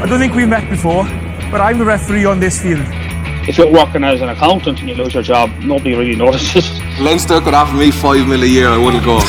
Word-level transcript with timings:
I 0.00 0.06
don't 0.06 0.20
think 0.20 0.34
we've 0.34 0.48
met 0.48 0.70
before, 0.70 1.02
but 1.50 1.60
I'm 1.60 1.76
the 1.76 1.84
referee 1.84 2.24
on 2.24 2.38
this 2.38 2.62
field. 2.62 2.86
If 3.48 3.58
you're 3.58 3.72
working 3.72 4.04
as 4.04 4.20
an 4.20 4.28
accountant 4.28 4.78
and 4.78 4.88
you 4.88 4.94
lose 4.94 5.12
your 5.12 5.24
job, 5.24 5.50
nobody 5.58 5.96
really 5.96 6.14
notices. 6.14 6.70
Leinster 7.00 7.40
could 7.40 7.52
offer 7.52 7.76
me 7.76 7.90
five 7.90 8.28
mil 8.28 8.44
a 8.44 8.46
year, 8.46 8.68
I 8.68 8.78
wouldn't 8.78 9.04
go. 9.04 9.16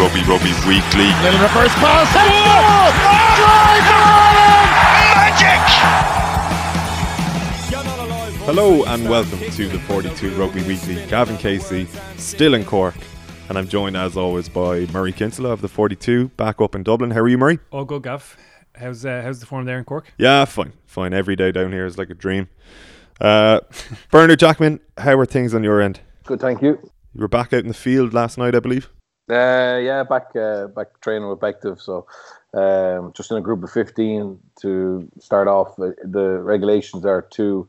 Rugby 0.00 0.22
Rugby 0.24 0.52
Weekly. 0.66 1.12
Little 1.22 1.40
reverse 1.40 1.74
pass. 1.74 2.08
Hello 8.46 8.84
and 8.84 9.08
welcome 9.08 9.38
to 9.38 9.68
the 9.68 9.78
42 9.80 10.34
Rugby 10.34 10.62
Weekly. 10.62 10.96
Gavan 11.08 11.36
Casey, 11.36 11.86
still 12.16 12.54
in 12.54 12.64
Cork, 12.64 12.94
and 13.48 13.58
I'm 13.58 13.68
joined 13.68 13.96
as 13.96 14.16
always 14.16 14.48
by 14.48 14.86
Murray 14.86 15.12
Kinsella 15.12 15.50
of 15.50 15.60
the 15.60 15.68
42, 15.68 16.28
back 16.28 16.60
up 16.60 16.74
in 16.74 16.82
Dublin. 16.82 17.10
How 17.10 17.20
are 17.20 17.28
you, 17.28 17.38
Murray? 17.38 17.58
All 17.70 17.84
good, 17.84 18.02
Gav. 18.02 18.36
How's 18.76 19.04
uh, 19.04 19.22
how's 19.22 19.40
the 19.40 19.46
form 19.46 19.66
there 19.66 19.78
in 19.78 19.84
Cork? 19.84 20.12
Yeah, 20.18 20.44
fine, 20.46 20.72
fine. 20.86 21.12
Every 21.12 21.36
day 21.36 21.52
down 21.52 21.70
here 21.70 21.86
is 21.86 21.96
like 21.96 22.10
a 22.10 22.14
dream. 22.14 22.48
Uh, 23.20 23.60
Bernard 24.10 24.38
Jackman, 24.38 24.80
how 24.98 25.18
are 25.18 25.26
things 25.26 25.54
on 25.54 25.62
your 25.62 25.80
end? 25.80 26.00
Good, 26.24 26.40
thank 26.40 26.62
you. 26.62 26.78
You 27.14 27.20
were 27.20 27.28
back 27.28 27.52
out 27.52 27.60
in 27.60 27.68
the 27.68 27.74
field 27.74 28.12
last 28.12 28.36
night, 28.38 28.54
I 28.54 28.60
believe. 28.60 28.88
Uh, 29.30 29.78
yeah, 29.82 30.02
back 30.02 30.34
uh, 30.34 30.66
back 30.68 31.00
training 31.00 31.28
with 31.28 31.38
Bective, 31.38 31.80
so 31.80 32.06
um, 32.52 33.12
just 33.14 33.30
in 33.30 33.36
a 33.36 33.40
group 33.40 33.62
of 33.62 33.70
fifteen 33.70 34.38
to 34.60 35.08
start 35.20 35.48
off. 35.48 35.78
Uh, 35.78 35.90
the 36.02 36.40
regulations 36.40 37.06
are 37.06 37.22
two 37.22 37.68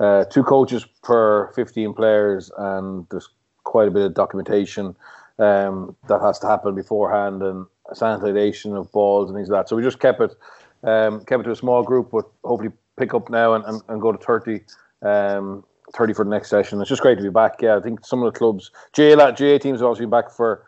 uh, 0.00 0.24
two 0.24 0.42
coaches 0.42 0.84
per 1.02 1.52
fifteen 1.52 1.94
players, 1.94 2.50
and 2.58 3.06
there's 3.10 3.30
quite 3.70 3.86
a 3.86 3.90
bit 3.90 4.02
of 4.02 4.14
documentation 4.14 4.96
um, 5.38 5.96
that 6.08 6.20
has 6.20 6.40
to 6.40 6.46
happen 6.48 6.74
beforehand 6.74 7.40
and 7.40 7.66
sanitization 7.92 8.76
of 8.76 8.90
balls 8.90 9.30
and 9.30 9.38
things 9.38 9.48
like 9.48 9.60
that. 9.60 9.68
So 9.68 9.76
we 9.76 9.82
just 9.82 10.00
kept 10.00 10.20
it 10.20 10.34
um, 10.82 11.24
kept 11.24 11.42
it 11.42 11.44
to 11.44 11.52
a 11.52 11.56
small 11.56 11.82
group, 11.82 12.10
but 12.10 12.24
hopefully 12.42 12.72
pick 12.98 13.14
up 13.14 13.30
now 13.30 13.54
and, 13.54 13.64
and, 13.64 13.80
and 13.88 14.00
go 14.00 14.12
to 14.12 14.18
thirty. 14.18 14.60
Um, 15.02 15.64
30 15.92 16.14
for 16.14 16.24
the 16.24 16.30
next 16.30 16.48
session. 16.50 16.80
It's 16.80 16.88
just 16.88 17.02
great 17.02 17.16
to 17.16 17.22
be 17.24 17.30
back. 17.30 17.60
Yeah, 17.60 17.76
I 17.76 17.80
think 17.80 18.06
some 18.06 18.22
of 18.22 18.32
the 18.32 18.38
clubs, 18.38 18.70
GA, 18.92 19.16
GA 19.32 19.58
teams 19.58 19.80
have 19.80 19.88
also 19.88 20.02
been 20.02 20.10
back 20.10 20.30
for 20.30 20.64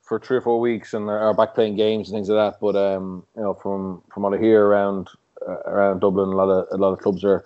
for 0.00 0.20
three 0.20 0.36
or 0.36 0.40
four 0.40 0.60
weeks 0.60 0.94
and 0.94 1.08
are 1.08 1.34
back 1.34 1.54
playing 1.54 1.74
games 1.74 2.08
and 2.08 2.16
things 2.16 2.28
like 2.28 2.52
that. 2.52 2.60
But 2.60 2.76
um, 2.76 3.24
you 3.34 3.42
know, 3.42 3.54
from 3.54 4.02
from 4.12 4.22
what 4.22 4.34
I 4.34 4.38
hear 4.38 4.64
around 4.64 5.08
uh, 5.44 5.62
around 5.66 6.00
Dublin, 6.00 6.28
a 6.28 6.36
lot 6.36 6.50
of 6.50 6.68
a 6.70 6.76
lot 6.76 6.92
of 6.92 7.00
clubs 7.00 7.24
are 7.24 7.44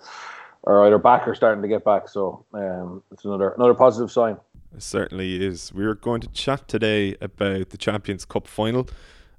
are 0.65 0.85
either 0.85 0.99
back 0.99 1.27
or 1.27 1.33
starting 1.33 1.63
to 1.63 1.67
get 1.67 1.83
back. 1.83 2.09
So 2.09 2.45
um, 2.53 3.01
it's 3.11 3.25
another 3.25 3.49
another 3.57 3.73
positive 3.73 4.11
sign. 4.11 4.37
It 4.75 4.83
certainly 4.83 5.41
is. 5.41 5.71
We're 5.73 5.95
going 5.95 6.19
to 6.19 6.27
chat 6.27 6.67
today 6.67 7.15
about 7.21 7.69
the 7.69 7.77
Champions 7.77 8.25
Cup 8.25 8.45
final 8.45 8.89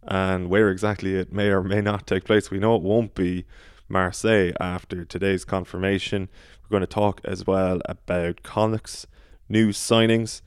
and 0.02 0.48
where 0.48 0.70
exactly 0.70 1.14
it 1.14 1.30
may 1.30 1.48
or 1.48 1.62
may 1.62 1.82
not 1.82 2.06
take 2.06 2.24
place. 2.24 2.50
We 2.50 2.58
know 2.58 2.74
it 2.74 2.80
won't 2.80 3.14
be 3.14 3.44
Marseille 3.86 4.52
after 4.58 5.04
today's 5.04 5.44
confirmation. 5.44 6.30
We're 6.62 6.78
going 6.78 6.88
to 6.88 6.94
talk 6.94 7.20
as 7.22 7.46
well 7.46 7.82
about 7.84 8.44
Connacht's 8.44 9.06
new 9.46 9.72
signings, 9.72 10.40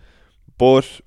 but 0.58 1.02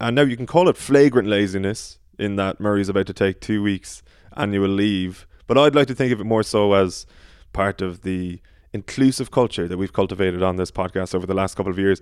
and 0.00 0.16
now 0.16 0.22
you 0.22 0.36
can 0.36 0.46
call 0.46 0.68
it 0.68 0.76
flagrant 0.76 1.28
laziness 1.28 2.00
in 2.18 2.34
that 2.36 2.58
Murray's 2.58 2.88
about 2.88 3.06
to 3.06 3.12
take 3.12 3.40
two 3.40 3.62
weeks 3.62 4.02
annual 4.36 4.68
leave. 4.68 5.28
But 5.46 5.58
I'd 5.58 5.76
like 5.76 5.86
to 5.86 5.94
think 5.94 6.12
of 6.12 6.20
it 6.20 6.24
more 6.24 6.42
so 6.42 6.72
as 6.72 7.06
part 7.52 7.82
of 7.82 8.02
the 8.02 8.40
inclusive 8.72 9.30
culture 9.30 9.66
that 9.68 9.78
we've 9.78 9.92
cultivated 9.92 10.42
on 10.42 10.56
this 10.56 10.70
podcast 10.70 11.14
over 11.14 11.26
the 11.26 11.34
last 11.34 11.54
couple 11.54 11.72
of 11.72 11.78
years. 11.78 12.00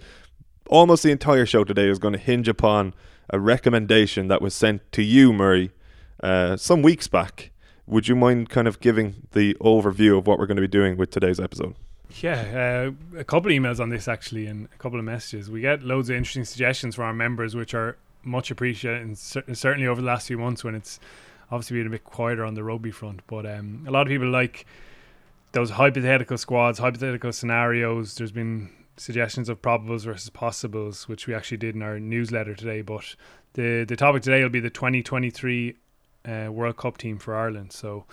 Almost 0.68 1.02
the 1.02 1.10
entire 1.10 1.46
show 1.46 1.64
today 1.64 1.88
is 1.88 1.98
going 1.98 2.12
to 2.12 2.18
hinge 2.18 2.48
upon 2.48 2.94
a 3.30 3.38
recommendation 3.38 4.28
that 4.28 4.42
was 4.42 4.54
sent 4.54 4.90
to 4.92 5.02
you, 5.02 5.32
Murray, 5.32 5.70
uh, 6.22 6.56
some 6.56 6.82
weeks 6.82 7.06
back. 7.08 7.50
Would 7.86 8.08
you 8.08 8.16
mind 8.16 8.48
kind 8.48 8.66
of 8.66 8.80
giving 8.80 9.26
the 9.32 9.54
overview 9.60 10.18
of 10.18 10.26
what 10.26 10.38
we're 10.38 10.46
going 10.46 10.56
to 10.56 10.62
be 10.62 10.68
doing 10.68 10.96
with 10.96 11.10
today's 11.10 11.38
episode? 11.38 11.76
Yeah, 12.20 12.90
uh, 13.14 13.18
a 13.18 13.24
couple 13.24 13.50
of 13.50 13.56
emails 13.56 13.78
on 13.78 13.90
this 13.90 14.08
actually, 14.08 14.46
and 14.46 14.68
a 14.72 14.78
couple 14.78 14.98
of 14.98 15.04
messages. 15.04 15.50
We 15.50 15.60
get 15.60 15.82
loads 15.82 16.10
of 16.10 16.16
interesting 16.16 16.44
suggestions 16.44 16.94
from 16.96 17.04
our 17.04 17.12
members, 17.12 17.54
which 17.54 17.74
are 17.74 17.96
much 18.24 18.50
appreciated, 18.50 19.02
and 19.02 19.16
cer- 19.16 19.44
certainly 19.54 19.86
over 19.86 20.00
the 20.00 20.06
last 20.06 20.26
few 20.26 20.38
months 20.38 20.64
when 20.64 20.74
it's 20.74 20.98
obviously 21.50 21.78
been 21.78 21.86
a 21.86 21.90
bit 21.90 22.04
quieter 22.04 22.44
on 22.44 22.54
the 22.54 22.64
rugby 22.64 22.90
front. 22.90 23.20
But 23.26 23.46
um, 23.46 23.84
a 23.86 23.90
lot 23.90 24.02
of 24.02 24.08
people 24.08 24.28
like 24.28 24.66
those 25.52 25.70
hypothetical 25.70 26.38
squads, 26.38 26.78
hypothetical 26.78 27.32
scenarios. 27.32 28.16
There's 28.16 28.32
been 28.32 28.70
suggestions 28.96 29.48
of 29.48 29.62
probables 29.62 30.04
versus 30.04 30.30
possibles, 30.30 31.08
which 31.08 31.26
we 31.26 31.34
actually 31.34 31.58
did 31.58 31.74
in 31.74 31.82
our 31.82 31.98
newsletter 31.98 32.54
today. 32.54 32.82
But 32.82 33.14
the 33.54 33.84
the 33.84 33.96
topic 33.96 34.22
today 34.22 34.42
will 34.42 34.50
be 34.50 34.60
the 34.60 34.70
2023 34.70 35.76
uh, 36.26 36.48
World 36.50 36.76
Cup 36.76 36.98
team 36.98 37.18
for 37.18 37.36
Ireland. 37.36 37.72
So 37.72 38.04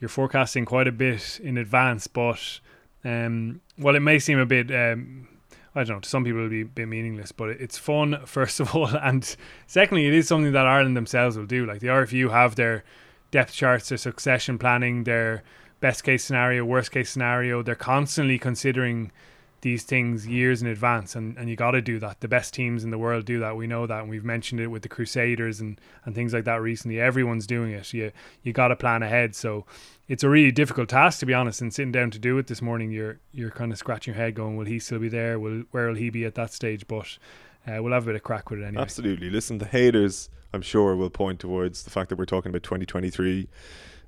you're 0.00 0.08
forecasting 0.08 0.64
quite 0.64 0.88
a 0.88 0.92
bit 0.92 1.40
in 1.42 1.58
advance, 1.58 2.06
but 2.06 2.60
um, 3.04 3.60
well, 3.78 3.94
it 3.94 4.00
may 4.00 4.18
seem 4.18 4.38
a 4.38 4.46
bit. 4.46 4.70
Um, 4.70 5.28
I 5.74 5.84
don't 5.84 5.96
know. 5.96 6.00
To 6.00 6.08
some 6.08 6.24
people, 6.24 6.40
it'll 6.40 6.50
be 6.50 6.62
a 6.62 6.66
bit 6.66 6.88
meaningless, 6.88 7.30
but 7.30 7.50
it's 7.50 7.78
fun 7.78 8.20
first 8.26 8.60
of 8.60 8.74
all, 8.74 8.88
and 8.88 9.36
secondly, 9.66 10.06
it 10.06 10.14
is 10.14 10.28
something 10.28 10.52
that 10.52 10.66
Ireland 10.66 10.96
themselves 10.96 11.36
will 11.36 11.46
do. 11.46 11.66
Like 11.66 11.80
the 11.80 11.88
RFU 11.88 12.30
have 12.30 12.56
their 12.56 12.84
depth 13.30 13.52
charts, 13.52 13.88
their 13.88 13.98
succession 13.98 14.58
planning, 14.58 15.04
their 15.04 15.42
best 15.80 16.02
case 16.02 16.24
scenario, 16.24 16.64
worst 16.64 16.90
case 16.90 17.10
scenario. 17.10 17.62
They're 17.62 17.74
constantly 17.74 18.38
considering 18.38 19.12
these 19.60 19.82
things 19.82 20.26
years 20.26 20.62
in 20.62 20.68
advance 20.68 21.16
and, 21.16 21.36
and 21.36 21.50
you 21.50 21.56
got 21.56 21.72
to 21.72 21.82
do 21.82 21.98
that. 21.98 22.20
The 22.20 22.28
best 22.28 22.54
teams 22.54 22.84
in 22.84 22.90
the 22.90 22.98
world 22.98 23.24
do 23.24 23.40
that. 23.40 23.56
We 23.56 23.66
know 23.66 23.86
that 23.86 24.00
and 24.00 24.10
we've 24.10 24.24
mentioned 24.24 24.60
it 24.60 24.68
with 24.68 24.82
the 24.82 24.88
crusaders 24.88 25.60
and, 25.60 25.80
and 26.04 26.14
things 26.14 26.32
like 26.32 26.44
that 26.44 26.62
recently. 26.62 27.00
Everyone's 27.00 27.46
doing 27.46 27.72
it. 27.72 27.92
You 27.92 28.12
you 28.42 28.52
got 28.52 28.68
to 28.68 28.76
plan 28.76 29.02
ahead. 29.02 29.34
So 29.34 29.66
it's 30.06 30.22
a 30.22 30.28
really 30.28 30.52
difficult 30.52 30.88
task 30.88 31.20
to 31.20 31.26
be 31.26 31.34
honest 31.34 31.60
and 31.60 31.74
sitting 31.74 31.92
down 31.92 32.10
to 32.12 32.18
do 32.18 32.38
it 32.38 32.46
this 32.46 32.62
morning 32.62 32.90
you're 32.90 33.18
you're 33.32 33.50
kind 33.50 33.72
of 33.72 33.78
scratching 33.78 34.14
your 34.14 34.22
head 34.22 34.34
going 34.34 34.56
will 34.56 34.66
he 34.66 34.78
still 34.78 35.00
be 35.00 35.08
there? 35.08 35.38
Will 35.38 35.64
where 35.70 35.88
will 35.88 35.96
he 35.96 36.10
be 36.10 36.24
at 36.24 36.34
that 36.36 36.52
stage? 36.52 36.86
But 36.86 37.18
uh, 37.66 37.82
we'll 37.82 37.92
have 37.92 38.04
a 38.04 38.06
bit 38.06 38.14
of 38.14 38.22
crack 38.22 38.50
with 38.50 38.60
it 38.60 38.64
anyway. 38.64 38.82
Absolutely. 38.82 39.30
Listen 39.30 39.58
the 39.58 39.66
haters 39.66 40.30
i'm 40.54 40.62
sure 40.62 40.96
will 40.96 41.10
point 41.10 41.38
towards 41.38 41.82
the 41.82 41.90
fact 41.90 42.08
that 42.08 42.16
we're 42.16 42.24
talking 42.24 42.48
about 42.48 42.62
2023 42.62 43.46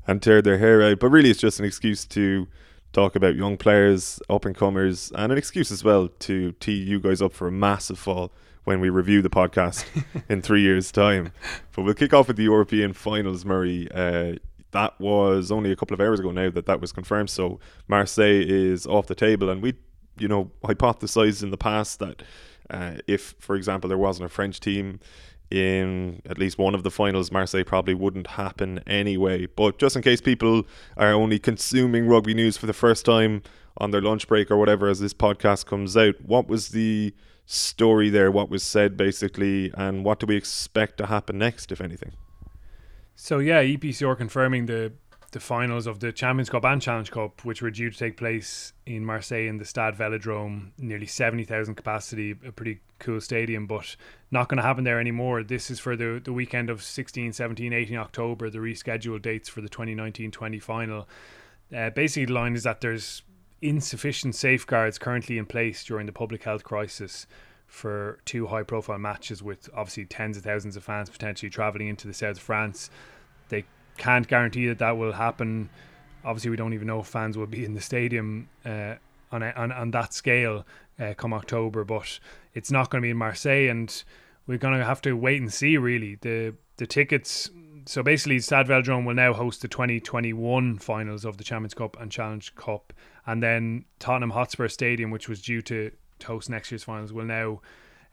and 0.06 0.22
tear 0.22 0.40
their 0.40 0.58
hair 0.58 0.82
out. 0.82 0.98
But 0.98 1.08
really 1.08 1.30
it's 1.30 1.40
just 1.40 1.58
an 1.58 1.66
excuse 1.66 2.04
to 2.06 2.46
talk 2.92 3.16
about 3.16 3.36
young 3.36 3.56
players, 3.56 4.20
up 4.28 4.44
and 4.44 4.56
comers, 4.56 5.12
and 5.14 5.32
an 5.32 5.38
excuse 5.38 5.70
as 5.70 5.84
well 5.84 6.08
to 6.20 6.52
tee 6.52 6.72
you 6.72 7.00
guys 7.00 7.22
up 7.22 7.32
for 7.32 7.48
a 7.48 7.52
massive 7.52 7.98
fall 7.98 8.32
when 8.64 8.80
we 8.80 8.90
review 8.90 9.22
the 9.22 9.30
podcast 9.30 9.84
in 10.28 10.42
three 10.42 10.62
years' 10.62 10.92
time. 10.92 11.32
But 11.74 11.82
we'll 11.82 11.94
kick 11.94 12.12
off 12.12 12.28
with 12.28 12.36
the 12.36 12.44
European 12.44 12.92
finals, 12.92 13.44
Murray. 13.44 13.88
Uh, 13.92 14.34
that 14.72 15.00
was 15.00 15.50
only 15.50 15.72
a 15.72 15.76
couple 15.76 15.94
of 15.94 16.00
hours 16.00 16.20
ago 16.20 16.30
now 16.30 16.50
that 16.50 16.66
that 16.66 16.80
was 16.80 16.92
confirmed. 16.92 17.30
So 17.30 17.58
Marseille 17.88 18.44
is 18.46 18.86
off 18.86 19.06
the 19.06 19.14
table, 19.14 19.50
and 19.50 19.62
we, 19.62 19.74
you 20.18 20.28
know, 20.28 20.50
hypothesized 20.64 21.42
in 21.42 21.50
the 21.50 21.56
past 21.56 21.98
that 21.98 22.22
uh, 22.68 22.96
if, 23.06 23.34
for 23.38 23.56
example, 23.56 23.88
there 23.88 23.98
wasn't 23.98 24.26
a 24.26 24.28
French 24.28 24.60
team 24.60 25.00
in 25.50 26.22
at 26.28 26.38
least 26.38 26.58
one 26.58 26.74
of 26.74 26.82
the 26.82 26.90
finals, 26.90 27.32
Marseille 27.32 27.64
probably 27.64 27.94
wouldn't 27.94 28.28
happen 28.28 28.80
anyway. 28.86 29.46
But 29.46 29.78
just 29.78 29.96
in 29.96 30.02
case 30.02 30.20
people 30.20 30.66
are 30.96 31.12
only 31.12 31.38
consuming 31.38 32.06
rugby 32.06 32.34
news 32.34 32.56
for 32.56 32.66
the 32.66 32.72
first 32.72 33.04
time 33.04 33.42
on 33.78 33.90
their 33.90 34.00
lunch 34.00 34.28
break 34.28 34.50
or 34.50 34.56
whatever 34.56 34.88
as 34.88 35.00
this 35.00 35.14
podcast 35.14 35.66
comes 35.66 35.96
out, 35.96 36.20
what 36.20 36.46
was 36.48 36.68
the 36.68 37.14
story 37.46 38.08
there? 38.10 38.30
What 38.30 38.48
was 38.48 38.62
said 38.62 38.96
basically, 38.96 39.72
and 39.74 40.04
what 40.04 40.20
do 40.20 40.26
we 40.26 40.36
expect 40.36 40.98
to 40.98 41.06
happen 41.06 41.38
next, 41.38 41.72
if 41.72 41.80
anything? 41.80 42.12
So 43.16 43.38
yeah, 43.38 43.62
EPCR 43.62 44.16
confirming 44.16 44.66
the 44.66 44.92
the 45.32 45.40
finals 45.40 45.86
of 45.86 46.00
the 46.00 46.12
Champions 46.12 46.50
Cup 46.50 46.64
and 46.64 46.82
Challenge 46.82 47.10
Cup, 47.10 47.44
which 47.44 47.62
were 47.62 47.70
due 47.70 47.90
to 47.90 47.96
take 47.96 48.16
place 48.16 48.72
in 48.84 49.04
Marseille 49.04 49.46
in 49.46 49.58
the 49.58 49.64
Stade 49.64 49.94
Velodrome, 49.94 50.70
nearly 50.78 51.06
70,000 51.06 51.76
capacity, 51.76 52.32
a 52.44 52.50
pretty 52.50 52.80
cool 52.98 53.20
stadium, 53.20 53.66
but 53.66 53.94
not 54.30 54.48
going 54.48 54.56
to 54.56 54.62
happen 54.62 54.84
there 54.84 54.98
anymore. 54.98 55.44
This 55.44 55.70
is 55.70 55.78
for 55.78 55.96
the, 55.96 56.20
the 56.22 56.32
weekend 56.32 56.68
of 56.68 56.82
16, 56.82 57.32
17, 57.32 57.72
18 57.72 57.96
October, 57.96 58.50
the 58.50 58.58
rescheduled 58.58 59.22
dates 59.22 59.48
for 59.48 59.60
the 59.60 59.68
2019 59.68 60.30
20 60.30 60.58
final. 60.58 61.08
Uh, 61.74 61.90
basically, 61.90 62.26
the 62.26 62.32
line 62.32 62.56
is 62.56 62.64
that 62.64 62.80
there's 62.80 63.22
insufficient 63.62 64.34
safeguards 64.34 64.98
currently 64.98 65.38
in 65.38 65.46
place 65.46 65.84
during 65.84 66.06
the 66.06 66.12
public 66.12 66.42
health 66.42 66.64
crisis 66.64 67.26
for 67.66 68.18
two 68.24 68.48
high 68.48 68.64
profile 68.64 68.98
matches 68.98 69.42
with 69.42 69.68
obviously 69.74 70.04
tens 70.04 70.36
of 70.36 70.42
thousands 70.42 70.76
of 70.76 70.82
fans 70.82 71.08
potentially 71.08 71.48
travelling 71.48 71.86
into 71.86 72.08
the 72.08 72.14
south 72.14 72.36
of 72.36 72.42
France. 72.42 72.90
Can't 74.00 74.26
guarantee 74.26 74.66
that 74.68 74.78
that 74.78 74.96
will 74.96 75.12
happen. 75.12 75.68
Obviously, 76.24 76.48
we 76.48 76.56
don't 76.56 76.72
even 76.72 76.86
know 76.86 77.00
if 77.00 77.06
fans 77.06 77.36
will 77.36 77.46
be 77.46 77.66
in 77.66 77.74
the 77.74 77.82
stadium 77.82 78.48
uh, 78.64 78.94
on, 79.30 79.42
a, 79.42 79.52
on 79.54 79.70
on 79.72 79.90
that 79.90 80.14
scale 80.14 80.64
uh, 80.98 81.12
come 81.18 81.34
October. 81.34 81.84
But 81.84 82.18
it's 82.54 82.70
not 82.70 82.88
going 82.88 83.02
to 83.02 83.04
be 83.04 83.10
in 83.10 83.18
Marseille, 83.18 83.68
and 83.68 84.02
we're 84.46 84.56
going 84.56 84.78
to 84.78 84.86
have 84.86 85.02
to 85.02 85.12
wait 85.12 85.42
and 85.42 85.52
see. 85.52 85.76
Really, 85.76 86.14
the 86.22 86.54
the 86.78 86.86
tickets. 86.86 87.50
So 87.84 88.02
basically, 88.02 88.38
Stade 88.38 88.68
Velodrome 88.68 89.04
will 89.04 89.14
now 89.14 89.34
host 89.34 89.60
the 89.60 89.68
2021 89.68 90.78
finals 90.78 91.26
of 91.26 91.36
the 91.36 91.44
Champions 91.44 91.74
Cup 91.74 92.00
and 92.00 92.10
Challenge 92.10 92.54
Cup, 92.54 92.94
and 93.26 93.42
then 93.42 93.84
Tottenham 93.98 94.30
Hotspur 94.30 94.68
Stadium, 94.68 95.10
which 95.10 95.28
was 95.28 95.42
due 95.42 95.60
to 95.62 95.90
host 96.24 96.48
next 96.48 96.70
year's 96.70 96.84
finals, 96.84 97.12
will 97.12 97.26
now 97.26 97.60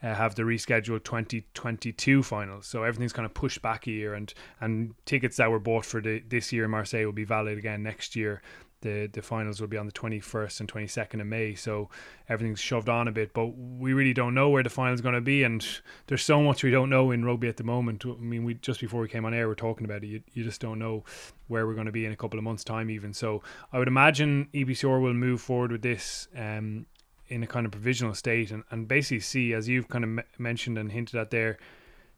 uh, 0.03 0.13
have 0.13 0.35
the 0.35 0.43
rescheduled 0.43 1.03
2022 1.03 2.23
finals. 2.23 2.67
So 2.67 2.83
everything's 2.83 3.13
kind 3.13 3.25
of 3.25 3.33
pushed 3.33 3.61
back 3.61 3.87
a 3.87 3.91
year, 3.91 4.13
and 4.13 4.33
and 4.61 4.93
tickets 5.05 5.37
that 5.37 5.49
were 5.49 5.59
bought 5.59 5.85
for 5.85 6.01
the, 6.01 6.21
this 6.27 6.53
year 6.53 6.65
in 6.65 6.71
Marseille 6.71 7.05
will 7.05 7.11
be 7.11 7.23
valid 7.23 7.57
again 7.57 7.83
next 7.83 8.15
year. 8.15 8.41
The 8.81 9.09
the 9.11 9.23
finals 9.23 9.59
will 9.59 9.67
be 9.67 9.77
on 9.77 9.87
the 9.87 9.91
21st 9.91 10.59
and 10.59 10.71
22nd 10.71 11.21
of 11.21 11.25
May, 11.25 11.55
so 11.55 11.89
everything's 12.29 12.59
shoved 12.59 12.89
on 12.89 13.07
a 13.07 13.11
bit. 13.11 13.33
But 13.33 13.47
we 13.47 13.93
really 13.93 14.13
don't 14.13 14.35
know 14.35 14.49
where 14.49 14.61
the 14.61 14.69
final's 14.69 15.01
going 15.01 15.15
to 15.15 15.21
be, 15.21 15.43
and 15.43 15.65
there's 16.05 16.23
so 16.23 16.43
much 16.43 16.63
we 16.63 16.69
don't 16.69 16.91
know 16.91 17.09
in 17.09 17.25
rugby 17.25 17.47
at 17.47 17.57
the 17.57 17.63
moment. 17.63 18.05
I 18.05 18.13
mean, 18.19 18.43
we 18.43 18.53
just 18.53 18.79
before 18.79 19.01
we 19.01 19.07
came 19.07 19.25
on 19.25 19.33
air, 19.33 19.47
we're 19.47 19.55
talking 19.55 19.85
about 19.85 20.03
it. 20.03 20.07
You, 20.07 20.21
you 20.33 20.43
just 20.43 20.61
don't 20.61 20.77
know 20.77 21.05
where 21.47 21.65
we're 21.65 21.73
going 21.73 21.87
to 21.87 21.91
be 21.91 22.05
in 22.05 22.11
a 22.11 22.15
couple 22.15 22.37
of 22.37 22.43
months' 22.43 22.63
time, 22.63 22.91
even. 22.91 23.13
So 23.13 23.41
I 23.73 23.79
would 23.79 23.87
imagine 23.87 24.47
EPCR 24.53 25.01
will 25.01 25.15
move 25.15 25.41
forward 25.41 25.71
with 25.71 25.81
this 25.81 26.27
um, 26.35 26.85
in 27.29 27.43
a 27.43 27.47
kind 27.47 27.65
of 27.65 27.71
provisional 27.71 28.13
state 28.13 28.51
and, 28.51 28.63
and 28.71 28.87
basically 28.87 29.19
see, 29.19 29.53
as 29.53 29.67
you've 29.67 29.89
kind 29.89 30.03
of 30.03 30.09
m- 30.09 30.23
mentioned 30.37 30.77
and 30.77 30.91
hinted 30.91 31.19
at 31.19 31.31
there, 31.31 31.57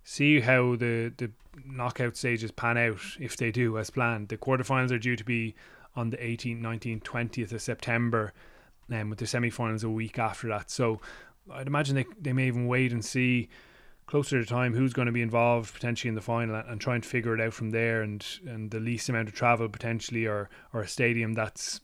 see 0.03 0.39
how 0.39 0.75
the, 0.75 1.11
the 1.17 1.31
knockout 1.65 2.15
stages 2.15 2.51
pan 2.51 2.77
out 2.77 2.99
if 3.19 3.35
they 3.37 3.51
do 3.51 3.77
as 3.77 3.89
planned. 3.89 4.29
The 4.29 4.37
quarterfinals 4.37 4.91
are 4.91 4.99
due 4.99 5.15
to 5.15 5.23
be 5.23 5.55
on 5.95 6.09
the 6.11 6.17
18th, 6.17 6.61
19th, 6.61 7.03
20th 7.03 7.51
of 7.51 7.61
September, 7.61 8.33
and 8.89 9.01
um, 9.01 9.09
with 9.09 9.19
the 9.19 9.27
semi-finals 9.27 9.83
a 9.83 9.89
week 9.89 10.17
after 10.17 10.47
that. 10.49 10.71
So 10.71 10.99
I'd 11.51 11.67
imagine 11.67 11.95
they, 11.95 12.05
they 12.19 12.33
may 12.33 12.47
even 12.47 12.67
wait 12.67 12.91
and 12.91 13.03
see 13.03 13.49
closer 14.05 14.39
to 14.39 14.45
time 14.45 14.73
who's 14.73 14.93
going 14.93 15.05
to 15.05 15.11
be 15.11 15.21
involved 15.21 15.71
potentially 15.71 16.09
in 16.09 16.15
the 16.15 16.21
final 16.21 16.55
and, 16.55 16.81
try 16.81 16.95
and 16.95 17.05
figure 17.05 17.35
it 17.35 17.39
out 17.39 17.53
from 17.53 17.69
there 17.69 18.01
and 18.01 18.25
and 18.47 18.71
the 18.71 18.79
least 18.79 19.07
amount 19.07 19.27
of 19.27 19.35
travel 19.35 19.69
potentially 19.69 20.25
or 20.25 20.49
or 20.73 20.81
a 20.81 20.87
stadium 20.87 21.33
that's 21.33 21.79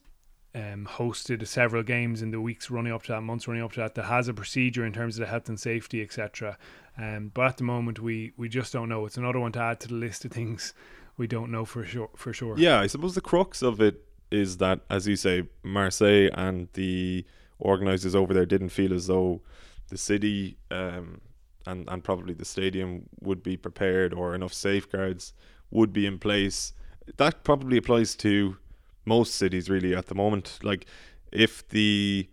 um, 0.56 0.88
hosted 0.90 1.46
several 1.46 1.82
games 1.82 2.22
in 2.22 2.30
the 2.30 2.40
weeks 2.40 2.70
running 2.70 2.92
up 2.92 3.02
to 3.04 3.12
that, 3.12 3.20
months 3.20 3.46
running 3.46 3.62
up 3.62 3.72
to 3.72 3.80
that, 3.80 3.94
that 3.94 4.06
has 4.06 4.26
a 4.26 4.34
procedure 4.34 4.86
in 4.86 4.92
terms 4.92 5.16
of 5.16 5.20
the 5.20 5.30
health 5.30 5.50
and 5.50 5.60
safety, 5.60 6.00
etc. 6.00 6.56
Um, 6.96 7.30
but 7.34 7.46
at 7.46 7.56
the 7.58 7.64
moment, 7.64 8.00
we 8.00 8.32
we 8.38 8.48
just 8.48 8.72
don't 8.72 8.88
know. 8.88 9.04
It's 9.04 9.18
another 9.18 9.38
one 9.38 9.52
to 9.52 9.60
add 9.60 9.80
to 9.80 9.88
the 9.88 9.94
list 9.94 10.24
of 10.24 10.32
things 10.32 10.72
we 11.18 11.26
don't 11.26 11.50
know 11.50 11.66
for 11.66 11.84
sure. 11.84 12.08
For 12.16 12.32
sure. 12.32 12.58
Yeah, 12.58 12.80
I 12.80 12.86
suppose 12.86 13.14
the 13.14 13.20
crux 13.20 13.62
of 13.62 13.80
it 13.82 14.02
is 14.30 14.56
that, 14.56 14.80
as 14.88 15.06
you 15.06 15.14
say, 15.14 15.44
Marseille 15.62 16.30
and 16.32 16.68
the 16.72 17.26
organisers 17.58 18.14
over 18.14 18.32
there 18.32 18.46
didn't 18.46 18.70
feel 18.70 18.94
as 18.94 19.06
though 19.06 19.42
the 19.88 19.98
city 19.98 20.56
um, 20.70 21.20
and 21.66 21.86
and 21.88 22.02
probably 22.02 22.32
the 22.32 22.46
stadium 22.46 23.08
would 23.20 23.42
be 23.42 23.58
prepared 23.58 24.14
or 24.14 24.34
enough 24.34 24.54
safeguards 24.54 25.34
would 25.70 25.92
be 25.92 26.06
in 26.06 26.18
place. 26.18 26.72
That 27.18 27.44
probably 27.44 27.76
applies 27.76 28.16
to 28.16 28.56
most 29.06 29.34
cities 29.34 29.70
really 29.70 29.94
at 29.94 30.06
the 30.06 30.14
moment. 30.14 30.58
Like 30.62 30.86
if 31.32 31.66
the 31.68 32.28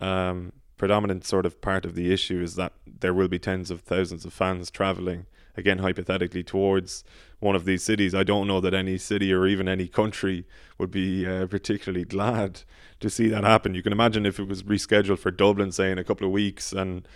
um, 0.00 0.52
predominant 0.76 1.26
sort 1.26 1.44
of 1.44 1.60
part 1.60 1.84
of 1.84 1.94
the 1.94 2.12
issue 2.12 2.40
is 2.40 2.54
that 2.54 2.72
there 2.86 3.12
will 3.12 3.28
be 3.28 3.38
tens 3.38 3.70
of 3.70 3.82
thousands 3.82 4.24
of 4.24 4.32
fans 4.32 4.70
traveling 4.70 5.26
again 5.56 5.78
hypothetically 5.78 6.42
towards 6.42 7.04
one 7.38 7.54
of 7.54 7.66
these 7.66 7.82
cities 7.82 8.14
i 8.14 8.22
don't 8.22 8.46
know 8.46 8.60
that 8.60 8.72
any 8.72 8.96
city 8.96 9.30
or 9.30 9.46
even 9.46 9.68
any 9.68 9.86
country 9.86 10.46
would 10.78 10.90
be 10.90 11.26
uh, 11.26 11.46
particularly 11.48 12.04
glad 12.04 12.62
to 12.98 13.10
see 13.10 13.28
that 13.28 13.44
happen 13.44 13.74
you 13.74 13.82
can 13.82 13.92
imagine 13.92 14.24
if 14.24 14.38
it 14.40 14.48
was 14.48 14.62
rescheduled 14.62 15.18
for 15.18 15.30
dublin 15.30 15.70
say 15.70 15.90
in 15.90 15.98
a 15.98 16.04
couple 16.04 16.26
of 16.26 16.32
weeks 16.32 16.72
and 16.72 17.06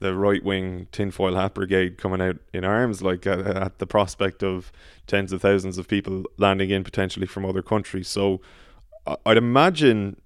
the 0.00 0.14
right 0.14 0.42
wing 0.42 0.88
tinfoil 0.92 1.34
hat 1.36 1.54
brigade 1.54 1.98
coming 1.98 2.20
out 2.20 2.36
in 2.52 2.64
arms, 2.64 3.02
like 3.02 3.26
uh, 3.26 3.42
at 3.54 3.78
the 3.78 3.86
prospect 3.86 4.42
of 4.42 4.72
tens 5.06 5.32
of 5.32 5.42
thousands 5.42 5.78
of 5.78 5.88
people 5.88 6.24
landing 6.36 6.70
in 6.70 6.82
potentially 6.82 7.26
from 7.26 7.44
other 7.44 7.62
countries. 7.62 8.08
So 8.08 8.40
I'd 9.24 9.36
imagine, 9.36 10.20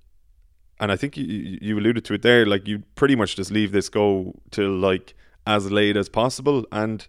and 0.80 0.90
I 0.90 0.96
think 0.96 1.16
you, 1.16 1.58
you 1.60 1.78
alluded 1.78 2.04
to 2.06 2.14
it 2.14 2.22
there, 2.22 2.46
like 2.46 2.66
you'd 2.66 2.94
pretty 2.94 3.16
much 3.16 3.36
just 3.36 3.50
leave 3.50 3.72
this 3.72 3.88
go 3.88 4.34
till 4.50 4.70
like 4.70 5.14
as 5.46 5.70
late 5.70 5.96
as 5.96 6.08
possible. 6.08 6.64
And 6.72 7.06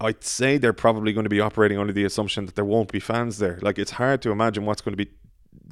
I'd 0.00 0.24
say 0.24 0.58
they're 0.58 0.72
probably 0.72 1.12
going 1.12 1.24
to 1.24 1.30
be 1.30 1.40
operating 1.40 1.78
under 1.78 1.92
the 1.92 2.04
assumption 2.04 2.46
that 2.46 2.56
there 2.56 2.64
won't 2.64 2.92
be 2.92 3.00
fans 3.00 3.38
there. 3.38 3.58
Like 3.62 3.78
it's 3.78 3.92
hard 3.92 4.20
to 4.22 4.30
imagine 4.30 4.66
what's 4.66 4.82
going 4.82 4.96
to 4.96 5.04
be 5.04 5.12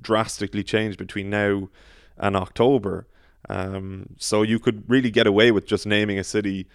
drastically 0.00 0.62
changed 0.62 0.98
between 0.98 1.30
now 1.30 1.68
and 2.16 2.36
October. 2.36 3.06
Um, 3.48 4.10
so 4.18 4.42
you 4.42 4.58
could 4.58 4.88
really 4.88 5.10
get 5.10 5.26
away 5.26 5.50
with 5.50 5.66
just 5.66 5.86
naming 5.86 6.18
a 6.18 6.24
city 6.24 6.66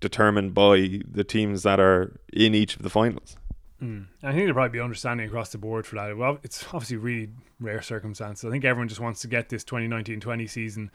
determined 0.00 0.54
by 0.54 1.00
the 1.10 1.24
teams 1.24 1.62
that 1.62 1.78
are 1.80 2.18
in 2.32 2.54
each 2.54 2.76
of 2.76 2.82
the 2.82 2.90
finals. 2.90 3.36
Mm. 3.82 4.06
I 4.22 4.28
think 4.28 4.40
there'll 4.40 4.54
probably 4.54 4.78
be 4.78 4.80
understanding 4.80 5.26
across 5.26 5.50
the 5.50 5.58
board 5.58 5.86
for 5.86 5.96
that. 5.96 6.16
Well, 6.16 6.38
it's 6.42 6.64
obviously 6.72 6.98
really 6.98 7.28
rare 7.60 7.80
circumstances. 7.80 8.44
I 8.44 8.50
think 8.50 8.64
everyone 8.64 8.88
just 8.88 9.00
wants 9.00 9.20
to 9.22 9.28
get 9.28 9.48
this 9.48 9.64
2019-20 9.64 10.48
season 10.50 10.90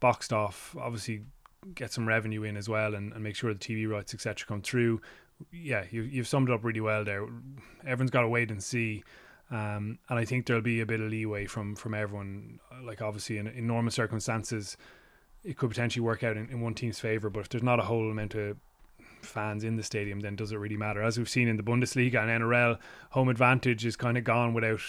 boxed 0.00 0.32
off. 0.32 0.74
Obviously, 0.80 1.22
get 1.74 1.92
some 1.92 2.08
revenue 2.08 2.42
in 2.42 2.56
as 2.56 2.68
well, 2.68 2.94
and, 2.94 3.12
and 3.12 3.22
make 3.22 3.36
sure 3.36 3.52
the 3.52 3.58
TV 3.60 3.88
rights 3.88 4.14
etc. 4.14 4.46
come 4.46 4.62
through. 4.62 5.00
Yeah, 5.52 5.84
you, 5.90 6.02
you've 6.02 6.28
summed 6.28 6.50
up 6.50 6.64
really 6.64 6.80
well 6.80 7.04
there. 7.04 7.26
Everyone's 7.86 8.10
got 8.10 8.22
to 8.22 8.28
wait 8.28 8.50
and 8.50 8.62
see 8.62 9.04
um, 9.50 9.98
and 10.08 10.18
I 10.18 10.24
think 10.24 10.46
there'll 10.46 10.62
be 10.62 10.80
a 10.80 10.86
bit 10.86 11.00
of 11.00 11.10
leeway 11.10 11.46
from 11.46 11.74
from 11.74 11.94
everyone. 11.94 12.60
Like 12.82 13.02
obviously 13.02 13.38
in, 13.38 13.46
in 13.46 13.66
normal 13.66 13.90
circumstances, 13.90 14.76
it 15.44 15.56
could 15.56 15.70
potentially 15.70 16.04
work 16.04 16.22
out 16.22 16.36
in, 16.36 16.48
in 16.50 16.60
one 16.60 16.74
team's 16.74 17.00
favor. 17.00 17.30
But 17.30 17.40
if 17.40 17.48
there's 17.48 17.62
not 17.62 17.80
a 17.80 17.84
whole 17.84 18.10
amount 18.10 18.34
of 18.34 18.56
fans 19.22 19.64
in 19.64 19.76
the 19.76 19.82
stadium, 19.82 20.20
then 20.20 20.36
does 20.36 20.52
it 20.52 20.56
really 20.56 20.76
matter? 20.76 21.02
As 21.02 21.18
we've 21.18 21.28
seen 21.28 21.48
in 21.48 21.56
the 21.56 21.62
Bundesliga 21.62 22.16
and 22.16 22.42
NRL, 22.42 22.78
home 23.10 23.28
advantage 23.28 23.84
is 23.84 23.96
kind 23.96 24.16
of 24.16 24.24
gone 24.24 24.54
without 24.54 24.80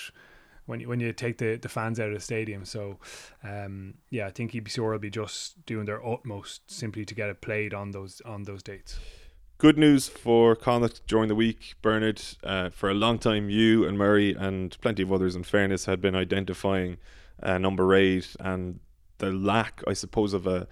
when 0.67 0.79
you, 0.79 0.87
when 0.87 0.99
you 0.99 1.11
take 1.11 1.37
the, 1.37 1.55
the 1.57 1.69
fans 1.69 1.99
out 1.99 2.09
of 2.09 2.13
the 2.13 2.21
stadium. 2.21 2.65
So, 2.65 2.99
um, 3.43 3.95
yeah, 4.09 4.27
I 4.27 4.31
think 4.31 4.51
EPCR 4.51 4.91
will 4.91 4.99
be 4.99 5.09
just 5.09 5.65
doing 5.65 5.85
their 5.85 6.05
utmost 6.05 6.69
simply 6.71 7.03
to 7.05 7.15
get 7.15 7.29
it 7.29 7.41
played 7.41 7.73
on 7.73 7.91
those 7.91 8.21
on 8.25 8.43
those 8.43 8.63
dates. 8.63 8.99
Good 9.61 9.77
news 9.77 10.09
for 10.09 10.55
Connacht 10.55 11.05
during 11.05 11.27
the 11.27 11.35
week, 11.35 11.75
Bernard. 11.83 12.19
Uh, 12.43 12.71
for 12.71 12.89
a 12.89 12.95
long 12.95 13.19
time, 13.19 13.47
you 13.51 13.85
and 13.85 13.95
Murray 13.95 14.33
and 14.33 14.75
plenty 14.81 15.03
of 15.03 15.13
others, 15.13 15.35
in 15.35 15.43
fairness, 15.43 15.85
had 15.85 16.01
been 16.01 16.15
identifying 16.15 16.97
uh, 17.43 17.59
number 17.59 17.93
eight 17.93 18.35
and 18.39 18.79
the 19.19 19.29
lack, 19.31 19.83
I 19.85 19.93
suppose, 19.93 20.33
of 20.33 20.47
a, 20.47 20.67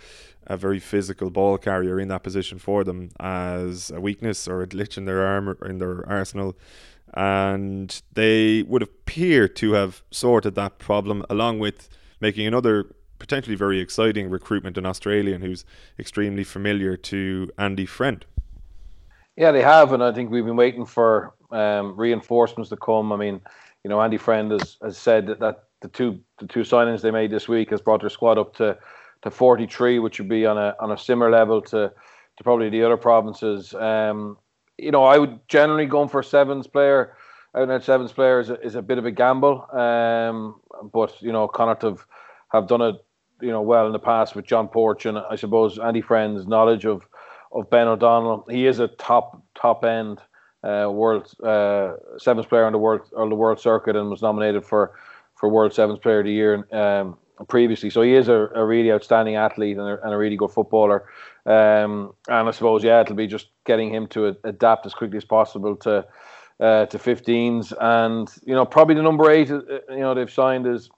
a 0.48 0.58
very 0.58 0.80
physical 0.80 1.30
ball 1.30 1.60
carrier 1.60 2.00
in 2.00 2.08
that 2.08 2.24
position 2.24 2.58
for 2.58 2.84
them 2.84 3.12
as 3.20 3.92
a 3.92 4.02
weakness 4.02 4.48
or 4.48 4.64
a 4.64 4.68
glitch 4.68 4.98
in 4.98 5.06
their 5.06 5.24
arm 5.24 5.56
in 5.64 5.78
their 5.78 6.04
arsenal. 6.10 6.58
And 7.14 8.02
they 8.14 8.64
would 8.64 8.82
appear 8.82 9.48
to 9.48 9.74
have 9.74 10.02
sorted 10.10 10.56
that 10.56 10.80
problem 10.80 11.24
along 11.30 11.60
with 11.60 11.90
making 12.22 12.48
another 12.48 12.96
potentially 13.20 13.56
very 13.56 13.82
exciting 13.82 14.32
recruitment, 14.32 14.80
an 14.80 14.88
Australian 14.88 15.44
who's 15.44 15.64
extremely 16.00 16.44
familiar 16.44 16.98
to 16.98 17.52
Andy 17.56 17.86
Friend. 17.86 18.26
Yeah, 19.40 19.54
they 19.54 19.62
have, 19.62 19.94
and 19.94 20.04
I 20.04 20.12
think 20.12 20.32
we've 20.32 20.44
been 20.44 20.58
waiting 20.58 20.86
for 20.86 21.34
um, 21.50 21.96
reinforcements 21.96 22.70
to 22.72 22.76
come. 22.76 23.14
I 23.14 23.16
mean, 23.16 23.40
you 23.86 23.90
know, 23.90 24.02
Andy 24.02 24.18
Friend 24.18 24.52
has, 24.52 24.76
has 24.84 24.98
said 24.98 25.28
that, 25.28 25.40
that 25.40 25.64
the 25.82 25.88
two 25.88 26.20
the 26.40 26.46
two 26.46 26.60
signings 26.60 27.00
they 27.00 27.10
made 27.10 27.32
this 27.32 27.48
week 27.48 27.70
has 27.70 27.80
brought 27.80 28.02
their 28.02 28.10
squad 28.10 28.38
up 28.38 28.54
to, 28.58 28.78
to 29.22 29.32
43, 29.32 30.00
which 30.00 30.20
would 30.20 30.28
be 30.28 30.46
on 30.46 30.58
a 30.58 30.76
on 30.82 30.92
a 30.92 30.98
similar 30.98 31.32
level 31.32 31.62
to 31.62 31.90
to 32.38 32.44
probably 32.44 32.70
the 32.70 32.84
other 32.84 32.98
provinces. 32.98 33.74
Um, 33.76 34.38
you 34.78 34.92
know, 34.92 35.06
I 35.06 35.18
would 35.18 35.40
generally 35.48 35.86
go 35.86 36.06
for 36.10 36.20
a 36.20 36.24
sevens 36.24 36.68
player. 36.68 37.16
Out 37.56 37.70
and 37.70 37.82
sevens 37.82 38.12
player 38.12 38.42
is 38.42 38.50
a, 38.50 38.60
is 38.60 38.76
a 38.76 38.82
bit 38.82 38.98
of 38.98 39.06
a 39.06 39.12
gamble, 39.12 39.66
um, 39.72 40.60
but 40.92 41.16
you 41.22 41.32
know, 41.32 41.48
Connacht 41.48 41.84
have 41.84 42.06
have 42.50 42.68
done 42.68 42.82
it 42.82 42.96
you 43.42 43.52
know 43.52 43.62
well 43.62 43.88
in 43.88 43.94
the 43.94 44.00
past 44.00 44.36
with 44.36 44.46
John 44.46 44.68
Porch 44.68 45.06
and 45.06 45.18
I 45.18 45.38
suppose 45.38 45.80
Andy 45.80 46.02
Friend's 46.02 46.46
knowledge 46.46 46.86
of 46.86 47.08
of 47.52 47.70
Ben 47.70 47.88
O'Donnell. 47.88 48.46
He 48.50 48.66
is 48.66 48.80
a 48.80 48.88
top 48.88 49.42
top 49.56 49.84
end 49.84 50.20
uh, 50.64 50.90
world 50.92 51.32
uh, 51.44 51.94
sevens 52.18 52.46
player 52.46 52.66
on 52.66 52.72
the 52.72 52.78
world 52.78 53.02
on 53.16 53.30
the 53.30 53.36
world 53.36 53.60
circuit 53.60 53.96
and 53.96 54.10
was 54.10 54.22
nominated 54.22 54.66
for 54.66 54.94
for 55.36 55.50
World 55.50 55.74
Sevens 55.74 56.00
Player 56.00 56.20
of 56.20 56.26
the 56.26 56.34
Year 56.34 56.68
um, 56.74 57.18
previously. 57.48 57.90
So 57.90 58.02
he 58.02 58.14
is 58.14 58.28
a, 58.28 58.50
a 58.54 58.66
really 58.66 58.92
outstanding 58.92 59.36
athlete 59.36 59.78
and 59.78 59.88
a, 59.88 60.04
and 60.04 60.14
a 60.14 60.18
really 60.18 60.36
good 60.36 60.52
footballer. 60.52 61.06
Um, 61.46 62.14
and 62.28 62.50
I 62.50 62.52
suppose 62.52 62.84
yeah, 62.84 63.02
it'll 63.02 63.16
be 63.16 63.28
just 63.28 63.48
getting 63.66 63.94
him 63.94 64.08
to 64.08 64.36
adapt 64.44 64.86
as 64.86 64.94
quickly 64.94 65.18
as 65.18 65.26
possible 65.26 65.78
to 65.78 66.06
uh, 66.60 66.86
to 66.88 67.00
15s. 67.00 67.74
And 67.80 68.30
you 68.44 68.54
know, 68.54 68.66
probably 68.66 68.96
the 68.96 69.02
number 69.02 69.32
eight, 69.32 69.50
uh, 69.50 69.62
you 69.90 70.00
know, 70.00 70.14
they've 70.14 70.32
signed 70.32 70.68
is 70.68 70.90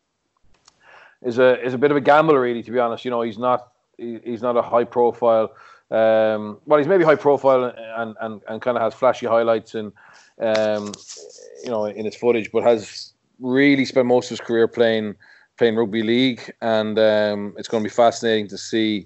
is 1.21 1.37
a 1.37 1.63
is 1.63 1.75
a 1.75 1.77
bit 1.77 1.91
of 1.91 1.97
a 1.97 2.01
gamble, 2.01 2.35
really. 2.35 2.63
To 2.63 2.71
be 2.71 2.79
honest, 2.79 3.05
you 3.05 3.11
know, 3.11 3.21
he's 3.21 3.37
not 3.37 3.71
he, 3.97 4.19
he's 4.23 4.41
not 4.41 4.57
a 4.57 4.61
high 4.63 4.85
profile 4.85 5.51
um, 5.91 6.57
well, 6.65 6.79
he's 6.79 6.87
maybe 6.87 7.03
high 7.03 7.15
profile 7.15 7.65
and, 7.65 8.15
and, 8.21 8.41
and 8.47 8.61
kind 8.61 8.77
of 8.77 8.83
has 8.83 8.93
flashy 8.93 9.25
highlights 9.25 9.75
in, 9.75 9.91
um, 10.39 10.93
you 11.63 11.69
know, 11.69 11.85
in 11.85 12.05
his 12.05 12.15
footage, 12.15 12.51
but 12.51 12.63
has 12.63 13.13
really 13.39 13.83
spent 13.85 14.07
most 14.07 14.25
of 14.25 14.37
his 14.37 14.41
career 14.41 14.67
playing 14.67 15.15
playing 15.57 15.75
rugby 15.75 16.01
league, 16.01 16.51
and 16.61 16.97
um, 16.97 17.53
it's 17.57 17.67
going 17.67 17.83
to 17.83 17.87
be 17.87 17.93
fascinating 17.93 18.47
to 18.47 18.57
see, 18.57 19.05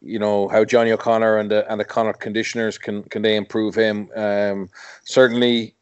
you 0.00 0.18
know, 0.18 0.48
how 0.48 0.64
Johnny 0.64 0.90
O'Connor 0.90 1.36
and 1.36 1.50
the 1.50 1.70
and 1.70 1.78
the 1.78 1.84
Connacht 1.84 2.20
conditioners 2.20 2.78
can 2.78 3.02
can 3.04 3.22
they 3.22 3.36
improve 3.36 3.74
him. 3.74 4.08
Um, 4.16 4.70
certainly, 5.04 5.74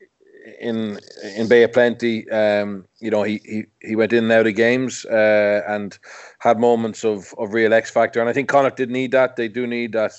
in 0.61 1.01
in 1.37 1.49
Bay 1.49 1.63
of 1.63 1.73
Plenty, 1.73 2.31
um, 2.31 2.87
you 3.01 3.11
know, 3.11 3.23
he, 3.23 3.41
he 3.45 3.65
he 3.81 3.97
went 3.97 4.13
in 4.13 4.25
and 4.25 4.33
out 4.33 4.47
of 4.47 4.55
games 4.55 5.05
uh, 5.07 5.63
and 5.67 5.99
had 6.39 6.59
moments 6.59 7.05
of, 7.05 7.35
of 7.39 7.55
real 7.55 7.73
X 7.73 7.91
factor. 7.91 8.21
And 8.21 8.29
I 8.29 8.33
think 8.33 8.49
Connacht 8.49 8.77
did 8.77 8.91
need 8.91 9.13
that. 9.13 9.37
They 9.37 9.49
do 9.49 9.67
need 9.67 9.93
that 9.93 10.13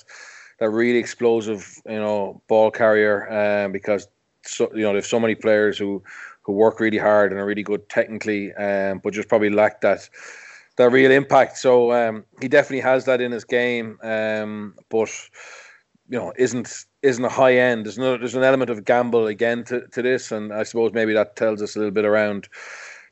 that 0.58 0.70
really 0.70 0.98
explosive, 0.98 1.80
you 1.86 1.98
know, 1.98 2.42
ball 2.48 2.70
carrier. 2.70 3.30
Um, 3.30 3.72
because 3.72 4.08
so 4.44 4.70
you 4.74 4.82
know, 4.82 4.92
there's 4.92 5.08
so 5.08 5.20
many 5.20 5.34
players 5.34 5.78
who 5.78 6.02
who 6.42 6.52
work 6.52 6.80
really 6.80 6.98
hard 6.98 7.30
and 7.30 7.40
are 7.40 7.46
really 7.46 7.62
good 7.62 7.88
technically, 7.88 8.52
um, 8.54 9.00
but 9.02 9.12
just 9.12 9.28
probably 9.28 9.50
lack 9.50 9.80
that 9.80 10.08
that 10.76 10.90
real 10.90 11.10
impact. 11.10 11.56
So 11.58 11.92
um, 11.92 12.24
he 12.40 12.48
definitely 12.48 12.80
has 12.80 13.04
that 13.04 13.20
in 13.20 13.32
his 13.32 13.44
game, 13.44 13.98
um, 14.02 14.74
but 14.88 15.10
you 16.08 16.18
know, 16.18 16.32
isn't 16.36 16.86
isn't 17.02 17.24
a 17.24 17.28
high 17.28 17.56
end. 17.56 17.86
There's 17.86 17.98
no 17.98 18.16
there's 18.16 18.34
an 18.34 18.44
element 18.44 18.70
of 18.70 18.84
gamble 18.84 19.26
again 19.26 19.64
to, 19.64 19.86
to 19.88 20.02
this, 20.02 20.32
and 20.32 20.52
I 20.52 20.62
suppose 20.62 20.92
maybe 20.92 21.12
that 21.14 21.36
tells 21.36 21.60
us 21.62 21.76
a 21.76 21.78
little 21.78 21.92
bit 21.92 22.04
around 22.04 22.48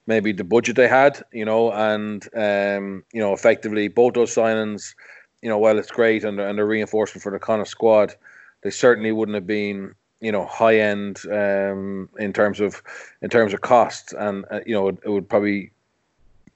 maybe 0.06 0.32
the 0.32 0.44
budget 0.44 0.76
they 0.76 0.88
had, 0.88 1.22
you 1.32 1.44
know, 1.44 1.72
and 1.72 2.26
um, 2.34 3.04
you 3.12 3.20
know, 3.20 3.32
effectively 3.32 3.88
both 3.88 4.14
those 4.14 4.34
signings, 4.34 4.94
you 5.42 5.48
know, 5.48 5.58
while 5.58 5.78
it's 5.78 5.90
great 5.90 6.24
and 6.24 6.40
and 6.40 6.58
a 6.58 6.64
reinforcement 6.64 7.22
for 7.22 7.36
the 7.36 7.52
of 7.52 7.68
squad, 7.68 8.14
they 8.62 8.70
certainly 8.70 9.12
wouldn't 9.12 9.34
have 9.34 9.46
been 9.46 9.94
you 10.20 10.30
know 10.30 10.44
high 10.46 10.78
end 10.78 11.20
um, 11.30 12.08
in 12.18 12.32
terms 12.32 12.60
of 12.60 12.82
in 13.22 13.30
terms 13.30 13.52
of 13.52 13.60
cost, 13.60 14.14
and 14.18 14.44
uh, 14.50 14.60
you 14.66 14.74
know 14.74 14.88
it, 14.88 14.98
it, 15.04 15.08
would 15.08 15.28
probably 15.28 15.72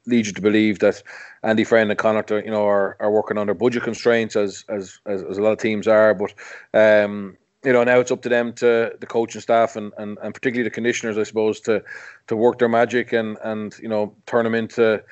lead 0.06 0.26
you 0.26 0.32
to 0.32 0.42
believe 0.42 0.78
that 0.80 1.02
Andy 1.42 1.64
Friend 1.64 1.90
and 1.90 1.98
Connacht 1.98 2.30
are 2.32 2.40
you 2.40 2.50
know 2.50 2.66
are, 2.66 2.96
are 3.00 3.10
working 3.10 3.38
under 3.38 3.54
budget 3.54 3.82
constraints 3.82 4.36
as, 4.36 4.64
as 4.68 4.98
as 5.06 5.22
as 5.22 5.38
a 5.38 5.42
lot 5.42 5.52
of 5.52 5.58
teams 5.58 5.86
are, 5.88 6.14
but 6.14 6.34
um, 6.74 7.36
you 7.64 7.72
know 7.72 7.84
now 7.84 8.00
it's 8.00 8.10
up 8.10 8.22
to 8.22 8.28
them 8.28 8.52
to 8.54 8.92
the 9.00 9.06
coaching 9.06 9.40
staff 9.40 9.76
and, 9.76 9.92
and, 9.98 10.18
and 10.22 10.34
particularly 10.34 10.68
the 10.68 10.74
conditioners, 10.74 11.18
I 11.18 11.22
suppose, 11.22 11.60
to 11.62 11.82
to 12.26 12.36
work 12.36 12.58
their 12.58 12.68
magic 12.68 13.12
and 13.12 13.38
and 13.44 13.74
you 13.78 13.88
know 13.88 14.14
turn 14.26 14.44
them 14.44 14.54
into 14.54 15.02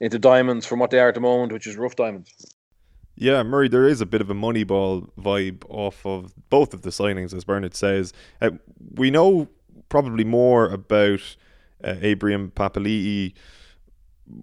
into 0.00 0.18
diamonds 0.18 0.64
from 0.64 0.78
what 0.78 0.90
they 0.90 1.00
are 1.00 1.08
at 1.08 1.14
the 1.14 1.20
moment, 1.20 1.52
which 1.52 1.66
is 1.66 1.76
rough 1.76 1.96
diamonds. 1.96 2.54
Yeah, 3.20 3.42
Murray, 3.42 3.68
there 3.68 3.88
is 3.88 4.00
a 4.00 4.06
bit 4.06 4.20
of 4.20 4.30
a 4.30 4.34
Moneyball 4.34 5.10
vibe 5.18 5.64
off 5.68 6.06
of 6.06 6.32
both 6.50 6.72
of 6.72 6.82
the 6.82 6.90
signings, 6.90 7.34
as 7.34 7.42
Bernard 7.42 7.74
says. 7.74 8.12
Uh, 8.40 8.50
we 8.94 9.10
know 9.10 9.48
probably 9.88 10.22
more 10.22 10.68
about 10.68 11.36
uh, 11.82 11.96
Abraham 12.00 12.52
Papali'i 12.54 13.34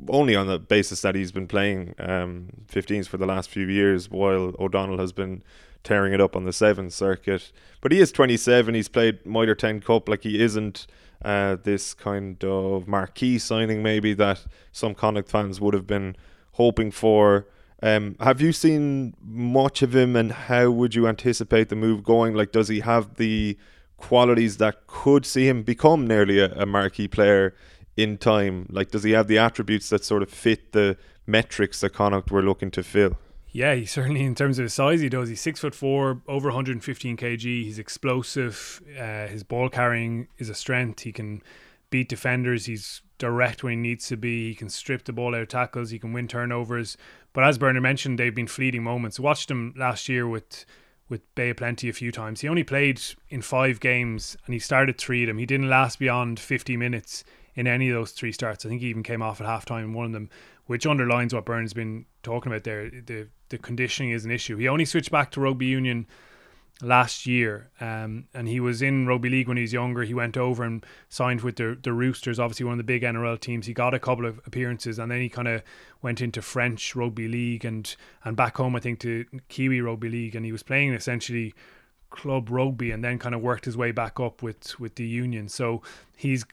only 0.10 0.36
on 0.36 0.48
the 0.48 0.60
basis 0.60 1.02
that 1.02 1.16
he's 1.16 1.32
been 1.32 1.48
playing 1.48 1.96
um, 2.00 2.48
15s 2.68 3.08
for 3.08 3.18
the 3.18 3.26
last 3.26 3.50
few 3.50 3.68
years, 3.68 4.10
while 4.10 4.54
O'Donnell 4.60 5.00
has 5.00 5.12
been 5.12 5.44
tearing 5.84 6.14
it 6.14 6.22
up 6.22 6.36
on 6.36 6.46
the 6.46 6.54
seventh 6.54 6.94
circuit. 6.94 7.52
But 7.82 7.92
he 7.92 8.00
is 8.00 8.12
27. 8.12 8.76
He's 8.76 8.90
played 8.90 9.26
Mitre 9.26 9.56
10 9.56 9.82
Cup. 9.82 10.10
Like 10.10 10.24
he 10.24 10.42
isn't 10.42 10.88
uh, 11.24 11.58
this 11.64 11.94
kind 11.94 12.44
of 12.44 12.88
marquee 12.88 13.40
signing, 13.40 13.82
maybe 13.82 14.14
that 14.14 14.46
some 14.72 14.96
Connacht 14.96 15.30
fans 15.30 15.62
would 15.62 15.74
have 15.74 15.88
been 15.88 16.16
hoping 16.54 16.92
for. 16.92 17.48
Um, 17.82 18.16
have 18.20 18.42
you 18.42 18.52
seen 18.52 19.16
much 19.22 19.82
of 19.82 19.96
him, 19.96 20.16
and 20.16 20.32
how 20.32 20.72
would 20.72 20.96
you 20.96 21.08
anticipate 21.08 21.70
the 21.70 21.76
move 21.76 22.04
going? 22.04 22.34
Like, 22.34 22.52
does 22.52 22.68
he 22.68 22.80
have 22.80 23.16
the 23.16 23.58
qualities 23.98 24.58
that 24.58 24.88
could 24.88 25.26
see 25.26 25.48
him 25.48 25.64
become 25.64 26.08
nearly 26.08 26.40
a, 26.40 26.52
a 26.54 26.66
marquee 26.66 27.08
player 27.08 27.54
in 27.98 28.18
time? 28.18 28.68
Like, 28.70 28.92
does 28.92 29.04
he 29.04 29.12
have 29.12 29.28
the 29.28 29.38
attributes 29.38 29.90
that 29.90 30.04
sort 30.04 30.24
of 30.24 30.30
fit 30.30 30.72
the 30.72 30.98
metrics 31.26 31.82
that 31.82 31.92
Connacht 31.92 32.32
were 32.32 32.44
looking 32.44 32.72
to 32.72 32.84
fill? 32.84 33.18
Yeah, 33.52 33.74
he 33.76 33.86
certainly, 33.86 34.24
in 34.24 34.36
terms 34.36 34.60
of 34.60 34.64
his 34.64 34.74
size, 34.74 35.00
he 35.00 35.08
does. 35.08 35.30
He's 35.30 35.40
six 35.40 35.62
foot 35.62 35.74
four, 35.74 36.22
over 36.28 36.50
115 36.50 37.16
kg. 37.16 37.42
He's 37.42 37.80
explosive. 37.80 38.82
Uh, 39.00 39.28
his 39.28 39.44
ball 39.44 39.70
carrying 39.70 40.28
is 40.38 40.50
a 40.50 40.56
strength. 40.56 41.02
He 41.02 41.14
can 41.14 41.42
beat 41.90 42.10
defenders. 42.10 42.66
He's 42.66 43.02
direct 43.18 43.64
when 43.64 43.72
he 43.72 43.78
needs 43.78 44.10
to 44.10 44.18
be. 44.18 44.50
He 44.50 44.56
can 44.56 44.68
strip 44.68 45.06
the 45.06 45.14
ball 45.14 45.34
out 45.34 45.42
of 45.42 45.48
tackles. 45.48 45.92
He 45.92 46.00
can 46.00 46.12
win 46.12 46.28
turnovers. 46.28 46.98
But 47.32 47.46
as 47.46 47.58
Bernard 47.58 47.84
mentioned, 47.84 48.20
they've 48.20 48.36
been 48.36 48.48
fleeting 48.48 48.84
moments. 48.84 49.22
Watched 49.22 49.50
him 49.50 49.74
last 49.78 50.10
year 50.10 50.28
with 50.28 50.66
with 51.08 51.36
Bay 51.36 51.54
Plenty 51.54 51.88
a 51.88 51.94
few 51.94 52.12
times. 52.12 52.42
He 52.42 52.50
only 52.50 52.64
played 52.64 53.00
in 53.30 53.42
five 53.42 53.80
games 53.80 54.36
and 54.46 54.54
he 54.54 54.60
started 54.60 54.98
three 54.98 55.24
of 55.24 55.28
them. 55.28 55.38
He 55.38 55.46
didn't 55.46 55.70
last 55.70 56.00
beyond 56.00 56.40
50 56.40 56.76
minutes 56.78 57.24
in 57.56 57.68
any 57.68 57.90
of 57.90 57.96
those 57.96 58.12
three 58.12 58.32
starts. 58.32 58.66
I 58.66 58.70
think 58.70 58.82
he 58.82 58.88
even 58.88 59.04
came 59.04 59.22
off 59.22 59.42
at 59.42 59.48
halftime 59.48 59.84
in 59.84 59.94
one 59.94 60.06
of 60.06 60.12
them, 60.12 60.30
which 60.66 60.86
underlines 60.86 61.34
what 61.34 61.46
Burns 61.46 61.70
has 61.70 61.74
been 61.74 62.06
talking 62.24 62.52
about 62.52 62.64
there. 62.64 62.90
The 62.90 63.28
the 63.50 63.58
conditioning 63.58 64.12
is 64.12 64.26
an 64.26 64.32
issue. 64.32 64.58
He 64.58 64.68
only 64.68 64.86
switched 64.86 65.12
back 65.12 65.32
to 65.32 65.42
rugby 65.42 65.68
union 65.68 66.08
last 66.82 67.26
year, 67.26 67.70
um, 67.80 68.26
and 68.34 68.48
he 68.48 68.60
was 68.60 68.82
in 68.82 69.08
rugby 69.08 69.30
league 69.30 69.48
when 69.48 69.58
he 69.58 69.62
was 69.62 69.72
younger. 69.72 70.04
He 70.04 70.14
went 70.14 70.36
over 70.36 70.64
and 70.64 70.86
signed 71.10 71.42
with 71.42 71.56
the 71.56 71.78
the 71.82 71.94
Roosters, 71.94 72.40
obviously 72.40 72.66
one 72.66 72.74
of 72.74 72.78
the 72.78 72.84
big 72.84 73.04
NRL 73.04 73.40
teams. 73.40 73.68
He 73.68 73.74
got 73.74 73.94
a 73.94 74.00
couple 74.00 74.26
of 74.26 74.40
appearances, 74.46 75.00
and 75.00 75.12
then 75.12 75.22
he 75.22 75.30
kind 75.30 75.48
of 75.48 75.62
went 76.02 76.22
into 76.22 76.42
French 76.42 76.96
rugby 76.96 77.28
league 77.28 77.64
and 77.64 77.96
and 78.24 78.36
back 78.36 78.58
home, 78.58 78.76
I 78.76 78.80
think, 78.80 79.00
to 79.02 79.26
Kiwi 79.50 79.82
rugby 79.82 80.10
league, 80.10 80.36
and 80.36 80.46
he 80.46 80.52
was 80.52 80.64
playing 80.64 80.94
essentially 80.94 81.54
club 82.10 82.50
rugby, 82.50 82.92
and 82.92 83.04
then 83.04 83.20
kind 83.20 83.36
of 83.36 83.42
worked 83.42 83.66
his 83.66 83.78
way 83.78 83.92
back 83.92 84.20
up 84.20 84.42
with 84.44 84.80
with 84.80 84.96
the 84.96 85.06
union. 85.06 85.48
So 85.48 85.82
he's 86.18 86.46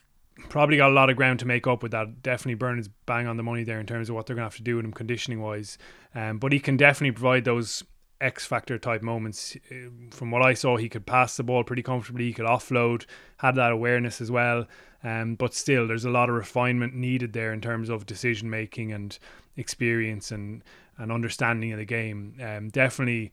probably 0.49 0.77
got 0.77 0.91
a 0.91 0.95
lot 0.95 1.11
of 1.11 1.17
ground 1.17 1.41
to 1.41 1.47
make 1.47 1.67
up 1.67 1.83
with 1.83 1.93
that. 1.93 2.23
Definitely 2.23 2.55
Bernard's 2.55 2.89
bang 3.07 3.27
on 3.27 3.37
the 3.37 3.43
money 3.43 3.65
there 3.65 3.81
in 3.81 3.87
terms 3.87 4.09
of 4.09 4.15
what 4.15 4.27
they're 4.27 4.37
going 4.37 4.43
to 4.43 4.51
have 4.51 4.57
to 4.57 4.63
do 4.63 4.77
with 4.77 4.85
him 4.85 4.93
conditioning 4.93 5.41
wise. 5.41 5.79
Um, 6.15 6.39
but 6.39 6.53
he 6.53 6.61
can 6.61 6.77
definitely 6.77 7.13
provide 7.13 7.45
those 7.45 7.83
X 8.21 8.47
factor 8.47 8.79
type 8.79 9.03
moments. 9.03 9.57
Uh, 9.71 9.91
from 10.11 10.31
what 10.31 10.43
I 10.43 10.55
saw, 10.55 10.77
he 10.77 10.89
could 10.89 11.07
pass 11.07 11.37
the 11.37 11.43
ball 11.43 11.65
pretty 11.65 11.83
comfortably. 11.83 12.27
He 12.27 12.33
could 12.33 12.47
offload, 12.47 13.05
had 13.39 13.57
that 13.57 13.73
awareness 13.73 14.21
as 14.21 14.31
well. 14.31 14.67
Um, 15.05 15.35
but 15.35 15.53
still, 15.53 15.89
there's 15.89 16.05
a 16.05 16.11
lot 16.11 16.29
of 16.29 16.37
refinement 16.37 16.95
needed 16.95 17.33
there 17.33 17.53
in 17.53 17.61
terms 17.61 17.89
of 17.89 18.07
decision 18.07 18.49
making 18.49 18.93
and 18.93 19.19
experience 19.57 20.31
and 20.31 20.63
and 20.99 21.11
understanding 21.11 21.73
of 21.73 21.79
the 21.79 21.85
game. 21.85 22.37
Um, 22.41 22.69
definitely 22.69 23.33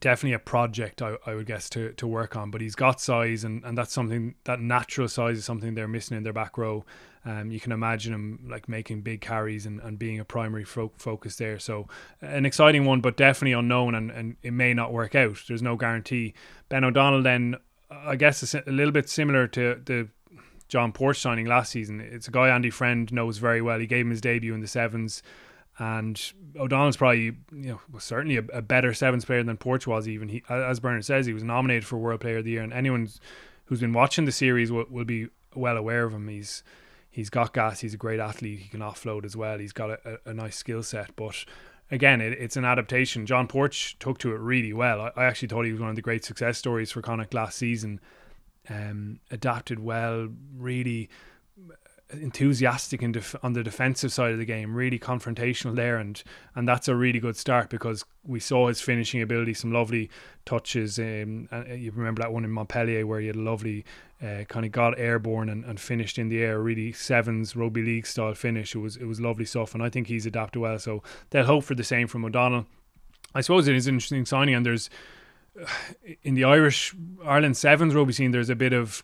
definitely 0.00 0.34
a 0.34 0.38
project 0.38 1.00
I, 1.00 1.16
I 1.26 1.34
would 1.34 1.46
guess 1.46 1.70
to, 1.70 1.92
to 1.92 2.06
work 2.06 2.36
on 2.36 2.50
but 2.50 2.60
he's 2.60 2.74
got 2.74 3.00
size 3.00 3.44
and, 3.44 3.64
and 3.64 3.76
that's 3.76 3.92
something 3.92 4.34
that 4.44 4.60
natural 4.60 5.08
size 5.08 5.38
is 5.38 5.44
something 5.44 5.74
they're 5.74 5.88
missing 5.88 6.16
in 6.16 6.22
their 6.22 6.32
back 6.32 6.58
row. 6.58 6.84
Um, 7.26 7.50
you 7.50 7.58
can 7.58 7.72
imagine 7.72 8.12
him 8.12 8.46
like 8.50 8.68
making 8.68 9.00
big 9.00 9.22
carries 9.22 9.64
and, 9.64 9.80
and 9.80 9.98
being 9.98 10.20
a 10.20 10.24
primary 10.26 10.64
fo- 10.64 10.92
focus 10.98 11.36
there. 11.36 11.58
So 11.58 11.88
an 12.20 12.44
exciting 12.44 12.84
one 12.84 13.00
but 13.00 13.16
definitely 13.16 13.52
unknown 13.52 13.94
and, 13.94 14.10
and 14.10 14.36
it 14.42 14.52
may 14.52 14.74
not 14.74 14.92
work 14.92 15.14
out. 15.14 15.42
There's 15.48 15.62
no 15.62 15.76
guarantee. 15.76 16.34
Ben 16.68 16.84
O'Donnell 16.84 17.22
then 17.22 17.56
I 17.90 18.16
guess 18.16 18.42
is 18.42 18.54
a 18.54 18.62
little 18.66 18.92
bit 18.92 19.08
similar 19.08 19.46
to 19.48 19.80
the 19.84 20.08
John 20.68 20.92
Porch 20.92 21.20
signing 21.20 21.46
last 21.46 21.70
season. 21.70 22.00
It's 22.00 22.28
a 22.28 22.30
guy 22.30 22.48
Andy 22.48 22.70
Friend 22.70 23.10
knows 23.12 23.38
very 23.38 23.62
well. 23.62 23.78
He 23.78 23.86
gave 23.86 24.04
him 24.04 24.10
his 24.10 24.20
debut 24.20 24.54
in 24.54 24.60
the 24.60 24.66
sevens 24.66 25.22
and 25.78 26.32
O'Donnell's 26.56 26.96
probably, 26.96 27.24
you 27.24 27.36
know, 27.50 27.80
was 27.90 28.04
certainly 28.04 28.36
a, 28.36 28.44
a, 28.52 28.62
better 28.62 28.94
sevens 28.94 29.24
player 29.24 29.42
than 29.42 29.56
Porch 29.56 29.86
was. 29.86 30.06
Even 30.06 30.28
he, 30.28 30.42
as 30.48 30.78
Bernard 30.78 31.04
says, 31.04 31.26
he 31.26 31.32
was 31.32 31.42
nominated 31.42 31.84
for 31.84 31.96
World 31.96 32.20
Player 32.20 32.38
of 32.38 32.44
the 32.44 32.52
Year, 32.52 32.62
and 32.62 32.72
anyone 32.72 33.08
who's 33.66 33.80
been 33.80 33.92
watching 33.92 34.24
the 34.24 34.32
series 34.32 34.70
will, 34.70 34.84
will 34.88 35.04
be 35.04 35.28
well 35.54 35.76
aware 35.76 36.04
of 36.04 36.12
him. 36.12 36.28
He's 36.28 36.62
he's 37.10 37.28
got 37.28 37.52
gas. 37.52 37.80
He's 37.80 37.94
a 37.94 37.98
great 37.98 38.20
athlete. 38.20 38.60
He 38.60 38.68
can 38.68 38.80
offload 38.80 39.24
as 39.24 39.36
well. 39.36 39.58
He's 39.58 39.72
got 39.72 39.90
a, 39.90 40.18
a, 40.26 40.30
a 40.30 40.34
nice 40.34 40.56
skill 40.56 40.84
set, 40.84 41.16
but 41.16 41.44
again, 41.90 42.20
it, 42.20 42.32
it's 42.34 42.56
an 42.56 42.64
adaptation. 42.64 43.26
John 43.26 43.48
Porch 43.48 43.98
took 43.98 44.18
to 44.18 44.32
it 44.32 44.38
really 44.38 44.72
well. 44.72 45.00
I, 45.00 45.10
I, 45.16 45.24
actually 45.24 45.48
thought 45.48 45.64
he 45.64 45.72
was 45.72 45.80
one 45.80 45.90
of 45.90 45.96
the 45.96 46.02
great 46.02 46.24
success 46.24 46.58
stories 46.58 46.92
for 46.92 47.02
Connacht 47.02 47.34
last 47.34 47.58
season. 47.58 48.00
Um, 48.68 49.20
adapted 49.30 49.78
well, 49.78 50.28
really 50.56 51.10
enthusiastic 52.20 53.02
in 53.02 53.12
def- 53.12 53.36
on 53.42 53.52
the 53.52 53.62
defensive 53.62 54.12
side 54.12 54.32
of 54.32 54.38
the 54.38 54.44
game, 54.44 54.74
really 54.74 54.98
confrontational 54.98 55.74
there, 55.74 55.96
and 55.96 56.22
and 56.54 56.66
that's 56.66 56.88
a 56.88 56.94
really 56.94 57.20
good 57.20 57.36
start 57.36 57.70
because 57.70 58.04
we 58.24 58.40
saw 58.40 58.68
his 58.68 58.80
finishing 58.80 59.22
ability, 59.22 59.54
some 59.54 59.72
lovely 59.72 60.10
touches. 60.44 60.98
Um, 60.98 61.48
and 61.50 61.70
uh, 61.70 61.74
you 61.74 61.90
remember 61.90 62.22
that 62.22 62.32
one 62.32 62.44
in 62.44 62.50
Montpellier 62.50 63.06
where 63.06 63.20
he 63.20 63.26
had 63.26 63.36
a 63.36 63.40
lovely 63.40 63.84
uh, 64.22 64.44
kind 64.48 64.64
of 64.64 64.72
got 64.72 64.98
airborne 64.98 65.48
and, 65.48 65.64
and 65.64 65.78
finished 65.78 66.18
in 66.18 66.28
the 66.28 66.42
air, 66.42 66.60
really 66.60 66.92
sevens 66.92 67.54
rugby 67.54 67.82
league 67.82 68.06
style 68.06 68.34
finish. 68.34 68.74
It 68.74 68.78
was 68.78 68.96
it 68.96 69.04
was 69.04 69.20
lovely 69.20 69.44
stuff, 69.44 69.74
and 69.74 69.82
I 69.82 69.90
think 69.90 70.06
he's 70.06 70.26
adapted 70.26 70.60
well. 70.60 70.78
So 70.78 71.02
they'll 71.30 71.44
hope 71.44 71.64
for 71.64 71.74
the 71.74 71.84
same 71.84 72.08
from 72.08 72.24
O'Donnell. 72.24 72.66
I 73.34 73.40
suppose 73.40 73.68
it 73.68 73.74
is 73.74 73.86
an 73.86 73.94
interesting 73.94 74.24
signing, 74.26 74.54
and 74.54 74.64
there's 74.64 74.90
in 76.22 76.34
the 76.34 76.44
Irish 76.44 76.94
Ireland 77.24 77.56
sevens 77.56 77.94
rugby 77.94 78.12
scene, 78.12 78.30
there's 78.30 78.50
a 78.50 78.56
bit 78.56 78.72
of 78.72 79.02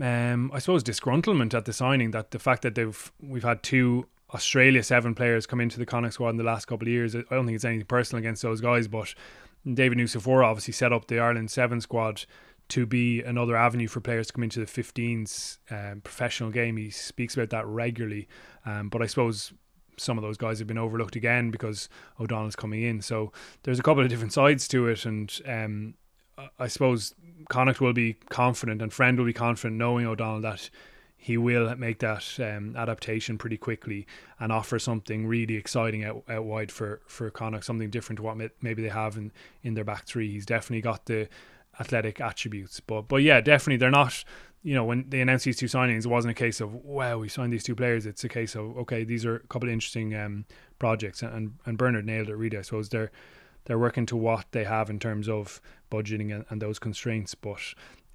um, 0.00 0.50
I 0.52 0.58
suppose 0.58 0.82
disgruntlement 0.82 1.54
at 1.54 1.64
the 1.64 1.72
signing 1.72 2.10
that 2.10 2.30
the 2.30 2.38
fact 2.38 2.62
that 2.62 2.74
they've 2.74 3.12
we've 3.20 3.44
had 3.44 3.62
two 3.62 4.06
Australia 4.34 4.82
seven 4.82 5.14
players 5.14 5.46
come 5.46 5.60
into 5.60 5.78
the 5.78 5.86
Connacht 5.86 6.14
squad 6.14 6.30
in 6.30 6.36
the 6.36 6.44
last 6.44 6.66
couple 6.66 6.86
of 6.86 6.92
years. 6.92 7.14
I 7.14 7.22
don't 7.30 7.46
think 7.46 7.56
it's 7.56 7.64
anything 7.64 7.86
personal 7.86 8.18
against 8.18 8.42
those 8.42 8.60
guys, 8.60 8.88
but 8.88 9.14
David 9.64 9.98
Nucifora 9.98 10.44
obviously 10.44 10.72
set 10.72 10.92
up 10.92 11.06
the 11.06 11.18
Ireland 11.18 11.50
seven 11.50 11.80
squad 11.80 12.24
to 12.68 12.84
be 12.84 13.22
another 13.22 13.56
avenue 13.56 13.86
for 13.86 14.00
players 14.00 14.26
to 14.26 14.32
come 14.32 14.42
into 14.42 14.58
the 14.58 14.66
15s 14.66 15.58
um, 15.70 16.00
professional 16.00 16.50
game. 16.50 16.76
He 16.76 16.90
speaks 16.90 17.34
about 17.34 17.50
that 17.50 17.66
regularly, 17.66 18.28
um, 18.64 18.88
but 18.88 19.02
I 19.02 19.06
suppose 19.06 19.52
some 19.96 20.18
of 20.18 20.22
those 20.22 20.36
guys 20.36 20.58
have 20.58 20.68
been 20.68 20.78
overlooked 20.78 21.16
again 21.16 21.50
because 21.50 21.88
O'Donnell's 22.20 22.56
coming 22.56 22.82
in. 22.82 23.00
So 23.00 23.32
there's 23.62 23.78
a 23.78 23.82
couple 23.82 24.02
of 24.02 24.08
different 24.08 24.32
sides 24.32 24.66
to 24.68 24.88
it, 24.88 25.06
and 25.06 25.40
um, 25.46 25.94
I 26.58 26.66
suppose 26.68 27.14
Connacht 27.48 27.80
will 27.80 27.92
be 27.92 28.14
confident 28.28 28.82
and 28.82 28.92
Friend 28.92 29.18
will 29.18 29.26
be 29.26 29.32
confident 29.32 29.78
knowing 29.78 30.06
O'Donnell 30.06 30.42
that 30.42 30.70
he 31.16 31.36
will 31.36 31.74
make 31.76 31.98
that 32.00 32.38
um, 32.38 32.76
adaptation 32.76 33.38
pretty 33.38 33.56
quickly 33.56 34.06
and 34.38 34.52
offer 34.52 34.78
something 34.78 35.26
really 35.26 35.56
exciting 35.56 36.04
out, 36.04 36.22
out 36.28 36.44
wide 36.44 36.70
for 36.70 37.00
for 37.06 37.30
Connacht, 37.30 37.64
something 37.64 37.90
different 37.90 38.18
to 38.18 38.22
what 38.22 38.36
maybe 38.60 38.82
they 38.82 38.88
have 38.88 39.16
in, 39.16 39.32
in 39.62 39.74
their 39.74 39.84
back 39.84 40.04
three. 40.06 40.30
He's 40.30 40.46
definitely 40.46 40.82
got 40.82 41.06
the 41.06 41.28
athletic 41.80 42.20
attributes, 42.20 42.80
but 42.80 43.08
but 43.08 43.22
yeah, 43.22 43.40
definitely 43.40 43.78
they're 43.78 43.90
not. 43.90 44.24
You 44.62 44.74
know, 44.74 44.84
when 44.84 45.08
they 45.08 45.20
announced 45.20 45.44
these 45.44 45.58
two 45.58 45.66
signings, 45.66 46.06
it 46.06 46.08
wasn't 46.08 46.32
a 46.32 46.34
case 46.34 46.60
of 46.60 46.74
wow, 46.74 47.18
we 47.18 47.28
signed 47.28 47.52
these 47.52 47.64
two 47.64 47.74
players. 47.74 48.04
It's 48.04 48.24
a 48.24 48.28
case 48.28 48.54
of 48.54 48.76
okay, 48.78 49.04
these 49.04 49.24
are 49.24 49.36
a 49.36 49.46
couple 49.48 49.68
of 49.68 49.72
interesting 49.72 50.14
um, 50.14 50.44
projects, 50.78 51.22
and 51.22 51.54
and 51.64 51.78
Bernard 51.78 52.04
nailed 52.04 52.28
it. 52.28 52.36
Really, 52.36 52.58
I 52.58 52.62
suppose 52.62 52.88
they're 52.88 53.10
they're 53.66 53.78
working 53.78 54.06
to 54.06 54.16
what 54.16 54.46
they 54.52 54.64
have 54.64 54.90
in 54.90 54.98
terms 54.98 55.28
of 55.28 55.60
budgeting 55.90 56.34
and, 56.34 56.44
and 56.50 56.60
those 56.60 56.78
constraints, 56.78 57.34
but 57.34 57.60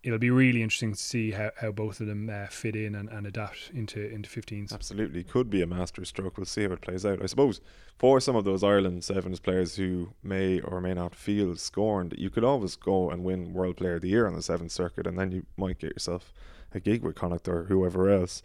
it'll 0.04 0.20
be 0.20 0.32
really 0.32 0.64
interesting 0.64 0.94
to 0.94 1.00
see 1.00 1.32
how, 1.32 1.52
how 1.58 1.72
both 1.72 2.00
of 2.00 2.08
them 2.08 2.30
uh, 2.30 2.48
fit 2.48 2.76
in 2.76 2.96
and, 2.96 3.10
and 3.10 3.28
adapt 3.28 3.72
into 3.74 4.10
into 4.10 4.30
15s. 4.30 4.74
Absolutely, 4.74 5.24
could 5.24 5.50
be 5.50 5.62
a 5.62 5.68
master 5.68 6.04
stroke. 6.06 6.38
We'll 6.38 6.46
see 6.46 6.64
how 6.64 6.72
it 6.72 6.82
plays 6.82 7.06
out. 7.06 7.22
I 7.22 7.28
suppose 7.28 7.62
for 7.98 8.20
some 8.20 8.36
of 8.36 8.46
those 8.46 8.64
Ireland 8.64 9.04
sevens 9.04 9.40
players 9.40 9.76
who 9.76 10.14
may 10.24 10.60
or 10.62 10.82
may 10.82 10.94
not 10.94 11.16
feel 11.16 11.56
scorned, 11.56 12.16
you 12.18 12.30
could 12.30 12.44
always 12.44 12.76
go 12.76 13.12
and 13.12 13.24
win 13.24 13.54
World 13.54 13.78
Player 13.78 13.96
of 13.96 14.02
the 14.02 14.10
Year 14.10 14.26
on 14.26 14.34
the 14.34 14.42
seventh 14.42 14.72
circuit, 14.72 15.06
and 15.06 15.20
then 15.20 15.32
you 15.32 15.46
might 15.58 15.80
get 15.80 15.92
yourself 15.92 16.34
a 16.74 16.80
gig 16.80 17.04
with 17.04 17.16
Connacht 17.16 17.48
or 17.48 17.66
whoever 17.66 18.10
else. 18.10 18.42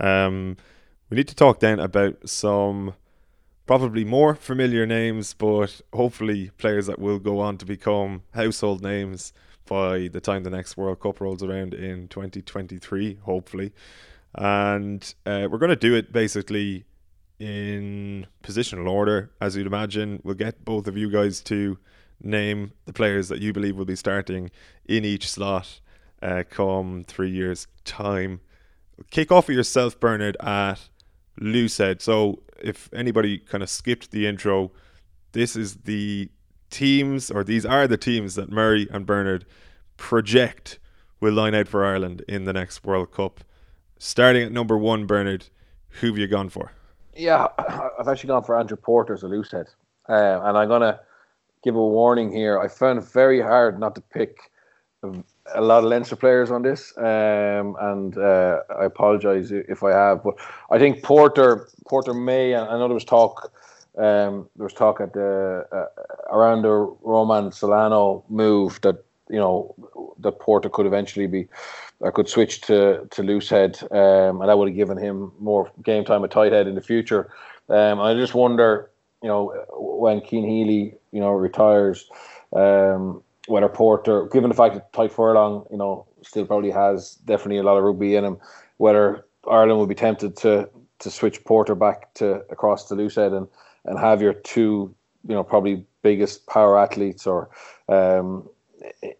Um, 0.00 0.56
we 1.10 1.16
need 1.16 1.28
to 1.28 1.34
talk 1.34 1.60
then 1.60 1.80
about 1.80 2.28
some 2.28 2.94
probably 3.68 4.02
more 4.02 4.34
familiar 4.34 4.86
names, 4.86 5.34
but 5.34 5.82
hopefully 5.92 6.50
players 6.56 6.86
that 6.86 6.98
will 6.98 7.18
go 7.18 7.38
on 7.38 7.58
to 7.58 7.66
become 7.66 8.22
household 8.32 8.82
names 8.82 9.34
by 9.66 10.08
the 10.08 10.22
time 10.22 10.42
the 10.42 10.48
next 10.48 10.78
World 10.78 11.00
Cup 11.00 11.20
rolls 11.20 11.42
around 11.42 11.74
in 11.74 12.08
2023, 12.08 13.18
hopefully. 13.24 13.74
And 14.34 15.14
uh, 15.26 15.48
we're 15.50 15.58
going 15.58 15.68
to 15.68 15.76
do 15.76 15.94
it 15.94 16.14
basically 16.14 16.86
in 17.38 18.26
positional 18.42 18.88
order, 18.88 19.30
as 19.38 19.54
you'd 19.54 19.66
imagine. 19.66 20.20
We'll 20.24 20.34
get 20.34 20.64
both 20.64 20.88
of 20.88 20.96
you 20.96 21.10
guys 21.10 21.42
to 21.42 21.76
name 22.22 22.72
the 22.86 22.94
players 22.94 23.28
that 23.28 23.40
you 23.40 23.52
believe 23.52 23.76
will 23.76 23.84
be 23.84 23.96
starting 23.96 24.50
in 24.86 25.04
each 25.04 25.30
slot 25.30 25.80
uh, 26.22 26.42
come 26.48 27.04
three 27.06 27.30
years' 27.30 27.66
time. 27.84 28.40
Kick 29.10 29.30
off 29.30 29.46
with 29.46 29.58
yourself, 29.58 30.00
Bernard, 30.00 30.38
at 30.40 30.88
Loosehead. 31.40 32.02
So, 32.02 32.42
if 32.60 32.88
anybody 32.92 33.38
kind 33.38 33.62
of 33.62 33.70
skipped 33.70 34.10
the 34.10 34.26
intro, 34.26 34.72
this 35.32 35.56
is 35.56 35.76
the 35.84 36.30
teams, 36.70 37.30
or 37.30 37.44
these 37.44 37.64
are 37.64 37.86
the 37.86 37.96
teams 37.96 38.34
that 38.34 38.50
Murray 38.50 38.88
and 38.90 39.06
Bernard 39.06 39.44
project 39.96 40.78
will 41.20 41.32
line 41.32 41.54
out 41.54 41.68
for 41.68 41.84
Ireland 41.84 42.24
in 42.28 42.44
the 42.44 42.52
next 42.52 42.84
World 42.84 43.12
Cup. 43.12 43.40
Starting 43.98 44.42
at 44.42 44.52
number 44.52 44.76
one, 44.76 45.06
Bernard, 45.06 45.46
who 45.88 46.08
have 46.08 46.18
you 46.18 46.26
gone 46.26 46.48
for? 46.48 46.72
Yeah, 47.16 47.48
I've 47.98 48.08
actually 48.08 48.28
gone 48.28 48.44
for 48.44 48.58
Andrew 48.58 48.76
Porter 48.76 49.14
as 49.14 49.24
a 49.24 49.26
loosehead. 49.26 49.66
Uh, 50.08 50.40
and 50.44 50.56
I'm 50.56 50.68
going 50.68 50.82
to 50.82 51.00
give 51.64 51.74
a 51.74 51.86
warning 51.86 52.32
here. 52.32 52.60
I 52.60 52.68
found 52.68 53.00
it 53.00 53.04
very 53.04 53.40
hard 53.40 53.80
not 53.80 53.94
to 53.96 54.00
pick 54.00 54.38
a 55.54 55.60
lot 55.60 55.84
of 55.84 55.90
Leinster 55.90 56.16
players 56.16 56.50
on 56.50 56.62
this, 56.62 56.96
um, 56.98 57.76
and 57.80 58.16
uh, 58.18 58.60
I 58.78 58.84
apologise 58.84 59.50
if 59.50 59.82
I 59.82 59.92
have. 59.92 60.22
But 60.22 60.34
I 60.70 60.78
think 60.78 61.02
Porter, 61.02 61.68
Porter 61.88 62.14
may. 62.14 62.54
I 62.54 62.78
know 62.78 62.88
there 62.88 62.94
was 62.94 63.04
talk 63.04 63.52
um, 63.98 64.48
there 64.56 64.64
was 64.64 64.74
talk 64.74 65.00
at 65.00 65.12
the 65.12 65.66
uh, 65.72 65.86
around 66.30 66.62
the 66.62 66.70
Roman 67.02 67.50
Salanoa 67.50 68.22
move 68.28 68.80
that 68.82 69.04
you 69.28 69.38
know 69.38 69.74
that 70.20 70.38
Porter 70.38 70.68
could 70.68 70.86
eventually 70.86 71.26
be 71.26 71.48
I 72.04 72.10
could 72.10 72.28
switch 72.28 72.60
to 72.62 73.08
to 73.10 73.22
loosehead, 73.22 73.82
um, 73.90 74.40
and 74.40 74.48
that 74.48 74.56
would 74.56 74.68
have 74.68 74.76
given 74.76 74.98
him 74.98 75.32
more 75.40 75.70
game 75.82 76.04
time 76.04 76.22
at 76.24 76.30
tight 76.30 76.52
head 76.52 76.68
in 76.68 76.76
the 76.76 76.80
future. 76.80 77.32
Um, 77.68 78.00
I 78.00 78.14
just 78.14 78.34
wonder, 78.34 78.90
you 79.22 79.28
know, 79.28 79.52
when 79.76 80.24
Cian 80.24 80.44
Healy, 80.44 80.94
you 81.10 81.20
know, 81.20 81.32
retires, 81.32 82.08
um, 82.54 83.22
whether 83.48 83.68
Porter, 83.68 84.26
given 84.26 84.50
the 84.50 84.56
fact 84.56 84.74
that 84.74 84.92
Tadhg 84.92 85.10
Furlong, 85.12 85.66
you 85.70 85.76
know, 85.76 86.06
still 86.22 86.46
probably 86.46 86.70
has 86.70 87.14
definitely 87.24 87.58
a 87.58 87.62
lot 87.62 87.76
of 87.76 87.84
rugby 87.84 88.14
in 88.14 88.24
him, 88.24 88.38
whether 88.76 89.24
Ireland 89.50 89.80
would 89.80 89.88
be 89.88 89.94
tempted 89.94 90.36
to 90.38 90.68
to 91.00 91.10
switch 91.10 91.44
Porter 91.44 91.74
back 91.74 92.12
to 92.14 92.42
across 92.50 92.88
to 92.88 92.94
loosehead 92.94 93.36
and 93.36 93.48
and 93.84 93.98
have 93.98 94.20
your 94.20 94.34
two, 94.34 94.94
you 95.26 95.34
know, 95.34 95.42
probably 95.42 95.84
biggest 96.02 96.46
power 96.46 96.78
athletes 96.78 97.26
or 97.26 97.48
um, 97.88 98.48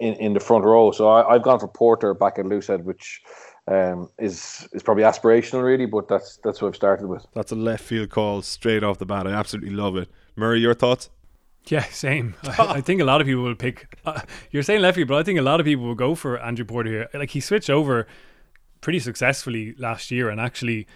in, 0.01 0.15
in 0.15 0.33
the 0.35 0.41
front 0.41 0.65
row. 0.65 0.91
So 0.91 1.09
I, 1.09 1.33
have 1.33 1.43
gone 1.43 1.59
for 1.59 1.69
Porter 1.69 2.15
back 2.15 2.39
at 2.39 2.45
loosehead, 2.45 2.83
which 2.85 3.23
um, 3.67 4.11
is 4.19 4.69
is 4.73 4.83
probably 4.83 5.05
aspirational, 5.05 5.63
really, 5.63 5.87
but 5.87 6.09
that's 6.09 6.39
that's 6.45 6.61
what 6.61 6.69
I've 6.69 6.77
started 6.77 7.07
with. 7.07 7.25
That's 7.35 7.53
a 7.53 7.57
left 7.57 7.85
field 7.85 8.11
call 8.11 8.43
straight 8.43 8.83
off 8.83 8.99
the 8.99 9.07
bat. 9.07 9.27
I 9.27 9.33
absolutely 9.33 9.71
love 9.71 9.97
it. 9.97 10.09
Murray, 10.37 10.61
your 10.61 10.75
thoughts? 10.75 11.11
Yeah, 11.71 11.85
same. 11.85 12.35
I, 12.43 12.75
I, 12.77 12.81
think 12.81 13.01
a 13.01 13.05
lot 13.05 13.21
of 13.21 13.27
people 13.27 13.43
will 13.43 13.55
pick. 13.55 13.99
Uh, 14.05 14.23
you're 14.51 14.63
saying 14.63 14.81
left 14.81 14.97
field, 14.97 15.09
but 15.09 15.19
I 15.19 15.23
think 15.23 15.39
a 15.39 15.43
lot 15.43 15.61
of 15.61 15.67
people 15.67 15.85
will 15.85 15.95
go 15.95 16.15
for 16.15 16.39
Andrew 16.39 16.65
Porter 16.65 16.91
here. 16.91 17.09
Like 17.15 17.31
he 17.31 17.41
switched 17.41 17.71
over 17.71 18.07
pretty 18.81 19.01
successfully 19.01 19.75
last 19.79 20.11
year, 20.11 20.31
and 20.31 20.41
actually, 20.41 20.87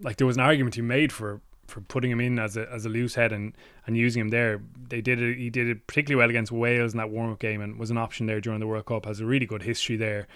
like 0.00 0.16
there 0.16 0.26
was 0.26 0.36
an 0.36 0.42
argument 0.42 0.74
he 0.74 0.82
made 0.82 1.12
for 1.12 1.40
for 1.66 1.80
putting 1.80 2.10
him 2.10 2.20
in 2.20 2.38
as 2.38 2.56
a 2.56 2.70
as 2.70 2.84
a 2.84 2.88
loosehead 2.88 3.32
and 3.32 3.56
and 3.86 3.96
using 3.96 4.20
him 4.20 4.28
there. 4.28 4.60
They 4.88 5.00
did 5.00 5.22
it. 5.22 5.38
He 5.38 5.48
did 5.48 5.68
it 5.68 5.86
particularly 5.86 6.18
well 6.18 6.30
against 6.30 6.52
Wales 6.52 6.92
in 6.92 6.98
that 6.98 7.10
warm 7.10 7.32
up 7.32 7.38
game 7.38 7.60
and 7.60 7.78
was 7.78 7.90
an 7.90 7.98
option 7.98 8.26
there 8.26 8.40
during 8.40 8.60
the 8.60 8.66
World 8.66 8.86
Cup. 8.86 9.06
Has 9.06 9.20
a 9.20 9.26
really 9.26 9.46
good 9.46 9.62
history 9.62 9.96
there. 9.96 10.26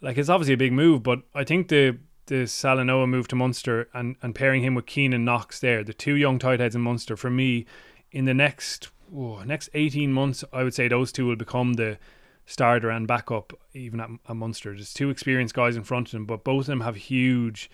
Like 0.00 0.18
it's 0.18 0.28
obviously 0.28 0.54
a 0.54 0.58
big 0.58 0.72
move, 0.72 1.02
but 1.02 1.20
I 1.34 1.42
think 1.42 1.68
the 1.68 1.98
the 2.26 2.44
Salanoa 2.44 3.08
move 3.08 3.26
to 3.28 3.36
Munster 3.36 3.88
and 3.92 4.16
and 4.22 4.34
pairing 4.34 4.62
him 4.62 4.74
with 4.74 4.86
Keenan 4.86 5.24
Knox 5.24 5.58
there, 5.58 5.82
the 5.82 5.94
two 5.94 6.14
young 6.14 6.38
tight 6.38 6.60
heads 6.60 6.76
in 6.76 6.82
Munster 6.82 7.16
for 7.16 7.30
me 7.30 7.66
in 8.12 8.24
the 8.24 8.34
next 8.34 8.90
oh, 9.14 9.42
next 9.44 9.68
eighteen 9.74 10.12
months, 10.12 10.44
I 10.52 10.62
would 10.62 10.74
say 10.74 10.88
those 10.88 11.12
two 11.12 11.26
will 11.26 11.36
become 11.36 11.74
the 11.74 11.98
starter 12.46 12.90
and 12.90 13.08
backup 13.08 13.52
even 13.74 14.00
at, 14.00 14.08
at 14.28 14.36
Munster. 14.36 14.72
There's 14.72 14.94
two 14.94 15.10
experienced 15.10 15.54
guys 15.54 15.76
in 15.76 15.82
front 15.82 16.08
of 16.08 16.12
them, 16.12 16.26
but 16.26 16.44
both 16.44 16.62
of 16.62 16.66
them 16.66 16.80
have 16.82 16.96
huge 16.96 17.70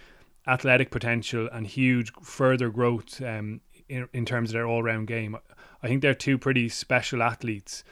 athletic 0.46 0.90
potential 0.90 1.48
and 1.52 1.66
huge 1.66 2.10
further 2.22 2.68
growth 2.70 3.22
um, 3.22 3.60
in, 3.88 4.08
in 4.12 4.24
terms 4.24 4.50
of 4.50 4.54
their 4.54 4.66
all 4.66 4.82
round 4.82 5.06
game. 5.06 5.36
I 5.82 5.88
think 5.88 6.02
they're 6.02 6.14
two 6.14 6.38
pretty 6.38 6.68
special 6.68 7.22
athletes. 7.22 7.84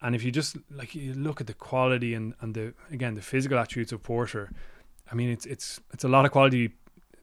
And 0.00 0.14
if 0.14 0.22
you 0.22 0.30
just 0.30 0.56
like 0.70 0.94
you 0.94 1.14
look 1.14 1.40
at 1.40 1.46
the 1.46 1.54
quality 1.54 2.14
and, 2.14 2.34
and 2.40 2.54
the 2.54 2.74
again 2.90 3.14
the 3.14 3.22
physical 3.22 3.58
attributes 3.58 3.92
of 3.92 4.02
Porter, 4.02 4.52
I 5.10 5.14
mean 5.14 5.30
it's 5.30 5.46
it's 5.46 5.80
it's 5.92 6.04
a 6.04 6.08
lot 6.08 6.24
of 6.24 6.30
quality 6.30 6.70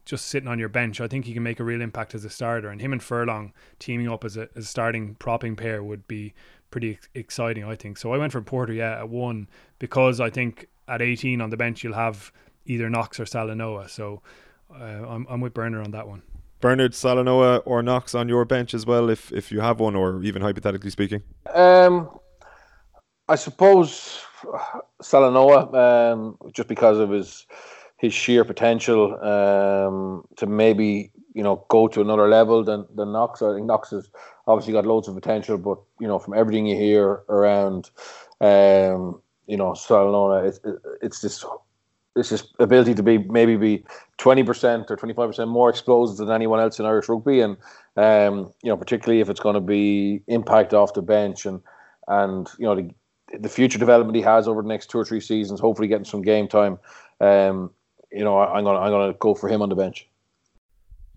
just 0.06 0.26
sitting 0.26 0.48
on 0.48 0.58
your 0.58 0.70
bench. 0.70 1.00
I 1.00 1.08
think 1.08 1.26
he 1.26 1.34
can 1.34 1.42
make 1.42 1.60
a 1.60 1.64
real 1.64 1.82
impact 1.82 2.14
as 2.14 2.24
a 2.24 2.30
starter, 2.30 2.68
and 2.68 2.80
him 2.80 2.92
and 2.92 3.02
Furlong 3.02 3.52
teaming 3.78 4.08
up 4.08 4.24
as 4.24 4.38
a, 4.38 4.48
as 4.56 4.64
a 4.64 4.68
starting 4.68 5.16
propping 5.16 5.56
pair 5.56 5.82
would 5.82 6.08
be 6.08 6.32
pretty 6.70 6.92
ex- 6.92 7.08
exciting. 7.14 7.64
I 7.64 7.74
think 7.74 7.98
so. 7.98 8.14
I 8.14 8.18
went 8.18 8.32
for 8.32 8.40
Porter, 8.40 8.72
yeah, 8.72 9.00
at 9.00 9.10
one 9.10 9.48
because 9.78 10.20
I 10.20 10.30
think 10.30 10.68
at 10.88 11.02
18 11.02 11.40
on 11.40 11.50
the 11.50 11.56
bench 11.56 11.84
you'll 11.84 11.94
have 11.94 12.32
either 12.64 12.88
Knox 12.88 13.20
or 13.20 13.24
Salanoa. 13.24 13.90
So 13.90 14.22
uh, 14.72 14.82
I'm 14.82 15.26
I'm 15.28 15.40
with 15.40 15.52
Bernard 15.52 15.84
on 15.84 15.90
that 15.90 16.08
one. 16.08 16.22
Bernard 16.60 16.92
Salanoa 16.92 17.62
or 17.66 17.82
Knox 17.82 18.14
on 18.14 18.28
your 18.28 18.44
bench 18.44 18.74
as 18.74 18.86
well, 18.86 19.10
if 19.10 19.32
if 19.32 19.50
you 19.52 19.60
have 19.60 19.80
one, 19.80 19.96
or 19.96 20.22
even 20.22 20.40
hypothetically 20.40 20.90
speaking. 20.90 21.22
Um, 21.52 22.08
I 23.28 23.34
suppose 23.34 24.22
Salanoa, 25.02 25.74
um, 25.74 26.38
just 26.52 26.68
because 26.68 26.98
of 26.98 27.10
his 27.10 27.46
his 27.96 28.12
sheer 28.12 28.44
potential 28.44 29.14
um, 29.24 30.24
to 30.36 30.46
maybe 30.46 31.10
you 31.34 31.42
know 31.42 31.64
go 31.68 31.88
to 31.88 32.00
another 32.00 32.28
level 32.28 32.62
than 32.64 32.86
than 32.94 33.12
Knox. 33.12 33.42
I 33.42 33.54
think 33.54 33.66
Knox 33.66 33.90
has 33.90 34.08
obviously 34.46 34.72
got 34.72 34.86
loads 34.86 35.08
of 35.08 35.14
potential, 35.14 35.58
but 35.58 35.78
you 36.00 36.06
know 36.06 36.18
from 36.18 36.34
everything 36.34 36.66
you 36.66 36.76
hear 36.76 37.22
around, 37.28 37.90
um, 38.40 39.20
you 39.46 39.56
know 39.56 39.72
Salanoa, 39.72 40.46
it's 40.46 40.60
it's 41.02 41.20
this 41.20 41.44
it's 42.16 42.44
ability 42.58 42.94
to 42.94 43.02
be 43.02 43.18
maybe 43.18 43.56
be 43.56 43.84
20% 44.18 44.90
or 44.90 44.96
25% 44.96 45.48
more 45.48 45.68
explosive 45.68 46.16
than 46.16 46.30
anyone 46.30 46.58
else 46.58 46.78
in 46.78 46.86
Irish 46.86 47.08
rugby 47.08 47.40
and 47.40 47.58
um, 47.96 48.52
you 48.62 48.70
know 48.70 48.76
particularly 48.76 49.20
if 49.20 49.28
it's 49.28 49.40
going 49.40 49.54
to 49.54 49.60
be 49.60 50.22
impact 50.26 50.72
off 50.72 50.94
the 50.94 51.02
bench 51.02 51.44
and 51.44 51.60
and 52.08 52.48
you 52.58 52.64
know 52.64 52.74
the, 52.74 52.90
the 53.38 53.48
future 53.48 53.78
development 53.78 54.16
he 54.16 54.22
has 54.22 54.48
over 54.48 54.62
the 54.62 54.68
next 54.68 54.88
two 54.88 54.98
or 54.98 55.04
three 55.04 55.20
seasons 55.20 55.60
hopefully 55.60 55.88
getting 55.88 56.06
some 56.06 56.22
game 56.22 56.48
time 56.48 56.78
um, 57.20 57.70
you 58.16 58.24
know 58.24 58.38
I'm 58.38 58.64
going 58.64 58.76
to 58.76 58.82
I'm 58.82 58.90
going 58.90 59.12
to 59.12 59.18
go 59.18 59.34
for 59.34 59.48
him 59.48 59.62
on 59.62 59.68
the 59.68 59.76
bench 59.76 60.08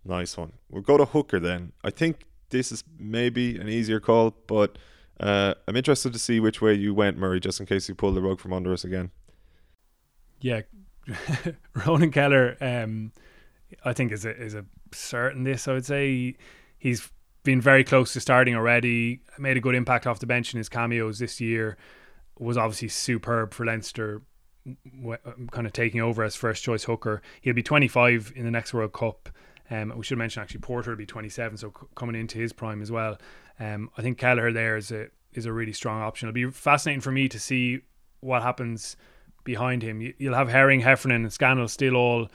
nice 0.06 0.38
one 0.38 0.54
we'll 0.70 0.82
go 0.82 0.98
to 0.98 1.06
hooker 1.06 1.40
then 1.40 1.72
I 1.84 1.90
think 1.90 2.26
this 2.50 2.72
is 2.72 2.84
maybe 2.98 3.58
an 3.58 3.70
easier 3.70 4.00
call 4.00 4.36
but 4.48 4.78
uh, 5.20 5.54
I'm 5.68 5.76
interested 5.76 6.14
to 6.14 6.20
see 6.20 6.40
which 6.40 6.62
way 6.62 6.74
you 6.74 6.94
went 6.94 7.18
Murray 7.18 7.40
just 7.40 7.60
in 7.60 7.66
case 7.66 7.90
you 7.90 7.96
pull 7.96 8.12
the 8.12 8.22
rug 8.22 8.40
from 8.40 8.54
under 8.54 8.72
us 8.72 8.84
again 8.84 9.12
yeah, 10.42 10.62
Ronan 11.86 12.12
Kelleher, 12.12 12.58
um, 12.62 13.12
I 13.84 13.94
think 13.94 14.12
is 14.12 14.26
a 14.26 14.36
is 14.36 14.54
a 14.54 14.66
certain 14.92 15.44
this. 15.44 15.68
I 15.68 15.74
would 15.74 15.86
say 15.86 16.36
he's 16.78 17.10
been 17.44 17.62
very 17.62 17.84
close 17.84 18.14
to 18.14 18.20
starting 18.20 18.56
already. 18.56 19.22
Made 19.38 19.58
a 19.58 19.62
good 19.62 19.76
impact 19.76 20.08
off 20.08 20.20
the 20.20 20.26
bench 20.26 20.54
in 20.54 20.58
his 20.58 20.70
cameos 20.70 21.20
this 21.20 21.42
year. 21.42 21.78
Was 22.38 22.58
obviously 22.58 22.88
superb 22.88 23.54
for 23.54 23.66
Leinster 23.66 24.22
w- 24.22 24.26
kind 25.52 25.68
of 25.68 25.74
taking 25.74 26.02
over 26.02 26.24
as 26.24 26.36
first 26.36 26.64
choice 26.64 26.84
hooker. 26.84 27.22
He'll 27.42 27.54
be 27.54 27.64
25 27.64 28.34
in 28.36 28.46
the 28.46 28.52
next 28.52 28.74
World 28.74 28.94
Cup. 28.94 29.30
Um, 29.72 29.94
we 29.96 30.04
should 30.04 30.18
mention 30.18 30.42
actually 30.42 30.62
Porter 30.62 30.92
will 30.92 30.98
be 30.98 31.06
27, 31.06 31.58
so 31.58 31.70
c- 31.70 31.88
coming 31.96 32.16
into 32.16 32.40
his 32.40 32.54
prime 32.54 32.82
as 32.82 32.92
well. 32.92 33.18
Um, 33.60 33.92
I 33.98 34.02
think 34.02 34.18
Kelleher 34.18 34.52
there 34.52 34.78
is 34.78 34.92
a 34.92 35.08
is 35.34 35.46
a 35.46 35.54
really 35.54 35.74
strong 35.74 36.02
option. 36.02 36.28
It'll 36.28 36.34
be 36.34 36.50
fascinating 36.50 37.02
for 37.02 37.12
me 37.12 37.30
to 37.30 37.40
see 37.40 37.82
what 38.22 38.42
happens 38.42 38.98
behind 39.44 39.84
him. 39.84 40.02
You, 40.02 40.14
you'll 40.18 40.34
have 40.34 40.50
Herring, 40.50 40.80
Heffernan, 40.80 41.24
and 41.24 41.34
Scannell 41.34 41.68
still 41.68 41.96
all. 41.96 42.28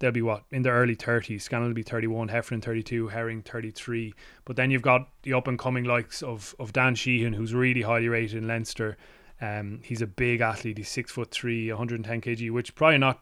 They'll 0.00 0.12
be 0.12 0.22
what 0.22 0.44
in 0.50 0.62
the 0.62 0.70
early 0.70 0.96
30s. 0.96 1.42
Scannell 1.42 1.68
will 1.68 1.74
be 1.74 1.82
31, 1.82 2.28
Heffernan 2.28 2.60
32, 2.60 3.08
Herring 3.08 3.42
33. 3.42 4.12
But 4.44 4.56
then 4.56 4.70
you've 4.70 4.82
got 4.82 5.08
the 5.22 5.32
up 5.32 5.48
and 5.48 5.58
coming 5.58 5.84
likes 5.84 6.22
of 6.22 6.54
of 6.58 6.72
Dan 6.72 6.94
Sheehan, 6.94 7.32
who's 7.32 7.54
really 7.54 7.82
highly 7.82 8.08
rated 8.08 8.38
in 8.38 8.48
Leinster. 8.48 8.96
Um, 9.44 9.80
he's 9.82 10.00
a 10.00 10.06
big 10.06 10.40
athlete. 10.40 10.78
He's 10.78 10.88
six 10.88 11.12
foot 11.12 11.30
three, 11.30 11.68
110 11.70 12.20
kg, 12.20 12.50
which 12.50 12.74
probably 12.74 12.98
not. 12.98 13.20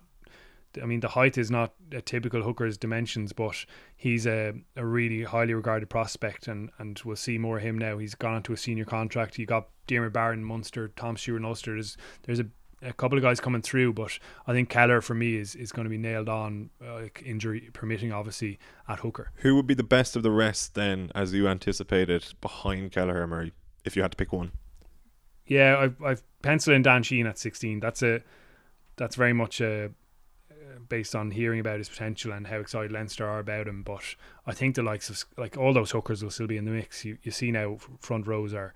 I 0.80 0.86
mean, 0.86 1.00
the 1.00 1.08
height 1.08 1.36
is 1.36 1.50
not 1.50 1.74
a 1.90 2.00
typical 2.00 2.42
hooker's 2.42 2.78
dimensions, 2.78 3.32
but 3.32 3.66
he's 3.96 4.26
a, 4.26 4.54
a 4.76 4.86
really 4.86 5.24
highly 5.24 5.52
regarded 5.52 5.90
prospect, 5.90 6.48
and, 6.48 6.70
and 6.78 6.98
we'll 7.04 7.16
see 7.16 7.36
more 7.36 7.58
of 7.58 7.62
him 7.62 7.76
now. 7.76 7.98
He's 7.98 8.14
gone 8.14 8.34
onto 8.34 8.54
a 8.54 8.56
senior 8.56 8.86
contract. 8.86 9.38
You 9.38 9.44
got 9.44 9.68
Diarmuid 9.86 10.14
Barron, 10.14 10.44
Munster, 10.44 10.88
Tom 10.96 11.16
Stewart, 11.16 11.38
and 11.38 11.46
Ulster. 11.46 11.74
There's 11.74 11.96
there's 12.22 12.40
a, 12.40 12.46
a 12.80 12.92
couple 12.92 13.18
of 13.18 13.22
guys 13.22 13.38
coming 13.40 13.60
through, 13.60 13.92
but 13.92 14.18
I 14.46 14.52
think 14.52 14.70
Keller 14.70 15.02
for 15.02 15.14
me 15.14 15.36
is, 15.36 15.54
is 15.56 15.72
going 15.72 15.84
to 15.84 15.90
be 15.90 15.98
nailed 15.98 16.30
on, 16.30 16.70
uh, 16.82 17.08
injury 17.22 17.68
permitting, 17.72 18.12
obviously 18.12 18.58
at 18.88 19.00
hooker. 19.00 19.30
Who 19.36 19.56
would 19.56 19.66
be 19.66 19.74
the 19.74 19.82
best 19.82 20.16
of 20.16 20.22
the 20.22 20.30
rest 20.30 20.74
then, 20.74 21.10
as 21.14 21.34
you 21.34 21.48
anticipated, 21.48 22.32
behind 22.40 22.92
Kelleher 22.92 23.26
Murray, 23.26 23.52
if 23.84 23.94
you 23.96 24.02
had 24.02 24.12
to 24.12 24.16
pick 24.16 24.32
one? 24.32 24.52
Yeah, 25.46 25.76
I've 25.78 26.02
I've 26.02 26.22
penciled 26.42 26.76
in 26.76 26.82
Dan 26.82 27.02
Sheehan 27.02 27.26
at 27.26 27.38
16. 27.38 27.80
That's 27.80 28.02
a 28.02 28.22
that's 28.96 29.16
very 29.16 29.32
much 29.32 29.60
a 29.60 29.86
uh, 30.50 30.78
based 30.88 31.14
on 31.14 31.30
hearing 31.30 31.60
about 31.60 31.78
his 31.78 31.88
potential 31.88 32.32
and 32.32 32.46
how 32.46 32.58
excited 32.58 32.92
Leinster 32.92 33.26
are 33.26 33.38
about 33.40 33.66
him. 33.68 33.82
But 33.82 34.02
I 34.46 34.52
think 34.52 34.74
the 34.76 34.82
likes 34.82 35.10
of 35.10 35.24
like 35.36 35.56
all 35.56 35.72
those 35.72 35.90
hookers 35.90 36.22
will 36.22 36.30
still 36.30 36.46
be 36.46 36.56
in 36.56 36.64
the 36.64 36.70
mix. 36.70 37.04
You 37.04 37.18
you 37.22 37.30
see 37.32 37.50
now 37.50 37.78
front 38.00 38.26
rows 38.26 38.54
are 38.54 38.72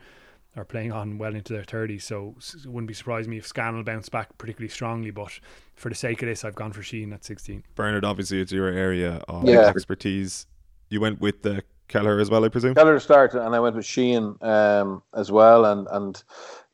are 0.57 0.65
playing 0.65 0.91
on 0.91 1.19
well 1.19 1.35
into 1.35 1.53
their 1.53 1.65
30s, 1.65 2.01
so 2.01 2.35
it 2.39 2.67
wouldn't 2.67 2.89
be 2.89 2.95
surprised 2.95 3.29
me 3.29 3.37
if 3.37 3.47
Scannell 3.47 3.83
bounced 3.85 4.11
back 4.11 4.37
particularly 4.39 4.71
strongly. 4.71 5.11
But 5.11 5.39
for 5.75 5.91
the 5.91 5.95
sake 5.95 6.23
of 6.23 6.29
this, 6.29 6.45
I've 6.47 6.55
gone 6.55 6.73
for 6.73 6.83
Sheehan 6.83 7.13
at 7.13 7.27
16. 7.27 7.63
Bernard, 7.75 8.07
obviously, 8.07 8.41
it's 8.41 8.53
your 8.53 8.69
area 8.69 9.23
of 9.29 9.47
Yeah. 9.47 9.67
expertise. 9.69 10.47
You 10.89 10.99
went 11.01 11.21
with 11.21 11.43
the 11.43 11.63
Kelleher 11.88 12.18
as 12.18 12.31
well, 12.31 12.44
I 12.44 12.49
presume. 12.49 12.75
Keller 12.75 12.94
to 12.94 13.01
start, 13.01 13.35
and 13.35 13.55
I 13.55 13.61
went 13.61 13.77
with 13.77 13.87
Sheehan 13.87 14.37
um, 14.40 15.03
as 15.14 15.31
well. 15.31 15.64
And 15.64 15.87
and 15.90 16.22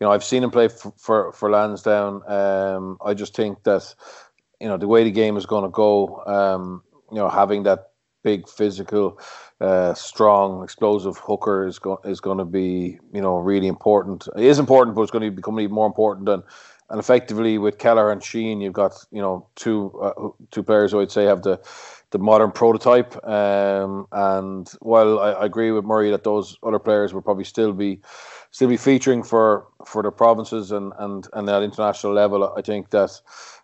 you 0.01 0.07
know 0.07 0.13
I've 0.13 0.25
seen 0.25 0.43
him 0.43 0.51
play 0.51 0.69
for 0.69 0.93
for, 0.97 1.33
for 1.33 1.51
Lansdowne. 1.51 2.23
Um, 2.27 2.99
I 3.05 3.15
just 3.15 3.35
think 3.37 3.63
that 3.65 3.95
you 4.61 4.69
know 4.69 4.77
the 4.77 4.89
way 4.89 5.05
the 5.05 5.11
game 5.11 5.37
is 5.37 5.47
going 5.47 5.65
to 5.65 5.71
go. 5.71 6.23
Um, 6.27 6.83
you 7.11 7.19
know 7.19 7.29
having 7.29 7.65
that 7.65 7.91
big 8.23 8.49
physical, 8.49 9.19
uh, 9.61 9.95
strong, 9.95 10.63
explosive 10.63 11.19
hooker 11.19 11.67
is 11.67 11.79
going 11.79 11.99
is 12.05 12.21
going 12.21 12.39
to 12.39 12.45
be 12.45 12.99
you 13.13 13.21
know 13.21 13.39
really 13.39 13.69
important. 13.69 14.29
It 14.37 14.45
is 14.45 14.59
important, 14.59 14.97
but 14.97 15.03
it's 15.03 15.11
going 15.11 15.25
to 15.25 15.31
become 15.31 15.61
even 15.61 15.75
more 15.75 15.87
important. 15.87 16.29
And 16.29 16.43
and 16.91 17.01
effectively 17.01 17.59
with 17.59 17.79
Keller 17.79 18.13
and 18.13 18.23
Sheehan, 18.23 18.61
you've 18.61 18.73
got 18.73 18.93
you 19.11 19.21
know 19.21 19.47
two 19.57 19.99
uh, 20.01 20.29
two 20.51 20.63
players 20.63 20.93
who 20.93 21.01
I'd 21.01 21.11
say 21.11 21.25
have 21.25 21.43
the 21.43 21.61
the 22.11 22.19
modern 22.19 22.53
prototype. 22.53 23.17
Um, 23.27 24.07
and 24.13 24.71
while 24.81 25.19
I, 25.19 25.33
I 25.33 25.47
agree 25.47 25.71
with 25.71 25.85
Murray 25.85 26.11
that 26.11 26.25
those 26.25 26.59
other 26.63 26.79
players 26.79 27.13
will 27.13 27.23
probably 27.23 27.45
still 27.45 27.73
be 27.73 28.01
still 28.51 28.69
be 28.69 28.77
featuring 28.77 29.23
for 29.23 29.67
for 29.87 30.03
the 30.03 30.11
provinces 30.11 30.71
and 30.71 30.93
and 30.99 31.27
and 31.33 31.49
at 31.49 31.63
international 31.63 32.13
level, 32.13 32.53
I 32.57 32.63
think 32.63 32.91
that. 32.91 33.21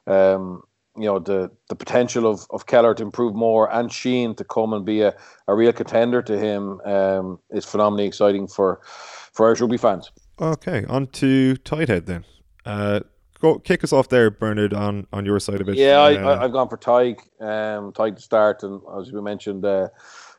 Um, 0.07 0.63
you 0.97 1.05
know 1.05 1.21
the 1.21 1.49
the 1.69 1.77
potential 1.77 2.27
of, 2.27 2.45
of 2.51 2.67
Keller 2.67 2.93
to 2.95 3.05
improve 3.05 3.33
more 3.33 3.73
and 3.73 3.93
Sheehan 3.93 4.35
to 4.35 4.43
come 4.43 4.73
and 4.73 4.85
be 4.85 5.03
a, 5.03 5.15
a 5.47 5.55
real 5.55 5.73
contender 5.73 6.23
to 6.23 6.37
him 6.37 6.81
um, 6.85 7.39
is 7.51 7.65
phenomenally 7.65 8.07
exciting 8.07 8.49
for 8.49 8.81
for 8.83 9.47
Irish 9.47 9.61
rugby 9.61 9.77
fans. 9.77 10.11
Okay, 10.41 10.85
on 10.89 11.07
to 11.09 11.55
Tighthead 11.65 12.07
then. 12.07 12.25
Uh, 12.69 13.01
go 13.41 13.59
kick 13.59 13.83
us 13.83 13.93
off 13.93 14.09
there, 14.09 14.31
Bernard, 14.31 14.75
on, 14.75 15.07
on 15.13 15.25
your 15.25 15.41
side 15.41 15.61
of 15.61 15.69
it. 15.69 15.77
Yeah, 15.77 16.01
I, 16.01 16.15
Uh, 16.17 16.35
I, 16.35 16.45
I've 16.45 16.53
gone 16.53 16.69
for 16.69 16.77
Tadhg, 16.77 17.19
um, 17.41 17.93
Tadhg 17.93 18.17
to 18.17 18.23
start, 18.23 18.63
and 18.63 18.81
as 18.99 19.11
we 19.11 19.21
mentioned, 19.23 19.65
uh, 19.65 19.89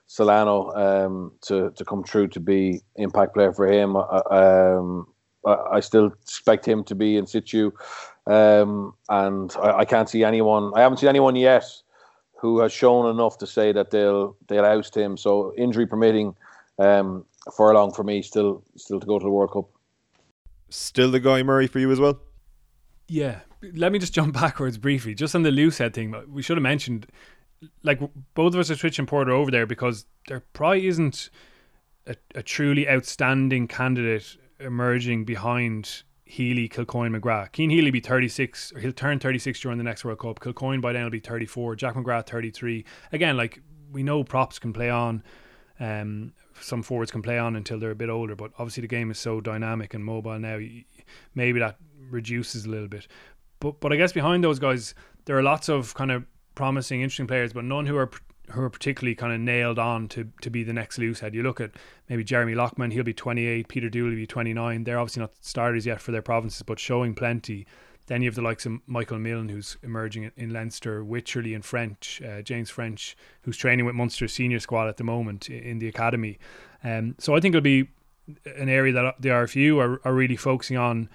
Salanoa 0.08 1.06
um, 1.06 1.32
to 1.42 1.72
to 1.72 1.86
come 1.86 2.04
through 2.04 2.30
to 2.30 2.40
be 2.40 2.82
impact 2.96 3.36
player 3.36 3.54
for 3.54 3.68
him. 3.68 3.96
I, 3.96 4.22
um, 4.32 5.08
I, 5.46 5.56
I 5.74 5.80
still 5.82 6.08
expect 6.08 6.68
him 6.68 6.84
to 6.86 6.96
be 6.96 7.16
in 7.18 7.28
situ, 7.28 7.72
um, 8.26 8.94
and 9.10 9.56
I, 9.62 9.80
I 9.80 9.86
can't 9.86 10.10
see 10.10 10.24
anyone. 10.24 10.72
I 10.76 10.82
haven't 10.82 10.98
seen 10.98 11.10
anyone 11.10 11.36
yet 11.36 11.66
who 12.42 12.60
has 12.60 12.72
shown 12.72 13.10
enough 13.10 13.38
to 13.40 13.48
say 13.48 13.72
that 13.72 13.92
they'll 13.92 14.36
they'll 14.48 14.66
oust 14.66 14.96
him. 14.96 15.16
So 15.18 15.54
injury 15.58 15.86
permitting, 15.86 16.36
um, 16.80 17.26
Furlong 17.56 17.92
for 17.94 18.04
me 18.04 18.22
still 18.22 18.64
still 18.78 19.00
to 19.00 19.06
go 19.06 19.20
to 19.20 19.24
the 19.24 19.30
World 19.30 19.52
Cup. 19.52 19.70
Still 20.70 21.12
the 21.12 21.20
guy 21.20 21.44
Murray 21.44 21.68
for 21.68 21.80
you 21.80 21.92
as 21.92 22.00
well? 22.00 22.20
Yeah, 23.08 23.40
let 23.74 23.92
me 23.92 24.00
just 24.00 24.14
jump 24.14 24.34
backwards 24.40 24.78
briefly, 24.78 25.16
just 25.16 25.36
on 25.36 25.44
the 25.44 25.52
loose 25.52 25.80
head 25.80 25.94
thing. 25.94 26.14
We 26.28 26.42
should 26.42 26.58
have 26.58 26.64
mentioned, 26.64 27.08
like 27.84 28.00
both 28.34 28.54
of 28.54 28.60
us 28.60 28.70
are 28.70 28.76
switching 28.76 29.06
Porter 29.06 29.32
over 29.32 29.52
there 29.52 29.66
because 29.66 30.06
there 30.28 30.42
probably 30.54 30.88
isn't 30.88 31.30
a, 32.08 32.16
a 32.36 32.44
truly 32.44 32.88
outstanding 32.90 33.68
candidate 33.68 34.38
emerging 34.60 35.26
behind 35.26 36.04
Healy, 36.26 36.70
Kilcoyne, 36.70 37.20
McGrath. 37.20 37.56
Cian 37.56 37.72
Healy 37.72 37.90
be 37.90 38.00
36, 38.00 38.74
or 38.74 38.80
he'll 38.80 38.92
turn 38.92 39.20
36 39.20 39.60
during 39.62 39.80
the 39.80 39.84
next 39.84 40.06
World 40.06 40.20
Cup. 40.20 40.40
Kilcoyne 40.40 40.80
by 40.80 40.94
then 40.94 41.04
will 41.04 41.10
be 41.10 41.20
34. 41.20 41.76
Jack 41.76 41.96
McGrath 41.96 42.28
33. 42.28 42.86
Again, 43.12 43.36
like 43.36 43.62
we 43.92 44.04
know 44.04 44.24
props 44.24 44.60
can 44.60 44.72
play 44.72 44.92
on. 44.92 45.24
Um, 45.80 46.34
some 46.62 46.84
forwards 46.84 47.12
can 47.12 47.22
play 47.22 47.38
on 47.38 47.56
until 47.56 47.80
they're 47.80 47.92
a 47.92 47.96
bit 47.96 48.10
older, 48.10 48.36
but 48.36 48.52
obviously 48.58 48.82
the 48.82 48.88
game 48.88 49.12
is 49.12 49.20
so 49.20 49.42
dynamic 49.42 49.94
and 49.94 50.04
mobile 50.04 50.40
now. 50.40 50.60
Maybe 51.36 51.60
that 51.60 51.78
reduces 52.10 52.66
a 52.66 52.70
little 52.70 52.88
bit. 52.88 53.08
But 53.60 53.80
but 53.80 53.92
I 53.94 53.96
guess 53.96 54.14
behind 54.14 54.44
those 54.44 54.60
guys, 54.60 54.94
there 55.26 55.38
are 55.38 55.44
lots 55.44 55.70
of 55.70 55.94
kind 55.94 56.12
of 56.12 56.26
promising, 56.56 57.02
interesting 57.02 57.28
players, 57.28 57.54
but 57.54 57.64
none 57.64 57.86
who 57.86 57.98
are 57.98 58.10
who 58.52 58.62
are 58.62 58.70
particularly 58.70 59.16
kind 59.16 59.34
of 59.34 59.40
nailed 59.40 59.80
on 59.80 60.08
to 60.10 60.30
to 60.42 60.50
be 60.50 60.64
the 60.64 60.74
next 60.74 60.98
loose 60.98 61.20
head. 61.20 61.36
You 61.36 61.44
look 61.44 61.62
at 61.62 61.72
maybe 62.10 62.24
Jeremy 62.24 62.56
Loughman, 62.56 62.92
he'll 62.92 63.04
be 63.04 63.14
28. 63.14 63.68
Peter 63.68 63.90
Dooley 63.90 64.12
will 64.12 64.16
be 64.18 64.28
29. 64.28 64.84
They're 64.84 65.00
obviously 65.00 65.22
not 65.22 65.34
starters 65.42 65.86
yet 65.86 66.02
for 66.02 66.12
their 66.12 66.22
provinces, 66.22 66.64
but 66.64 66.80
showing 66.80 67.14
plenty. 67.14 67.66
Then 68.10 68.24
you 68.24 68.28
have 68.28 68.36
the 68.36 68.42
likes 68.42 68.66
of 68.66 68.80
Michael 68.88 69.20
Milne, 69.20 69.50
who's 69.50 69.78
emerging 69.84 70.24
in- 70.24 70.32
in 70.36 70.50
Leinster, 70.50 71.04
Wycherley 71.04 71.54
in 71.54 71.62
French, 71.62 72.20
uh, 72.24 72.42
James 72.42 72.72
French, 72.72 73.16
who's 73.44 73.56
training 73.56 73.86
with 73.86 73.94
Munster's 73.94 74.34
senior 74.34 74.60
squad 74.60 74.88
at 74.88 74.98
the 74.98 75.04
moment 75.04 75.48
in 75.48 75.78
the 75.78 75.88
academy. 75.88 76.40
Um, 76.84 77.14
so 77.20 77.36
I 77.36 77.40
think 77.40 77.54
it'll 77.54 77.62
be 77.62 77.88
an 78.58 78.68
area 78.68 78.92
that 78.94 79.22
the 79.22 79.30
RFU 79.30 79.80
are, 79.80 80.02
are 80.04 80.14
really 80.16 80.36
focusing 80.36 80.76
on 80.76 81.08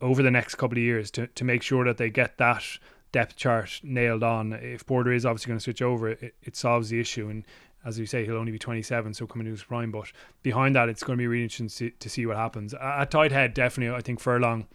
over 0.00 0.22
the 0.22 0.30
next 0.30 0.54
couple 0.54 0.78
of 0.78 0.82
years 0.82 1.10
to, 1.10 1.26
to 1.26 1.44
make 1.44 1.62
sure 1.62 1.84
that 1.84 1.98
they 1.98 2.08
get 2.08 2.38
that 2.38 2.64
depth 3.12 3.36
chart 3.36 3.80
nailed 3.82 4.22
on. 4.22 4.54
If 4.54 4.86
Porter 4.86 5.12
is 5.12 5.26
obviously 5.26 5.50
going 5.50 5.58
to 5.58 5.62
switch 5.62 5.82
over, 5.82 6.08
it, 6.08 6.34
it 6.42 6.56
solves 6.56 6.88
the 6.88 6.98
issue. 6.98 7.28
And 7.28 7.44
as 7.84 7.98
you 7.98 8.06
say, 8.06 8.24
he'll 8.24 8.38
only 8.38 8.52
be 8.52 8.58
27, 8.58 9.12
so 9.12 9.26
coming 9.26 9.44
to 9.44 9.50
his 9.50 9.64
prime. 9.64 9.90
But 9.90 10.10
behind 10.42 10.76
that, 10.76 10.88
it's 10.88 11.02
going 11.02 11.18
to 11.18 11.22
be 11.22 11.26
really 11.26 11.42
interesting 11.42 11.68
to 11.68 11.74
see, 11.74 11.90
to 11.90 12.08
see 12.08 12.24
what 12.24 12.38
happens. 12.38 12.72
At 12.72 13.10
tight 13.10 13.32
head, 13.32 13.52
definitely, 13.52 13.94
I 13.94 14.00
think 14.00 14.18
Furlong, 14.18 14.66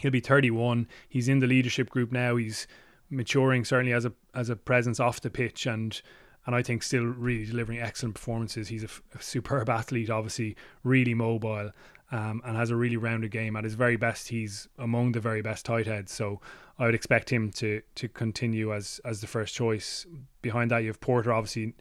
he'll 0.00 0.10
be 0.10 0.20
31. 0.20 0.88
He's 1.08 1.28
in 1.28 1.38
the 1.38 1.46
leadership 1.46 1.90
group 1.90 2.12
now. 2.12 2.36
He's 2.36 2.66
maturing 3.10 3.64
certainly 3.64 3.92
as 3.92 4.04
a 4.04 4.12
as 4.34 4.50
a 4.50 4.56
presence 4.56 5.00
off 5.00 5.20
the 5.20 5.30
pitch 5.30 5.66
and 5.66 6.00
and 6.46 6.54
I 6.54 6.62
think 6.62 6.82
still 6.82 7.04
really 7.04 7.44
delivering 7.44 7.78
excellent 7.78 8.14
performances. 8.14 8.68
He's 8.68 8.82
a, 8.82 8.86
f- 8.86 9.02
a 9.14 9.22
superb 9.22 9.68
athlete, 9.68 10.08
obviously 10.08 10.56
really 10.82 11.12
mobile, 11.12 11.72
um, 12.10 12.40
and 12.42 12.56
has 12.56 12.70
a 12.70 12.76
really 12.76 12.96
rounded 12.96 13.30
game. 13.30 13.54
At 13.54 13.64
his 13.64 13.74
very 13.74 13.96
best, 13.96 14.28
he's 14.28 14.66
among 14.78 15.12
the 15.12 15.20
very 15.20 15.42
best 15.42 15.66
tight 15.66 15.86
heads. 15.86 16.10
So 16.10 16.40
I 16.78 16.86
would 16.86 16.94
expect 16.94 17.30
him 17.30 17.50
to 17.52 17.82
to 17.96 18.08
continue 18.08 18.72
as 18.72 19.00
as 19.04 19.20
the 19.20 19.26
first 19.26 19.54
choice. 19.54 20.06
Behind 20.40 20.70
that, 20.70 20.78
you 20.78 20.88
have 20.88 21.00
Porter, 21.00 21.32
obviously, 21.32 21.74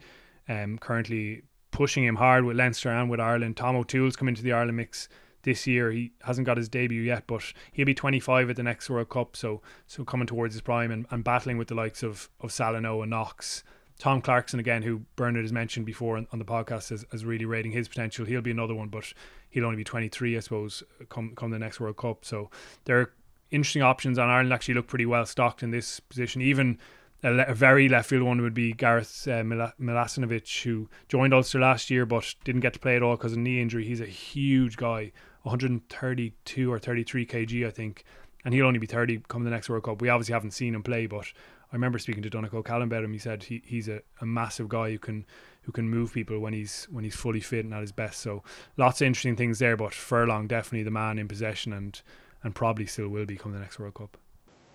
um, 0.50 0.78
currently 0.80 1.44
pushing 1.72 2.04
him 2.04 2.16
hard 2.16 2.44
with 2.44 2.58
Leinster 2.58 2.90
and 2.90 3.10
with 3.10 3.20
Ireland. 3.20 3.56
Tom 3.56 3.76
O'Toole's 3.76 4.16
come 4.16 4.28
into 4.28 4.44
the 4.44 4.52
Ireland 4.52 4.78
mix 4.78 5.08
this 5.48 5.66
year. 5.66 5.92
He 5.92 6.12
hasn't 6.24 6.46
got 6.46 6.58
his 6.58 6.68
debut 6.68 7.02
yet, 7.02 7.24
but 7.26 7.42
he'll 7.72 7.86
be 7.86 7.94
25 7.94 8.50
at 8.50 8.58
the 8.58 8.64
next 8.64 8.90
World 8.90 9.08
Cup. 9.08 9.38
So 9.38 9.62
so 9.88 10.04
coming 10.04 10.28
towards 10.28 10.54
his 10.54 10.62
prime 10.62 10.92
and, 10.92 11.06
and 11.10 11.24
battling 11.24 11.58
with 11.58 11.70
the 11.70 11.76
likes 11.76 12.04
of 12.04 12.30
of 12.42 12.52
Salanoa 12.52 13.04
and 13.04 13.12
Knox. 13.12 13.64
Tom 13.98 14.22
Clarkson 14.22 14.60
again, 14.60 14.84
who 14.84 15.02
Bernard 15.16 15.44
has 15.44 15.54
mentioned 15.54 15.86
before 15.88 16.18
on, 16.18 16.28
on 16.32 16.38
the 16.38 16.46
podcast, 16.46 16.92
as, 16.92 17.04
as 17.12 17.26
really 17.26 17.46
rating 17.46 17.72
his 17.72 17.88
potential. 17.88 18.26
He'll 18.26 18.42
be 18.42 18.52
another 18.52 18.76
one, 18.76 18.90
but 18.90 19.12
he'll 19.50 19.66
only 19.66 19.78
be 19.78 19.84
23, 19.84 20.38
I 20.38 20.40
suppose, 20.42 20.84
come 21.10 21.34
come 21.36 21.50
the 21.50 21.58
next 21.58 21.80
World 21.80 21.98
Cup. 21.98 22.26
So 22.26 22.52
there 22.84 23.00
are 23.00 23.14
interesting 23.50 23.82
options, 23.82 24.18
and 24.18 24.30
Ireland 24.30 24.54
actually 24.54 24.76
look 24.76 24.88
pretty 24.88 25.06
well 25.06 25.26
stocked 25.26 25.64
in 25.64 25.72
this 25.72 26.02
position. 26.02 26.42
Even 26.42 26.78
a, 27.24 27.32
le- 27.32 27.46
a 27.48 27.54
very 27.54 27.90
left 27.90 28.10
field 28.10 28.24
one 28.24 28.42
would 28.42 28.54
be 28.54 28.74
Gareth 28.74 29.28
uh, 29.28 29.44
Mila- 29.44 29.74
Milasinovic, 29.82 30.64
who 30.64 30.90
joined 31.08 31.34
Ulster 31.34 31.60
last 31.60 31.90
year 31.90 32.06
but 32.06 32.36
didn't 32.44 32.62
get 32.62 32.74
to 32.74 32.80
play 32.80 32.96
at 32.96 33.04
all 33.04 33.16
because 33.16 33.34
of 33.34 33.40
knee 33.40 33.62
injury. 33.62 33.86
He's 33.86 34.02
a 34.02 34.06
huge 34.06 34.78
guy, 34.78 35.12
132 35.48 36.72
or 36.72 36.80
33 36.80 37.26
kg, 37.26 37.68
I 37.68 37.72
think. 37.72 38.04
and 38.48 38.54
he'll 38.54 38.66
only 38.66 38.80
be 38.80 38.88
30 38.88 39.24
come 39.28 39.44
the 39.44 39.50
next 39.50 39.70
World 39.70 39.84
Cup. 39.84 40.02
We 40.02 40.08
obviously 40.08 40.32
haven't 40.32 40.52
seen 40.52 40.74
him 40.74 40.82
play, 40.82 41.06
but 41.06 41.26
I 41.72 41.76
remember 41.76 42.00
speaking 42.00 42.24
to 42.24 42.30
Donncha 42.30 42.54
O'Callaghan 42.54 42.88
about 42.88 43.04
him. 43.04 43.12
He 43.12 43.20
said 43.20 43.44
he, 43.44 43.62
he's 43.66 43.90
a, 43.90 44.02
a 44.22 44.26
massive 44.26 44.70
guy 44.70 44.92
who 44.92 45.00
can 45.00 45.26
who 45.64 45.74
can 45.74 45.90
move 45.90 46.14
people 46.14 46.40
when 46.40 46.54
he's 46.54 46.88
when 46.90 47.04
he's 47.04 47.16
fully 47.16 47.42
fit 47.42 47.66
and 47.66 47.74
at 47.74 47.82
his 47.82 47.92
best. 47.92 48.22
So 48.22 48.44
lots 48.78 49.02
of 49.02 49.08
interesting 49.08 49.36
things 49.36 49.60
there. 49.60 49.76
But 49.76 49.94
Furlong 49.94 50.48
definitely 50.48 50.84
the 50.84 50.92
man 50.92 51.20
in 51.20 51.28
possession 51.28 51.74
and 51.74 52.02
and 52.42 52.56
probably 52.56 52.86
still 52.86 53.10
will 53.10 53.26
be 53.26 53.36
come 53.36 53.52
the 53.52 53.60
next 53.60 53.80
World 53.80 53.96
Cup. 53.96 54.16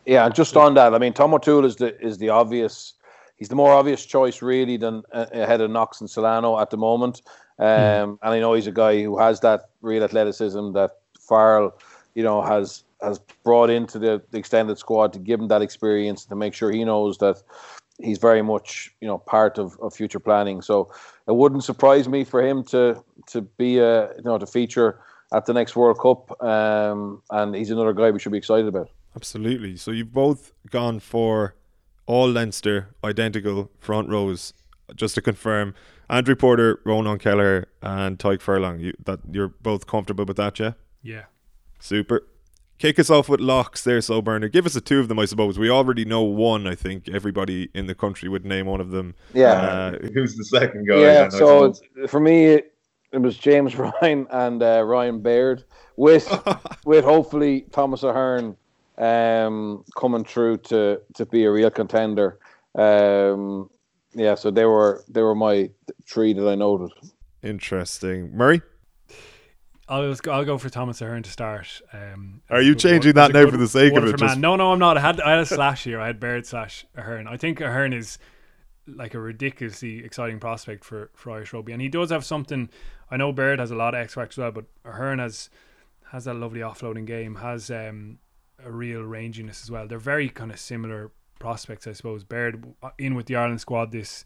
Yeah, 0.05 0.27
and 0.27 0.35
just 0.35 0.55
on 0.57 0.75
that, 0.75 0.95
I 0.95 0.99
mean, 0.99 1.15
Tom 1.15 1.33
O'Toole 1.33 1.65
is 1.65 1.77
the 1.77 1.99
is 2.05 2.19
the 2.19 2.29
obvious. 2.29 2.95
He's 3.37 3.49
the 3.49 3.57
more 3.57 3.73
obvious 3.73 4.05
choice, 4.05 4.41
really, 4.41 4.77
than 4.77 5.03
uh, 5.13 5.27
ahead 5.33 5.61
of 5.63 5.71
Knox 5.71 6.01
and 6.01 6.09
Salanoa 6.09 6.61
at 6.63 6.71
the 6.71 6.77
moment. 6.77 7.23
Um, 7.59 7.67
mm. 7.67 8.19
And 8.23 8.35
I 8.35 8.41
know 8.41 8.55
he's 8.55 8.67
a 8.67 8.73
guy 8.73 9.03
who 9.03 9.19
has 9.19 9.41
that 9.41 9.71
real 9.81 10.05
athleticism 10.05 10.73
that 10.73 10.93
Farrell, 11.21 11.79
you 12.15 12.23
know, 12.23 12.43
has 12.43 12.85
has 13.03 13.19
brought 13.43 13.69
into 13.69 13.99
the, 13.99 14.23
the 14.31 14.39
extended 14.39 14.79
squad 14.79 15.13
to 15.13 15.19
give 15.19 15.41
him 15.41 15.49
that 15.49 15.61
experience 15.61 16.25
to 16.25 16.37
make 16.37 16.55
sure 16.55 16.71
he 16.71 16.85
knows 16.85 17.19
that 17.19 17.43
he's 18.01 18.19
very 18.19 18.43
much 18.43 18.95
you 19.01 19.09
know 19.09 19.19
part 19.19 19.59
of, 19.59 19.79
of 19.81 19.95
future 19.95 20.21
planning. 20.21 20.63
So 20.63 20.93
it 21.27 21.35
wouldn't 21.35 21.65
surprise 21.65 22.09
me 22.09 22.25
for 22.25 22.43
him 22.43 22.65
to 22.65 23.03
to 23.29 23.43
be 23.43 23.79
a 23.79 24.15
you 24.17 24.23
know 24.25 24.39
to 24.39 24.47
feature 24.47 25.01
at 25.33 25.47
the 25.47 25.53
next 25.53 25.77
World 25.77 25.99
Cup. 25.99 26.43
Um, 26.43 27.23
and 27.31 27.55
he's 27.55 27.71
another 27.71 27.93
guy 27.93 28.11
we 28.11 28.19
should 28.19 28.33
be 28.33 28.39
excited 28.39 28.69
about. 28.69 28.91
Absolutely. 29.17 29.77
So 29.77 29.91
you've 29.91 30.13
both 30.13 30.53
gone 30.71 31.01
for 31.01 31.55
all 32.07 32.31
Leinster 32.31 32.95
identical 33.05 33.71
front 33.79 34.09
rows. 34.09 34.53
Just 34.95 35.15
to 35.15 35.23
confirm, 35.23 35.75
Andrew 36.13 36.37
Porter, 36.37 36.79
Ronan 36.85 37.19
Kelleher, 37.19 37.69
and 37.81 38.19
Tadhg 38.19 38.43
Furlong. 38.43 38.79
You 38.79 38.93
that 39.07 39.21
you're 39.31 39.49
both 39.49 39.87
comfortable 39.87 40.27
with 40.27 40.37
that, 40.37 40.59
yeah? 40.61 40.73
Yeah. 41.03 41.25
Super. 41.81 42.21
Kick 42.79 42.99
us 42.99 43.09
off 43.09 43.31
with 43.31 43.41
locks 43.41 43.83
there, 43.85 44.01
so 44.03 44.21
Bernard. 44.21 44.53
Give 44.53 44.67
us 44.67 44.77
a 44.77 44.81
two 44.83 45.01
of 45.01 45.09
them, 45.09 45.19
I 45.19 45.25
suppose. 45.25 45.59
We 45.59 45.71
already 45.71 46.05
know 46.05 46.23
one. 46.23 46.67
I 46.67 46.75
think 46.75 47.09
everybody 47.09 47.71
in 47.75 47.87
the 47.87 47.95
country 47.95 48.29
would 48.29 48.45
name 48.45 48.67
one 48.67 48.81
of 48.81 48.91
them. 48.91 49.15
Yeah. 49.33 49.53
Uh, 49.53 49.99
Who's 50.13 50.37
the 50.37 50.45
second 50.45 50.87
guy? 50.87 50.99
Yeah. 50.99 51.29
So 51.31 51.73
for 52.09 52.21
me, 52.21 52.45
it, 52.47 52.75
it 53.13 53.19
was 53.19 53.39
James 53.39 53.75
Ryan 54.03 54.27
and 54.31 54.63
uh, 54.63 54.85
Ryan 54.85 55.23
Baird 55.23 55.65
with 55.97 56.29
with 56.85 57.05
hopefully 57.07 57.63
Thomas 57.71 58.03
Ahern 58.03 58.55
um, 58.99 59.83
coming 59.97 60.25
through 60.25 60.59
to 60.59 61.01
to 61.15 61.25
be 61.25 61.45
a 61.45 61.51
real 61.51 61.71
contender. 61.71 62.39
Um, 62.75 63.71
yeah, 64.15 64.35
so 64.35 64.51
they 64.51 64.65
were 64.65 65.05
they 65.09 65.23
were 65.23 65.35
my 65.35 65.71
three 66.07 66.33
that 66.33 66.49
I 66.49 66.55
noted. 66.55 66.91
Interesting, 67.43 68.37
Murray. 68.37 68.63
I'll 69.89 70.15
I'll 70.31 70.45
go 70.45 70.59
for 70.59 70.71
Thomas 70.71 71.01
Ahern 71.03 71.23
to 71.23 71.31
start. 71.31 71.83
Um, 71.93 72.43
Are 72.49 72.63
you 72.63 72.75
changing 72.75 73.15
that 73.15 73.33
now 73.33 73.51
for 73.51 73.57
the 73.57 73.69
sake 73.69 73.95
of 73.95 74.05
it? 74.05 74.17
Just... 74.17 74.39
No, 74.39 74.57
no, 74.57 74.73
I'm 74.73 74.79
not. 74.79 74.97
I 74.97 75.01
had 75.01 75.21
I 75.21 75.31
had 75.31 75.41
a 75.41 75.47
slash 75.47 75.85
here. 75.85 76.01
I 76.01 76.07
had 76.07 76.21
Baird 76.21 76.47
slash 76.47 76.87
Ahern. 76.97 77.27
I 77.27 77.37
think 77.37 77.61
Ahern 77.61 77.93
is 77.93 78.19
like 78.87 79.15
a 79.15 79.21
ridiculously 79.21 80.05
exciting 80.05 80.41
prospect 80.41 80.85
for, 80.85 81.11
for 81.15 81.31
Irish 81.31 81.53
rugby, 81.53 81.73
and 81.73 81.83
he 81.83 81.89
does 81.89 82.11
have 82.11 82.25
something. 82.25 82.69
I 83.11 83.17
know 83.17 83.33
Baird 83.33 83.59
has 83.59 83.71
a 83.71 83.77
lot 83.77 83.95
of 83.95 84.01
X 84.01 84.15
factor 84.15 84.33
as 84.33 84.39
well, 84.39 84.53
but 84.53 84.65
Ahern 84.85 85.19
has 85.19 85.51
has 86.11 86.25
that 86.25 86.35
lovely 86.35 86.61
offloading 86.61 87.07
game, 87.07 87.37
has 87.37 87.71
um, 87.71 88.19
a 88.65 88.71
real 88.71 89.01
ranginess 89.01 89.63
as 89.63 89.71
well. 89.71 89.87
They're 89.87 89.99
very 89.99 90.29
kind 90.29 90.51
of 90.51 90.61
similar 90.61 91.11
prospects, 91.43 91.87
I 91.87 91.93
suppose. 91.93 92.25
Baird 92.25 92.65
in 92.99 93.15
with 93.15 93.27
the 93.27 93.37
Ireland 93.37 93.61
squad 93.61 93.93
this 93.93 94.25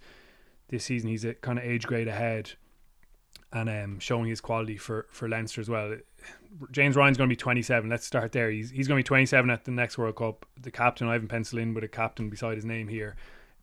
this 0.69 0.85
season, 0.85 1.11
he's 1.11 1.25
a 1.25 1.35
kind 1.35 1.59
of 1.59 1.65
age 1.65 1.87
grade 1.87 2.09
ahead, 2.09 2.53
and 3.53 3.69
um, 3.69 3.99
showing 3.99 4.27
his 4.27 4.41
quality 4.41 4.77
for 4.77 5.07
for 5.11 5.29
Leinster 5.29 5.61
as 5.61 5.69
well. 5.69 5.97
James 6.71 6.97
Ryan's 6.97 7.19
going 7.19 7.29
to 7.29 7.33
be 7.33 7.37
27. 7.37 7.91
Let's 7.91 8.07
start 8.07 8.33
there. 8.33 8.51
He's 8.51 8.71
he's 8.71 8.87
going 8.87 8.97
to 8.97 9.01
be 9.01 9.07
27 9.07 9.51
at 9.51 9.65
the 9.65 9.71
next 9.73 9.99
World 9.99 10.17
Cup. 10.17 10.47
The 10.61 10.71
captain, 10.71 11.09
I 11.09 11.15
haven't 11.15 11.29
penciled 11.29 11.61
in 11.61 11.75
with 11.75 11.85
a 11.85 11.89
captain 11.89 12.31
beside 12.31 12.57
his 12.57 12.65
name 12.65 12.89
here 12.89 13.17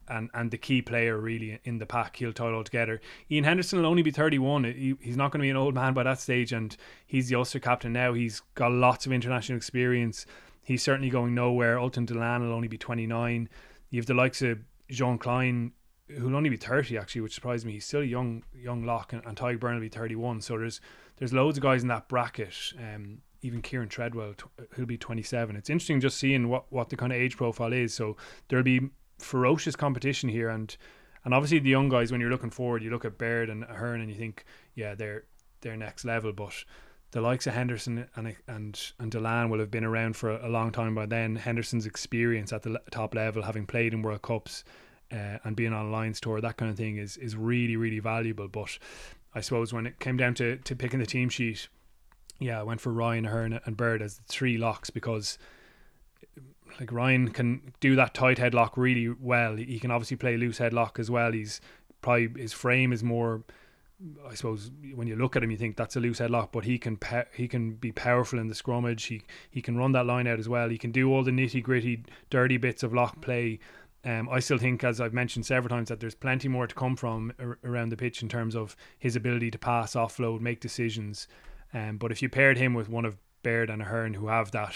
and 0.08 0.30
and 0.34 0.52
the 0.52 0.58
key 0.58 0.82
player 0.82 1.18
really 1.18 1.60
in 1.63 1.78
the 1.78 1.86
pack. 1.86 2.18
He'll 2.18 2.34
tie 2.34 2.50
it 2.50 2.54
all 2.54 2.63
together. 2.63 3.02
Ian 3.32 3.44
Henderson 3.44 3.80
will 3.80 3.86
only 3.86 4.02
be 4.02 4.12
31. 4.12 4.66
He, 4.66 4.96
he's 5.02 5.18
not 5.18 5.32
going 5.32 5.39
to 5.39 5.44
be 5.44 5.50
an 5.50 5.58
old 5.58 5.76
man 5.76 5.94
by 5.94 6.04
that 6.04 6.20
stage, 6.20 6.52
and 6.52 6.76
he's 7.06 7.30
the 7.30 7.36
Ulster 7.36 7.60
captain 7.60 7.94
now. 7.94 8.13
He's 8.13 8.42
got 8.56 8.72
lots 8.72 9.06
of 9.06 9.12
international 9.12 9.58
experience. 9.58 10.26
He's 10.63 10.82
certainly 10.82 11.10
going 11.10 11.36
nowhere. 11.36 11.80
Ultan 11.80 12.08
Dillane 12.08 12.41
will 12.41 12.54
only 12.54 12.67
be 12.67 12.78
29. 12.78 13.49
You 13.89 13.99
have 13.99 14.06
the 14.06 14.13
likes 14.13 14.41
of 14.41 14.60
Jean 14.89 15.17
Kleyn, 15.17 15.71
who'll 16.08 16.36
only 16.36 16.49
be 16.49 16.58
30 16.58 16.97
actually, 16.97 17.21
which 17.21 17.34
surprised 17.34 17.65
me. 17.65 17.73
He's 17.73 17.86
still 17.86 18.02
a 18.02 18.06
young 18.06 18.43
young 18.54 18.84
lock, 18.84 19.13
and, 19.13 19.23
and 19.26 19.38
Tadhg 19.38 19.60
Beirne 19.60 19.76
will 19.76 19.82
be 19.82 19.89
31. 19.89 20.41
So 20.41 20.58
there's 20.58 20.82
there's 21.17 21.34
loads 21.34 21.58
of 21.58 21.63
guys 21.63 21.82
in 21.82 21.89
that 21.89 22.08
bracket. 22.08 22.56
Um, 22.78 23.19
even 23.41 23.62
Kieran 23.62 23.89
Treadwell, 23.89 24.36
he'll 24.76 24.86
be 24.86 24.97
27. 24.97 25.58
It's 25.58 25.69
interesting 25.69 25.99
just 25.99 26.17
seeing 26.17 26.47
what, 26.47 26.71
what 26.71 26.89
the 26.89 26.95
kind 26.95 27.12
of 27.12 27.17
age 27.17 27.36
profile 27.36 27.73
is. 27.73 27.93
So 27.93 28.15
there'll 28.47 28.63
be 28.63 28.89
ferocious 29.19 29.76
competition 29.76 30.30
here, 30.30 30.49
and 30.49 30.76
and 31.26 31.34
obviously 31.34 31.60
the 31.60 31.69
young 31.69 31.89
guys. 31.89 32.12
When 32.12 32.21
you're 32.21 32.30
looking 32.30 32.49
forward, 32.49 32.84
you 32.84 32.89
look 32.89 33.06
at 33.06 33.17
Baird 33.17 33.49
and 33.49 33.63
Hearn, 33.65 34.02
and 34.02 34.10
you 34.10 34.15
think, 34.15 34.45
yeah, 34.76 34.95
they're 34.95 35.26
they're 35.62 35.78
next 35.78 36.06
level. 36.06 36.32
But 36.32 36.63
the 37.13 37.21
likes 37.21 37.45
of 37.45 37.54
Henderson 37.54 38.08
and 38.15 38.36
and 38.47 38.91
and 38.99 39.12
Dillane 39.12 39.49
will 39.49 39.60
have 39.60 39.69
been 39.69 39.84
around 39.84 40.17
for 40.17 40.32
a 40.32 40.49
long 40.49 40.71
time 40.71 40.95
by 40.95 41.06
then. 41.06 41.36
Henderson's 41.36 41.86
experience 41.86 42.52
at 42.52 42.63
the 42.63 42.82
top 42.91 43.13
level, 43.13 43.43
having 43.43 43.65
played 43.65 43.93
in 43.93 44.02
World 44.02 44.23
Cups. 44.23 44.63
Uh, 45.12 45.38
and 45.43 45.56
being 45.56 45.73
on 45.73 45.86
a 45.86 45.89
Lions 45.91 46.19
tour, 46.19 46.41
that 46.41 46.58
kind 46.58 46.71
of 46.71 46.78
thing 46.78 46.97
is 46.97 47.17
is 47.17 47.36
really 47.36 47.76
really 47.76 47.99
valuable. 47.99 48.47
But 48.47 48.80
I 49.36 49.41
suppose 49.41 49.71
when 49.71 49.86
it 49.86 49.99
came 49.99 50.17
down 50.17 50.34
to, 50.36 50.58
to 50.58 50.76
picking 50.76 50.99
the 50.99 51.06
team 51.06 51.30
sheet, 51.30 51.67
yeah, 52.39 52.60
I 52.60 52.63
went 52.63 52.82
for 52.82 52.91
Ryan, 52.91 53.28
Ahern, 53.28 53.60
and 53.63 53.78
Baird 53.78 54.02
as 54.02 54.17
the 54.17 54.23
three 54.23 54.58
locks 54.58 54.89
because 54.89 55.38
like 56.80 56.91
Ryan 56.91 57.30
can 57.30 57.73
do 57.80 57.95
that 57.95 58.15
tight 58.15 58.38
headlock 58.39 58.71
really 58.76 59.08
well. 59.08 59.56
He 59.56 59.78
can 59.78 59.91
obviously 59.91 60.17
play 60.17 60.36
loose 60.36 60.58
headlock 60.58 60.97
as 60.97 61.12
well. 61.12 61.32
He's 61.32 61.62
probably 62.02 62.41
his 62.41 62.54
frame 62.54 62.91
is 62.91 63.04
more. 63.04 63.43
I 64.28 64.36
suppose 64.36 64.72
when 64.94 65.08
you 65.08 65.16
look 65.16 65.36
at 65.36 65.44
him, 65.44 65.52
you 65.52 65.58
think 65.58 65.78
that's 65.78 65.96
a 65.96 66.00
loose 66.00 66.20
headlock, 66.20 66.52
but 66.52 66.66
he 66.66 66.78
can 66.78 66.98
pe- 66.98 67.26
he 67.34 67.48
can 67.48 67.74
be 67.74 67.92
powerful 67.92 68.39
in 68.39 68.48
the 68.48 68.56
scrummage. 68.56 69.08
He 69.08 69.24
he 69.50 69.62
can 69.62 69.78
run 69.78 69.92
that 69.94 70.06
line 70.06 70.28
out 70.28 70.39
as 70.39 70.50
well. 70.50 70.70
He 70.70 70.78
can 70.78 70.92
do 70.92 71.12
all 71.12 71.24
the 71.24 71.32
nitty 71.32 71.63
gritty, 71.63 72.04
dirty 72.30 72.58
bits 72.58 72.84
of 72.84 72.94
lock 72.94 73.22
play. 73.22 73.60
Um, 74.06 74.28
I 74.30 74.39
still 74.39 74.58
think, 74.58 74.84
as 74.84 75.00
I've 75.00 75.13
mentioned 75.13 75.46
several 75.46 75.70
times, 75.70 75.88
that 75.88 76.02
there's 76.02 76.16
plenty 76.16 76.50
more 76.50 76.68
to 76.68 76.76
come 76.76 76.98
from 76.98 77.32
ar- 77.39 77.58
around 77.63 77.89
the 77.89 77.98
pitch 77.98 78.22
in 78.22 78.28
terms 78.28 78.54
of 78.56 78.76
his 79.00 79.16
ability 79.16 79.50
to 79.52 79.58
pass, 79.58 79.94
offload, 79.94 80.42
make 80.42 80.60
decisions. 80.60 81.28
Um, 81.74 81.98
but 81.98 82.12
if 82.12 82.22
you 82.22 82.28
paired 82.28 82.58
him 82.58 82.74
with 82.74 82.89
one 82.89 83.06
of 83.06 83.18
Baird 83.44 83.70
and 83.70 83.82
Ahern, 83.82 84.16
who 84.16 84.28
have 84.28 84.52
that 84.52 84.76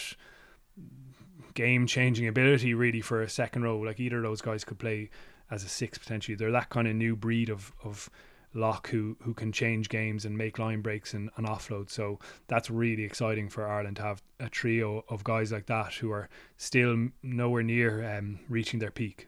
game 1.57 1.87
changing 1.87 2.27
ability 2.27 2.75
really 2.75 3.01
for 3.01 3.23
a 3.23 3.29
second 3.29 3.63
row. 3.63 3.79
Like 3.79 3.99
either 3.99 4.17
of 4.17 4.23
those 4.23 4.41
guys 4.41 4.63
could 4.63 4.77
play 4.77 5.09
as 5.49 5.63
a 5.63 5.69
six 5.69 5.97
potentially. 5.97 6.35
They're 6.35 6.51
that 6.51 6.69
kind 6.69 6.87
of 6.87 6.95
new 6.95 7.15
breed 7.15 7.49
of 7.49 7.73
of 7.83 8.11
lock 8.53 8.89
who 8.89 9.17
who 9.21 9.33
can 9.33 9.51
change 9.51 9.89
games 9.89 10.25
and 10.25 10.37
make 10.37 10.59
line 10.59 10.81
breaks 10.81 11.13
and, 11.13 11.29
and 11.37 11.47
offload. 11.47 11.89
So 11.89 12.19
that's 12.47 12.69
really 12.69 13.03
exciting 13.03 13.49
for 13.49 13.67
Ireland 13.67 13.97
to 13.97 14.03
have 14.03 14.21
a 14.39 14.49
trio 14.49 15.03
of 15.09 15.23
guys 15.23 15.51
like 15.51 15.65
that 15.67 15.93
who 15.93 16.11
are 16.11 16.29
still 16.57 17.09
nowhere 17.23 17.63
near 17.63 18.17
um, 18.17 18.39
reaching 18.49 18.79
their 18.79 18.91
peak. 18.91 19.27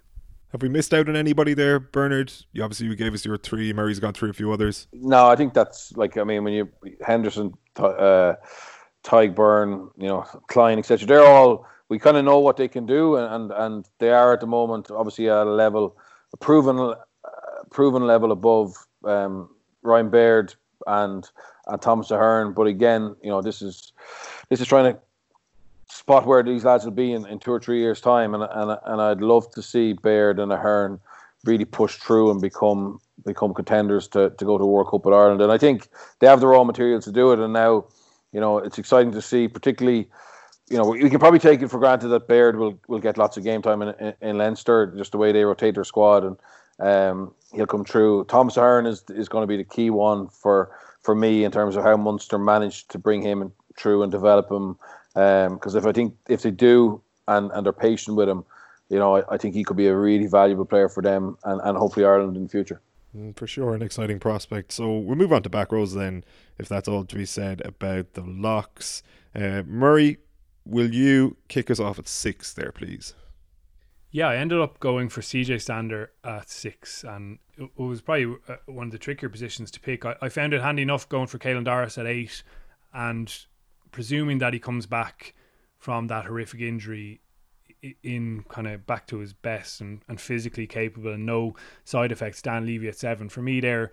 Have 0.52 0.64
we 0.64 0.70
missed 0.70 0.94
out 0.94 1.08
on 1.08 1.16
anybody 1.16 1.54
there, 1.54 1.80
Bernard? 1.80 2.34
You 2.54 2.64
obviously 2.64 2.88
you 2.88 2.96
gave 2.96 3.14
us 3.14 3.24
your 3.24 3.38
three. 3.38 3.72
Murray's 3.72 4.00
gone 4.00 4.14
through 4.14 4.32
a 4.32 4.34
few 4.34 4.52
others. 4.52 4.88
No, 4.94 5.28
I 5.28 5.36
think 5.36 5.54
that's 5.54 5.96
like 5.96 6.18
I 6.18 6.24
mean 6.24 6.44
when 6.44 6.54
you 6.54 6.70
Henderson, 7.06 7.54
uh, 7.78 8.34
Tadhg 9.04 9.36
Beirne, 9.36 9.90
you 9.98 10.08
know 10.08 10.26
Kleyn, 10.50 10.80
etc. 10.80 11.06
They're 11.06 11.26
all 11.26 11.68
we 11.90 12.00
kind 12.00 12.18
of 12.18 12.24
know 12.24 12.40
what 12.40 12.58
they 12.58 12.68
can 12.68 12.86
do, 12.86 13.16
and, 13.16 13.34
and, 13.34 13.52
and 13.52 13.90
they 14.00 14.12
are 14.12 14.34
at 14.34 14.40
the 14.40 14.48
moment 14.48 14.92
obviously 14.92 15.30
at 15.30 15.48
a 15.48 15.52
level, 15.52 15.98
a 16.34 16.38
proven, 16.38 16.78
uh, 16.80 17.64
proven 17.72 18.06
level 18.06 18.32
above 18.32 18.76
um, 19.06 19.50
Ryan 19.82 20.10
Baird 20.10 20.56
and 20.88 21.30
and 21.68 21.82
Thomas 21.82 22.12
Ahern. 22.12 22.54
But 22.54 22.68
again, 22.68 23.16
you 23.24 23.30
know, 23.30 23.42
this 23.42 23.62
is 23.62 23.94
this 24.50 24.62
is 24.62 24.68
trying 24.68 24.94
to 24.94 25.00
spot 25.88 26.26
where 26.26 26.44
these 26.44 26.66
lads 26.66 26.86
will 26.86 26.92
be 26.92 27.12
in, 27.12 27.26
in 27.26 27.40
two 27.40 27.52
or 27.52 27.60
three 27.60 27.80
years' 27.80 28.02
time, 28.02 28.34
and 28.34 28.44
and 28.44 28.78
and 28.86 29.02
I'd 29.02 29.22
love 29.22 29.52
to 29.52 29.62
see 29.62 29.94
Baird 29.94 30.40
and 30.40 30.52
Ahern 30.52 31.00
really 31.46 31.66
push 31.66 31.96
through 31.96 32.32
and 32.32 32.42
become 32.42 33.00
become 33.26 33.54
contenders 33.54 34.08
to, 34.08 34.30
to 34.32 34.46
go 34.46 34.58
to 34.58 34.66
World 34.66 34.90
Cup 34.90 35.06
with 35.06 35.14
Ireland. 35.14 35.42
And 35.42 35.52
I 35.52 35.58
think 35.58 35.90
they 36.20 36.28
have 36.28 36.40
the 36.40 36.48
raw 36.48 36.64
materials 36.64 37.06
to 37.06 37.12
do 37.12 37.32
it. 37.34 37.40
And 37.40 37.52
now, 37.52 37.86
you 38.32 38.40
know, 38.40 38.60
it's 38.60 38.78
exciting 38.78 39.12
to 39.12 39.22
see, 39.22 39.50
particularly 39.50 40.08
you 40.70 40.78
know, 40.78 40.84
we 40.84 41.10
can 41.10 41.20
probably 41.20 41.40
take 41.40 41.62
it 41.62 41.68
for 41.68 41.80
granted 41.80 42.10
that 42.10 42.28
Baird 42.28 42.58
will, 42.58 42.80
will 42.88 43.00
get 43.00 43.18
lots 43.18 43.38
of 43.38 43.44
game 43.44 43.62
time 43.62 43.82
in, 43.82 43.90
in, 44.00 44.14
in 44.22 44.38
Leinster, 44.38 44.94
just 44.96 45.12
the 45.12 45.18
way 45.18 45.32
they 45.32 45.44
rotate 45.44 45.74
their 45.74 45.84
squad, 45.84 46.24
and 46.24 46.38
um, 46.80 47.34
he'll 47.54 47.68
come 47.68 47.86
through. 47.86 48.26
Thomas 48.26 48.58
Ahern 48.58 48.86
is 48.86 49.04
is 49.10 49.30
going 49.30 49.44
to 49.44 49.48
be 49.48 49.58
the 49.58 49.64
key 49.64 49.90
one 49.90 50.28
for 50.28 50.72
for 51.02 51.16
me 51.16 51.44
in 51.44 51.52
terms 51.52 51.76
of 51.76 51.84
how 51.84 51.98
Munster 51.98 52.38
managed 52.38 52.92
to 52.92 52.98
bring 52.98 53.22
him 53.22 53.52
through 53.78 54.04
and 54.04 54.12
develop 54.12 54.52
him. 54.52 54.78
Because 55.14 55.76
um, 55.76 55.78
if 55.78 55.86
I 55.86 55.92
think 55.92 56.16
if 56.28 56.42
they 56.42 56.52
do 56.52 57.02
and, 57.28 57.52
and 57.52 57.66
they're 57.66 57.74
patient 57.74 58.16
with 58.18 58.30
him, 58.30 58.44
you 58.90 59.00
know, 59.00 59.18
I, 59.18 59.24
I 59.34 59.38
think 59.38 59.56
he 59.56 59.64
could 59.64 59.78
be 59.78 59.88
a 59.88 59.96
really 59.96 60.28
valuable 60.28 60.66
player 60.66 60.90
for 60.90 61.02
them 61.02 61.38
and, 61.44 61.62
and 61.64 61.78
hopefully 61.78 62.06
Ireland 62.06 62.36
in 62.36 62.44
the 62.44 62.50
future. 62.50 62.82
Mm, 63.16 63.36
for 63.36 63.48
sure, 63.48 63.74
an 63.74 63.82
exciting 63.82 64.20
prospect. 64.20 64.72
So 64.72 64.98
we'll 64.98 65.16
move 65.16 65.34
on 65.34 65.44
to 65.44 65.50
back 65.50 65.72
rows 65.72 65.94
then, 65.94 66.24
if 66.58 66.68
that's 66.70 66.88
all 66.88 67.06
to 67.06 67.16
be 67.16 67.26
said 67.26 67.62
about 67.66 68.14
the 68.14 68.22
locks. 68.22 69.02
Uh, 69.34 69.64
Murray, 69.66 70.18
will 70.66 70.94
you 70.94 71.38
kick 71.48 71.72
us 71.72 71.80
off 71.80 71.98
at 71.98 72.08
six 72.08 72.54
there, 72.54 72.72
please? 72.72 73.16
Yeah, 74.12 74.28
I 74.28 74.38
ended 74.38 74.60
up 74.60 74.80
going 74.80 75.10
for 75.10 75.22
CJ 75.22 75.62
Stander 75.62 76.12
at 76.24 76.50
six, 76.50 77.04
and 77.04 77.38
it 77.58 77.70
was 77.78 78.02
probably 78.02 78.36
uh, 78.48 78.56
one 78.66 78.88
of 78.88 78.92
the 78.92 78.98
trickier 78.98 79.30
positions 79.30 79.70
to 79.72 79.80
pick. 79.80 80.04
I, 80.04 80.16
I 80.22 80.30
found 80.30 80.54
it 80.54 80.62
handy 80.62 80.82
enough 80.82 81.08
going 81.08 81.28
for 81.28 81.38
Caelan 81.38 81.66
Doris 81.66 81.98
at 81.98 82.08
eight, 82.08 82.42
and 82.92 83.32
presuming 83.92 84.40
that 84.40 84.54
he 84.54 84.60
comes 84.60 84.88
back 84.88 85.36
from 85.78 86.08
that 86.08 86.26
horrific 86.26 86.60
injury 86.60 87.22
in 88.04 88.44
kind 88.50 88.68
of 88.68 88.86
back 88.86 89.08
to 89.08 89.20
his 89.20 89.32
best 89.34 89.80
and, 89.80 90.02
and 90.08 90.20
physically 90.20 90.68
capable 90.68 91.14
and 91.14 91.26
no 91.26 91.56
side 91.86 92.12
effects. 92.12 92.42
Dan 92.42 92.66
Leavy 92.66 92.88
at 92.88 92.98
seven. 92.98 93.30
For 93.30 93.42
me, 93.42 93.60
they're 93.60 93.92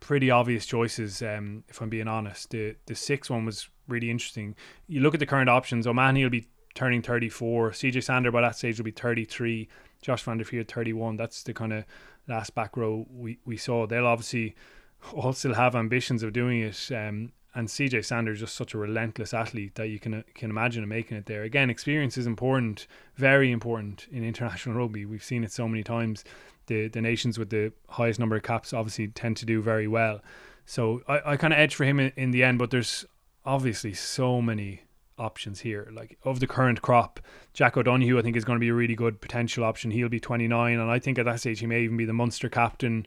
pretty 0.00 0.30
obvious 0.30 0.66
choices. 0.66 1.20
Um, 1.20 1.64
if 1.68 1.80
I'm 1.80 1.88
being 1.88 2.08
honest, 2.08 2.50
the 2.50 2.76
the 2.86 2.94
six 2.94 3.28
one 3.28 3.44
was 3.44 3.68
really 3.88 4.10
interesting. 4.10 4.54
You 4.86 5.00
look 5.00 5.14
at 5.14 5.20
the 5.20 5.26
current 5.26 5.50
options. 5.50 5.86
O'Mahony 5.86 6.22
will 6.22 6.30
be 6.30 6.48
turning 6.74 7.02
34. 7.02 7.72
CJ 7.72 8.02
Stander 8.02 8.30
by 8.30 8.40
that 8.40 8.56
stage 8.56 8.78
will 8.78 8.84
be 8.84 8.90
33. 8.90 9.68
Josh 10.00 10.22
van 10.22 10.38
der 10.38 10.44
Flier 10.44 10.64
31. 10.64 11.16
That's 11.16 11.42
the 11.42 11.54
kind 11.54 11.72
of 11.72 11.84
last 12.28 12.54
back 12.54 12.76
row 12.76 13.06
we, 13.10 13.38
we 13.44 13.56
saw. 13.56 13.86
They'll 13.86 14.06
obviously 14.06 14.54
all 15.12 15.32
still 15.32 15.54
have 15.54 15.74
ambitions 15.74 16.22
of 16.22 16.32
doing 16.32 16.62
it. 16.62 16.90
Um, 16.92 17.32
and 17.54 17.66
CJ 17.66 18.04
Stander 18.04 18.32
is 18.32 18.40
just 18.40 18.54
such 18.54 18.74
a 18.74 18.78
relentless 18.78 19.34
athlete 19.34 19.74
that 19.76 19.88
you 19.88 19.98
can 19.98 20.22
can 20.34 20.50
imagine 20.50 20.82
him 20.82 20.90
making 20.90 21.16
it 21.16 21.26
there. 21.26 21.42
Again, 21.42 21.70
experience 21.70 22.16
is 22.16 22.26
important, 22.26 22.86
very 23.16 23.50
important 23.50 24.06
in 24.12 24.22
international 24.22 24.76
rugby. 24.78 25.06
We've 25.06 25.24
seen 25.24 25.42
it 25.42 25.50
so 25.50 25.66
many 25.66 25.82
times. 25.82 26.24
The 26.66 26.88
the 26.88 27.00
nations 27.00 27.38
with 27.38 27.50
the 27.50 27.72
highest 27.88 28.20
number 28.20 28.36
of 28.36 28.42
caps 28.42 28.72
obviously 28.72 29.08
tend 29.08 29.38
to 29.38 29.46
do 29.46 29.62
very 29.62 29.88
well. 29.88 30.20
So 30.66 31.02
I, 31.08 31.32
I 31.32 31.36
kind 31.36 31.52
of 31.52 31.58
edge 31.58 31.74
for 31.74 31.84
him 31.84 31.98
in, 31.98 32.12
in 32.16 32.30
the 32.30 32.44
end, 32.44 32.58
but 32.58 32.70
there's 32.70 33.06
obviously 33.44 33.94
so 33.94 34.42
many 34.42 34.82
options 35.18 35.60
here. 35.60 35.88
Like 35.92 36.18
of 36.24 36.40
the 36.40 36.46
current 36.46 36.82
crop, 36.82 37.20
Jack 37.52 37.76
O'Donoghue 37.76 38.18
I 38.18 38.22
think 38.22 38.36
is 38.36 38.44
going 38.44 38.56
to 38.56 38.60
be 38.60 38.68
a 38.68 38.74
really 38.74 38.94
good 38.94 39.20
potential 39.20 39.64
option. 39.64 39.90
He'll 39.90 40.08
be 40.08 40.20
29, 40.20 40.78
and 40.78 40.90
I 40.90 40.98
think 40.98 41.18
at 41.18 41.24
that 41.24 41.40
stage 41.40 41.60
he 41.60 41.66
may 41.66 41.82
even 41.82 41.96
be 41.96 42.04
the 42.04 42.12
Munster 42.12 42.48
captain, 42.48 43.06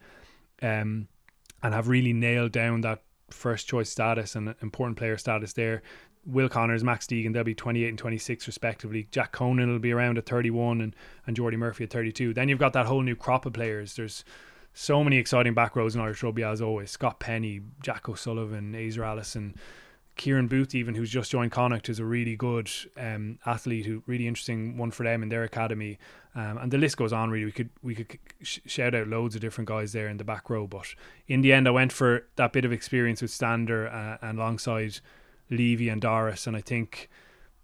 um, 0.61 1.07
and 1.63 1.73
have 1.73 1.87
really 1.87 2.13
nailed 2.13 2.51
down 2.51 2.81
that 2.81 3.03
first 3.29 3.67
choice 3.67 3.89
status 3.89 4.35
and 4.35 4.53
important 4.61 4.97
player 4.97 5.17
status 5.17 5.53
there. 5.53 5.81
Will 6.25 6.49
Connors, 6.49 6.83
Max 6.83 7.07
Deegan, 7.07 7.33
they'll 7.33 7.43
be 7.43 7.55
28 7.55 7.89
and 7.89 7.97
26 7.97 8.45
respectively. 8.45 9.07
Jack 9.09 9.31
Conan 9.31 9.71
will 9.71 9.79
be 9.79 9.91
around 9.91 10.19
at 10.19 10.27
31 10.27 10.81
and, 10.81 10.95
and 11.25 11.35
Jordi 11.35 11.57
Murphy 11.57 11.85
at 11.85 11.89
32. 11.89 12.33
Then 12.33 12.47
you've 12.47 12.59
got 12.59 12.73
that 12.73 12.85
whole 12.85 13.01
new 13.01 13.15
crop 13.15 13.45
of 13.47 13.53
players. 13.53 13.95
There's 13.95 14.23
so 14.73 15.03
many 15.03 15.17
exciting 15.17 15.53
back 15.53 15.75
rows 15.75 15.95
in 15.95 16.01
Irish 16.01 16.21
rugby 16.21 16.43
as 16.43 16.61
always. 16.61 16.91
Scott 16.91 17.19
Penny, 17.19 17.61
Jack 17.81 18.07
O'Sullivan, 18.07 18.73
Azur 18.73 19.05
Allison, 19.05 19.55
Kieran 20.21 20.45
Booth, 20.45 20.75
even 20.75 20.93
who's 20.93 21.09
just 21.09 21.31
joined 21.31 21.51
Connacht, 21.51 21.89
is 21.89 21.97
a 21.97 22.05
really 22.05 22.35
good 22.35 22.69
um, 22.95 23.39
athlete, 23.47 23.87
who 23.87 24.03
really 24.05 24.27
interesting 24.27 24.77
one 24.77 24.91
for 24.91 25.01
them 25.01 25.23
in 25.23 25.29
their 25.29 25.41
academy, 25.41 25.97
um, 26.35 26.59
and 26.59 26.71
the 26.71 26.77
list 26.77 26.95
goes 26.95 27.11
on. 27.11 27.31
Really, 27.31 27.45
we 27.45 27.51
could 27.51 27.71
we 27.81 27.95
could 27.95 28.19
sh- 28.43 28.59
shout 28.67 28.93
out 28.93 29.07
loads 29.07 29.33
of 29.33 29.41
different 29.41 29.67
guys 29.67 29.93
there 29.93 30.07
in 30.07 30.17
the 30.17 30.23
back 30.23 30.47
row, 30.47 30.67
but 30.67 30.93
in 31.27 31.41
the 31.41 31.51
end, 31.51 31.67
I 31.67 31.71
went 31.71 31.91
for 31.91 32.27
that 32.35 32.53
bit 32.53 32.65
of 32.65 32.71
experience 32.71 33.23
with 33.23 33.31
Stander 33.31 33.87
uh, 33.87 34.17
and 34.21 34.37
alongside 34.37 34.99
Leavy 35.49 35.91
and 35.91 35.99
Doris, 35.99 36.45
and 36.45 36.55
I 36.55 36.61
think 36.61 37.09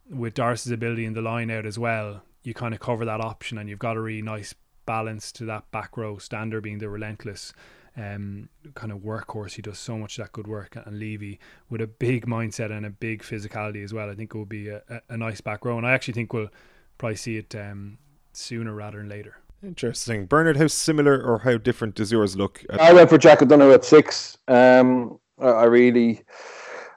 with 0.09 0.33
Doris's 0.33 0.71
ability 0.71 1.05
in 1.05 1.13
the 1.13 1.21
line 1.21 1.51
out 1.51 1.67
as 1.67 1.77
well, 1.77 2.23
you 2.41 2.55
kind 2.55 2.73
of 2.73 2.79
cover 2.79 3.05
that 3.05 3.21
option, 3.21 3.59
and 3.59 3.69
you've 3.69 3.77
got 3.77 3.97
a 3.97 4.01
really 4.01 4.23
nice 4.23 4.55
balance 4.87 5.31
to 5.33 5.45
that 5.45 5.69
back 5.69 5.95
row. 5.95 6.17
Stander 6.17 6.59
being 6.59 6.79
the 6.79 6.89
relentless 6.89 7.53
um, 7.97 8.49
kind 8.75 8.91
of 8.91 8.99
workhorse. 8.99 9.53
He 9.53 9.61
does 9.61 9.79
so 9.79 9.97
much 9.97 10.17
that 10.17 10.31
good 10.31 10.47
work. 10.47 10.75
And 10.75 10.99
Leavy 10.99 11.39
with 11.69 11.81
a 11.81 11.87
big 11.87 12.25
mindset 12.25 12.71
and 12.71 12.85
a 12.85 12.89
big 12.89 13.23
physicality 13.23 13.83
as 13.83 13.93
well. 13.93 14.09
I 14.09 14.15
think 14.15 14.33
it 14.33 14.37
will 14.37 14.45
be 14.45 14.69
a, 14.69 14.81
a, 14.89 15.01
a 15.09 15.17
nice 15.17 15.41
back 15.41 15.65
row. 15.65 15.77
And 15.77 15.85
I 15.85 15.91
actually 15.91 16.13
think 16.13 16.31
we'll 16.33 16.49
probably 16.97 17.15
see 17.15 17.37
it 17.37 17.55
um, 17.55 17.97
sooner 18.33 18.73
rather 18.73 18.99
than 18.99 19.09
later. 19.09 19.37
Interesting. 19.63 20.27
Bernard, 20.27 20.57
how 20.57 20.67
similar 20.67 21.19
or 21.19 21.39
how 21.39 21.57
different 21.57 21.95
does 21.95 22.11
yours 22.11 22.35
look? 22.35 22.63
I 22.79 22.93
went 22.93 23.09
for 23.09 23.17
Jack 23.17 23.41
O'Donoghue 23.41 23.73
at 23.73 23.83
six. 23.83 24.37
Um, 24.47 25.19
I, 25.39 25.47
I 25.47 25.63
really, 25.63 26.21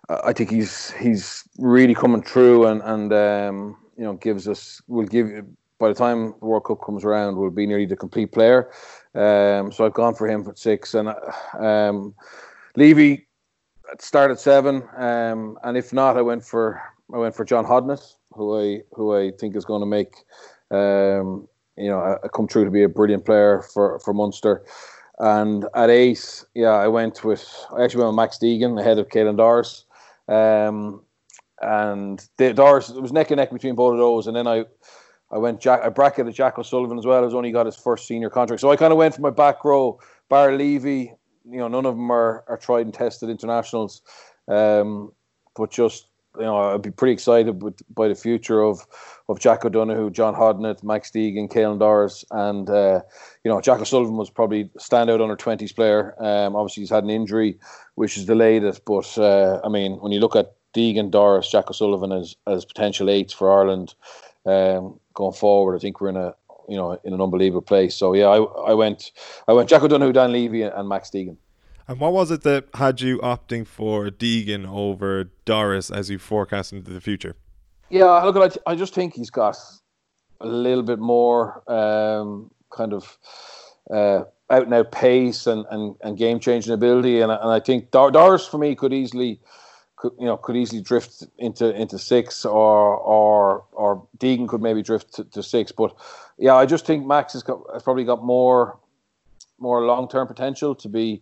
I 0.08 0.32
think 0.34 0.50
he's 0.50 0.90
he's 0.92 1.44
really 1.58 1.94
coming 1.94 2.22
through 2.22 2.66
and 2.66 2.82
and 2.82 3.12
um, 3.12 3.76
you 3.96 4.04
know 4.04 4.12
gives 4.14 4.46
us 4.46 4.82
will 4.88 5.06
give 5.06 5.28
by 5.78 5.88
the 5.88 5.94
time 5.94 6.34
the 6.38 6.46
World 6.46 6.64
Cup 6.64 6.84
comes 6.84 7.02
around 7.04 7.36
we'll 7.36 7.50
be 7.50 7.66
nearly 7.66 7.86
the 7.86 7.96
complete 7.96 8.32
player. 8.32 8.70
Um, 9.14 9.72
so 9.72 9.84
I've 9.84 9.94
gone 9.94 10.14
for 10.14 10.28
him 10.28 10.44
for 10.44 10.54
six, 10.54 10.94
and 10.94 11.08
um, 11.58 12.14
Leavy 12.76 13.26
started 13.98 14.38
seven, 14.38 14.84
um, 14.96 15.58
and 15.64 15.76
if 15.76 15.92
not, 15.92 16.16
I 16.16 16.22
went 16.22 16.44
for 16.44 16.80
I 17.12 17.18
went 17.18 17.34
for 17.34 17.44
John 17.44 17.64
Hodnett, 17.64 18.14
who 18.32 18.60
I 18.60 18.82
who 18.92 19.16
I 19.16 19.32
think 19.32 19.56
is 19.56 19.64
going 19.64 19.80
to 19.80 19.86
make 19.86 20.14
um, 20.70 21.48
you 21.76 21.90
know 21.90 22.18
come 22.32 22.46
true 22.46 22.64
to 22.64 22.70
be 22.70 22.84
a 22.84 22.88
brilliant 22.88 23.24
player 23.24 23.62
for 23.62 23.98
for 23.98 24.14
Munster. 24.14 24.64
And 25.18 25.66
at 25.74 25.90
eight, 25.90 26.44
yeah, 26.54 26.70
I 26.70 26.88
went 26.88 27.24
with 27.24 27.46
I 27.76 27.82
actually 27.82 28.04
went 28.04 28.10
with 28.10 28.16
Max 28.16 28.38
Deegan 28.38 28.80
ahead 28.80 28.98
of 28.98 29.08
Caelan 29.08 29.36
Doris. 29.36 29.84
Um, 30.28 31.02
and 31.60 32.26
the, 32.38 32.54
Doris 32.54 32.88
it 32.88 33.02
was 33.02 33.12
neck 33.12 33.30
and 33.30 33.38
neck 33.38 33.50
between 33.50 33.74
both 33.74 33.92
of 33.92 33.98
those, 33.98 34.26
and 34.26 34.36
then 34.36 34.46
I 34.46 34.64
I 35.30 35.38
went 35.38 35.60
Jack, 35.60 35.80
I 35.82 35.88
bracketed 35.88 36.34
Jack 36.34 36.58
O'Sullivan 36.58 36.98
as 36.98 37.06
well, 37.06 37.22
who's 37.22 37.34
only 37.34 37.52
got 37.52 37.66
his 37.66 37.76
first 37.76 38.06
senior 38.06 38.30
contract. 38.30 38.60
So 38.60 38.70
I 38.70 38.76
kind 38.76 38.92
of 38.92 38.98
went 38.98 39.14
for 39.14 39.20
my 39.20 39.30
back 39.30 39.64
row. 39.64 40.00
Bar 40.28 40.52
Leavy, 40.52 41.14
you 41.44 41.58
know, 41.58 41.68
none 41.68 41.86
of 41.86 41.94
them 41.94 42.10
are, 42.10 42.44
are 42.48 42.56
tried 42.56 42.86
and 42.86 42.94
tested 42.94 43.30
internationals. 43.30 44.02
Um, 44.48 45.12
but 45.56 45.70
just, 45.70 46.06
you 46.36 46.42
know, 46.42 46.74
I'd 46.74 46.82
be 46.82 46.90
pretty 46.90 47.12
excited 47.12 47.62
with, 47.62 47.80
by 47.94 48.08
the 48.08 48.14
future 48.14 48.62
of, 48.62 48.86
of 49.28 49.40
Jack 49.40 49.64
O'Donoghue, 49.64 50.10
John 50.10 50.34
Hodnett, 50.34 50.82
Max 50.82 51.10
Deegan, 51.10 51.50
Caelan 51.50 51.78
Doris. 51.78 52.24
And, 52.30 52.68
uh, 52.68 53.00
you 53.44 53.50
know, 53.50 53.60
Jack 53.60 53.80
O'Sullivan 53.80 54.16
was 54.16 54.30
probably 54.30 54.64
standout 54.78 55.20
under 55.20 55.36
20s 55.36 55.74
player. 55.74 56.14
Um, 56.18 56.56
obviously, 56.56 56.82
he's 56.82 56.90
had 56.90 57.04
an 57.04 57.10
injury, 57.10 57.58
which 57.96 58.14
has 58.14 58.26
delayed 58.26 58.64
it. 58.64 58.80
But, 58.84 59.16
uh, 59.18 59.60
I 59.64 59.68
mean, 59.68 59.94
when 59.94 60.12
you 60.12 60.20
look 60.20 60.36
at 60.36 60.54
Deegan, 60.74 61.10
Doris, 61.10 61.50
Jack 61.50 61.68
O'Sullivan 61.68 62.12
as, 62.12 62.36
as 62.46 62.64
potential 62.64 63.10
eights 63.10 63.32
for 63.32 63.52
Ireland, 63.52 63.94
um, 64.46 64.98
going 65.20 65.34
forward. 65.34 65.76
I 65.76 65.78
think 65.78 66.00
we're 66.00 66.08
in 66.08 66.16
a 66.16 66.34
you 66.68 66.76
know 66.76 66.98
in 67.04 67.12
an 67.12 67.20
unbelievable 67.20 67.62
place. 67.62 67.94
So 67.94 68.14
yeah, 68.14 68.28
I, 68.28 68.38
I 68.70 68.74
went 68.74 69.12
I 69.46 69.52
went 69.52 69.68
Jack 69.68 69.82
O'Donoghue, 69.82 70.12
Dan 70.12 70.32
Leavy, 70.32 70.62
and 70.62 70.88
Max 70.88 71.10
Deegan. 71.10 71.36
And 71.88 71.98
what 71.98 72.12
was 72.12 72.30
it 72.30 72.42
that 72.42 72.68
had 72.74 73.00
you 73.00 73.18
opting 73.18 73.66
for 73.66 74.10
Deegan 74.10 74.64
over 74.68 75.30
Doris 75.44 75.90
as 75.90 76.08
you 76.08 76.18
forecast 76.18 76.72
into 76.72 76.92
the 76.92 77.00
future? 77.00 77.34
Yeah, 77.88 78.22
look, 78.22 78.36
I, 78.36 78.70
I 78.70 78.76
just 78.76 78.94
think 78.94 79.14
he's 79.14 79.30
got 79.30 79.56
a 80.40 80.46
little 80.46 80.84
bit 80.84 81.00
more 81.00 81.68
um, 81.68 82.52
kind 82.70 82.92
of 82.92 83.18
uh, 83.90 84.22
out 84.50 84.62
and 84.62 84.72
out 84.72 84.92
pace 84.92 85.48
and, 85.48 85.66
and, 85.72 85.96
and 86.02 86.16
game 86.16 86.38
changing 86.38 86.72
ability, 86.72 87.20
and, 87.20 87.32
and 87.32 87.50
I 87.50 87.58
think 87.58 87.90
Dor- 87.90 88.12
Doris 88.12 88.46
for 88.46 88.58
me 88.58 88.76
could 88.76 88.92
easily 88.92 89.40
could 90.00 90.12
you 90.18 90.24
know 90.24 90.36
could 90.36 90.56
easily 90.56 90.80
drift 90.80 91.24
into 91.38 91.74
into 91.78 91.98
six 91.98 92.44
or 92.44 92.96
or 92.96 93.64
or 93.72 94.06
Deegan 94.18 94.48
could 94.48 94.62
maybe 94.62 94.82
drift 94.82 95.14
to, 95.14 95.24
to 95.24 95.42
six. 95.42 95.72
But 95.72 95.94
yeah, 96.38 96.54
I 96.54 96.64
just 96.66 96.86
think 96.86 97.06
Max 97.06 97.34
has 97.34 97.42
got 97.42 97.60
has 97.72 97.82
probably 97.82 98.04
got 98.04 98.24
more 98.24 98.78
more 99.58 99.84
long 99.84 100.08
term 100.08 100.26
potential 100.26 100.74
to 100.76 100.88
be 100.88 101.20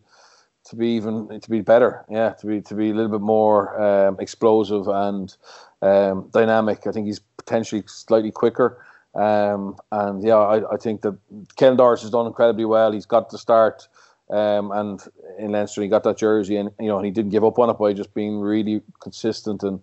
to 0.67 0.77
be 0.77 0.89
even 0.97 1.41
to 1.41 1.51
be 1.51 1.61
better. 1.61 2.05
Yeah, 2.09 2.31
to 2.35 2.47
be 2.47 2.61
to 2.63 2.75
be 2.75 2.91
a 2.91 2.95
little 2.95 3.11
bit 3.11 3.21
more 3.21 3.81
um, 3.81 4.17
explosive 4.21 4.87
and 4.87 5.37
um, 5.83 6.29
dynamic. 6.33 6.87
I 6.87 6.93
think 6.93 7.07
he's 7.07 7.21
potentially 7.37 7.83
slightly 7.87 8.31
quicker. 8.31 8.85
Um, 9.15 9.77
and 9.91 10.23
yeah, 10.23 10.37
I, 10.37 10.75
I 10.75 10.77
think 10.77 11.01
that 11.01 11.17
Caelan 11.57 11.79
Doris 11.79 12.03
has 12.03 12.11
done 12.11 12.27
incredibly 12.27 12.67
well. 12.67 12.93
He's 12.93 13.07
got 13.07 13.31
the 13.31 13.39
start 13.39 13.89
um, 14.31 14.71
and 14.73 15.01
in 15.39 15.53
Leinster, 15.53 15.83
he 15.83 15.89
got 15.89 16.05
that 16.05 16.19
jersey, 16.19 16.57
and 16.57 16.71
you 16.79 16.89
know 16.89 17.01
he 17.01 17.11
didn't 17.11 17.31
give 17.31 17.45
up 17.45 17.59
on 17.59 17.71
it 17.71 17.79
by 17.79 17.93
just 17.93 18.13
being 18.15 18.41
really 18.41 18.83
consistent 19.01 19.63
and 19.63 19.81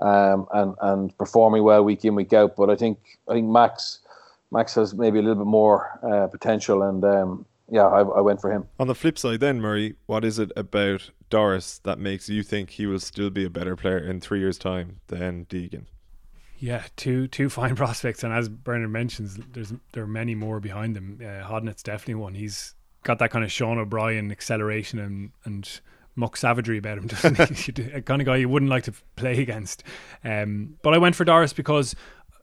um, 0.00 0.46
and 0.52 0.74
and 0.80 1.18
performing 1.18 1.62
well 1.62 1.82
week 1.82 2.04
in 2.04 2.14
week 2.14 2.32
out. 2.32 2.56
But 2.56 2.70
I 2.70 2.76
think 2.76 2.98
I 3.28 3.34
think 3.34 3.48
Max 3.48 4.00
Max 4.50 4.74
has 4.74 4.94
maybe 4.94 5.18
a 5.18 5.22
little 5.22 5.44
bit 5.44 5.48
more 5.48 5.98
uh, 6.02 6.26
potential, 6.26 6.82
and 6.82 7.04
um, 7.04 7.46
yeah, 7.70 7.86
I, 7.86 8.00
I 8.00 8.20
went 8.20 8.40
for 8.40 8.52
him. 8.52 8.68
On 8.78 8.86
the 8.86 8.94
flip 8.94 9.18
side, 9.18 9.40
then 9.40 9.60
Murray, 9.60 9.94
what 10.06 10.24
is 10.24 10.38
it 10.38 10.52
about 10.56 11.10
Doris 11.30 11.78
that 11.80 11.98
makes 11.98 12.28
you 12.28 12.42
think 12.42 12.70
he 12.70 12.86
will 12.86 13.00
still 13.00 13.30
be 13.30 13.44
a 13.44 13.50
better 13.50 13.76
player 13.76 13.98
in 13.98 14.20
three 14.20 14.40
years' 14.40 14.58
time 14.58 15.00
than 15.08 15.46
Deegan? 15.46 15.86
Yeah, 16.58 16.84
two 16.96 17.28
two 17.28 17.48
fine 17.50 17.76
prospects, 17.76 18.22
and 18.22 18.32
as 18.32 18.48
Bernard 18.48 18.90
mentions, 18.90 19.38
there's 19.52 19.72
there 19.92 20.04
are 20.04 20.08
many 20.08 20.34
more 20.34 20.60
behind 20.60 20.96
them. 20.96 21.18
Uh, 21.20 21.44
Hodnett's 21.44 21.82
definitely 21.82 22.14
one. 22.16 22.34
He's 22.34 22.74
got 23.06 23.20
that 23.20 23.30
kind 23.30 23.44
of 23.44 23.52
Sean 23.52 23.78
O'Brien 23.78 24.30
acceleration 24.30 24.98
and 24.98 25.30
and 25.44 25.80
muck 26.16 26.36
savagery 26.36 26.78
about 26.78 26.98
him, 26.98 27.06
doesn't 27.08 27.58
he? 27.58 27.82
a 27.92 28.02
kind 28.02 28.20
of 28.20 28.26
guy 28.26 28.36
you 28.36 28.48
wouldn't 28.48 28.70
like 28.70 28.84
to 28.84 28.92
play 29.14 29.40
against. 29.40 29.84
Um, 30.24 30.76
but 30.82 30.92
I 30.92 30.98
went 30.98 31.14
for 31.14 31.24
Doris 31.24 31.52
because 31.52 31.94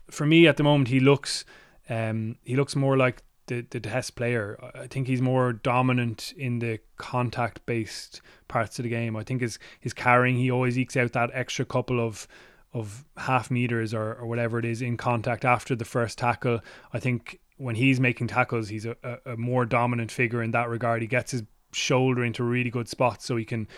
for 0.10 0.26
me 0.26 0.48
at 0.48 0.58
the 0.58 0.64
moment 0.64 0.88
he 0.90 1.00
looks 1.00 1.44
um, 1.90 2.38
he 2.44 2.56
looks 2.56 2.76
more 2.76 2.96
like 2.98 3.22
the 3.48 3.66
the 3.70 3.80
test 3.80 4.16
player. 4.16 4.58
I 4.74 4.88
think 4.88 5.08
he's 5.08 5.22
more 5.22 5.54
dominant 5.54 6.34
in 6.38 6.60
the 6.60 6.80
contact 6.98 7.66
based 7.66 8.22
parts 8.48 8.80
of 8.80 8.84
the 8.84 8.90
game. 8.90 9.16
I 9.18 9.24
think 9.24 9.42
his 9.42 9.60
his 9.80 9.94
carrying 9.94 10.38
he 10.38 10.50
always 10.50 10.78
ekes 10.78 10.96
out 10.96 11.12
that 11.14 11.30
extra 11.34 11.66
couple 11.66 12.00
of 12.00 12.28
of 12.74 13.06
half 13.18 13.52
meters 13.52 13.94
or, 13.94 14.16
or 14.16 14.26
whatever 14.26 14.58
it 14.58 14.66
is 14.66 14.82
in 14.82 14.98
contact 14.98 15.46
after 15.46 15.76
the 15.76 15.86
first 15.86 16.18
tackle. 16.18 16.60
I 16.92 17.00
think 17.00 17.40
when 17.64 17.76
he's 17.76 17.98
making 17.98 18.28
tackles, 18.28 18.68
he's 18.68 18.86
a, 18.86 18.96
a, 19.26 19.38
more 19.38 19.66
dominant 19.66 20.12
figure 20.12 20.44
in 20.44 20.52
that 20.52 20.68
regard. 20.68 21.02
He 21.02 21.08
gets 21.08 21.32
his 21.32 21.44
shoulder 21.72 22.24
into 22.24 22.44
really 22.44 22.70
good 22.70 22.90
spots 22.90 23.26
so 23.26 23.38
he 23.38 23.46
can 23.46 23.70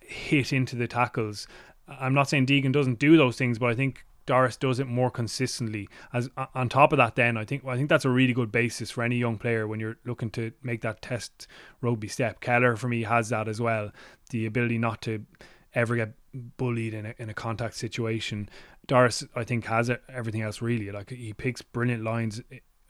hit 0.00 0.54
into 0.54 0.74
the 0.74 0.88
tackles. 0.88 1.46
I'm 1.86 2.14
not 2.14 2.30
saying 2.30 2.46
Deegan 2.46 2.72
doesn't 2.72 2.98
do 2.98 3.18
those 3.18 3.36
things, 3.36 3.58
but 3.58 3.66
I 3.66 3.74
think 3.74 4.06
Doris 4.24 4.56
does 4.56 4.80
it 4.80 4.86
more 4.86 5.10
consistently. 5.10 5.86
As 6.14 6.30
on 6.54 6.70
top 6.70 6.94
of 6.94 6.96
that, 6.96 7.14
then 7.14 7.36
I 7.36 7.44
think 7.44 7.62
I 7.66 7.76
think 7.76 7.90
that's 7.90 8.06
a 8.06 8.10
really 8.10 8.32
good 8.32 8.50
basis 8.50 8.90
for 8.90 9.04
any 9.04 9.16
young 9.16 9.36
player 9.36 9.68
when 9.68 9.80
you're 9.80 9.98
looking 10.06 10.30
to 10.30 10.52
make 10.62 10.80
that 10.80 11.02
test 11.02 11.46
rugby 11.82 12.08
step. 12.08 12.40
Keller 12.40 12.74
for 12.74 12.88
me 12.88 13.02
has 13.02 13.28
that 13.28 13.48
as 13.48 13.60
well, 13.60 13.92
the 14.30 14.46
ability 14.46 14.78
not 14.78 15.02
to 15.02 15.26
ever 15.74 15.94
get 15.94 16.14
bullied 16.56 16.94
in 16.94 17.04
a, 17.04 17.14
in 17.18 17.28
a 17.28 17.34
contact 17.34 17.74
situation. 17.76 18.48
Doris, 18.86 19.24
I 19.36 19.44
think, 19.44 19.66
has 19.66 19.90
it, 19.90 20.02
everything 20.08 20.40
else 20.40 20.62
really. 20.62 20.90
Like 20.90 21.10
he 21.10 21.34
picks 21.34 21.60
brilliant 21.60 22.02
lines 22.02 22.40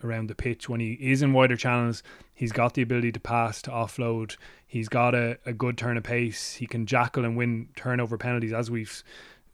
around 0.03 0.29
the 0.29 0.35
pitch 0.35 0.69
when 0.69 0.81
he 0.81 0.93
is 0.95 1.23
in 1.23 1.33
wider 1.33 1.57
channels. 1.57 2.03
He's 2.35 2.53
got 2.53 2.75
the 2.75 2.83
ability 2.83 3.13
to 3.13 3.21
pass, 3.21 3.63
to 3.63 3.71
offload. 3.71 4.37
He's 4.67 4.89
got 4.89 5.15
a, 5.15 5.39
a 5.47 5.53
good 5.53 5.79
turn 5.79 5.97
of 5.97 6.05
pace. 6.05 6.55
He 6.55 6.67
can 6.67 6.87
jackal 6.87 7.25
and 7.25 7.37
win 7.37 7.69
turnover 7.77 8.19
penalties, 8.19 8.53
as 8.53 8.71
we've 8.71 9.03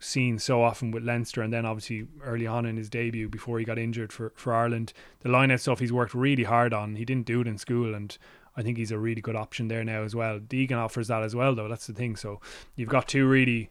seen 0.01 0.39
so 0.39 0.63
often 0.63 0.91
with 0.91 1.05
Leinster, 1.05 1.43
and 1.43 1.53
then 1.53 1.65
obviously 1.65 2.07
early 2.23 2.47
on 2.47 2.67
in 2.67 2.77
his 2.77 2.91
debut 2.91 3.29
before 3.29 3.59
he 3.59 3.65
got 3.65 3.79
injured 3.79 4.13
for, 4.13 4.33
for 4.35 4.53
Ireland. 4.53 4.93
The 5.21 5.29
line 5.29 5.57
stuff 5.59 5.79
he's 5.79 5.93
worked 5.93 6.15
really 6.15 6.45
hard 6.45 6.75
on. 6.75 6.97
He 6.97 7.05
didn't 7.05 7.27
do 7.27 7.41
it 7.41 7.47
in 7.47 7.59
school, 7.59 7.95
and 7.95 8.17
I 8.57 8.63
think 8.63 8.79
he's 8.79 8.91
a 8.91 8.99
really 8.99 9.21
good 9.21 9.37
option 9.37 9.69
there 9.69 9.85
now 9.85 10.03
as 10.03 10.15
well. 10.15 10.41
Deegan 10.41 10.77
offers 10.77 11.09
that 11.09 11.23
as 11.23 11.37
well, 11.37 11.55
though. 11.55 11.69
That's 11.69 11.87
the 11.87 11.93
thing. 11.93 12.17
So 12.17 12.41
you've 12.75 12.89
got 12.89 13.09
two 13.09 13.29
really 13.29 13.71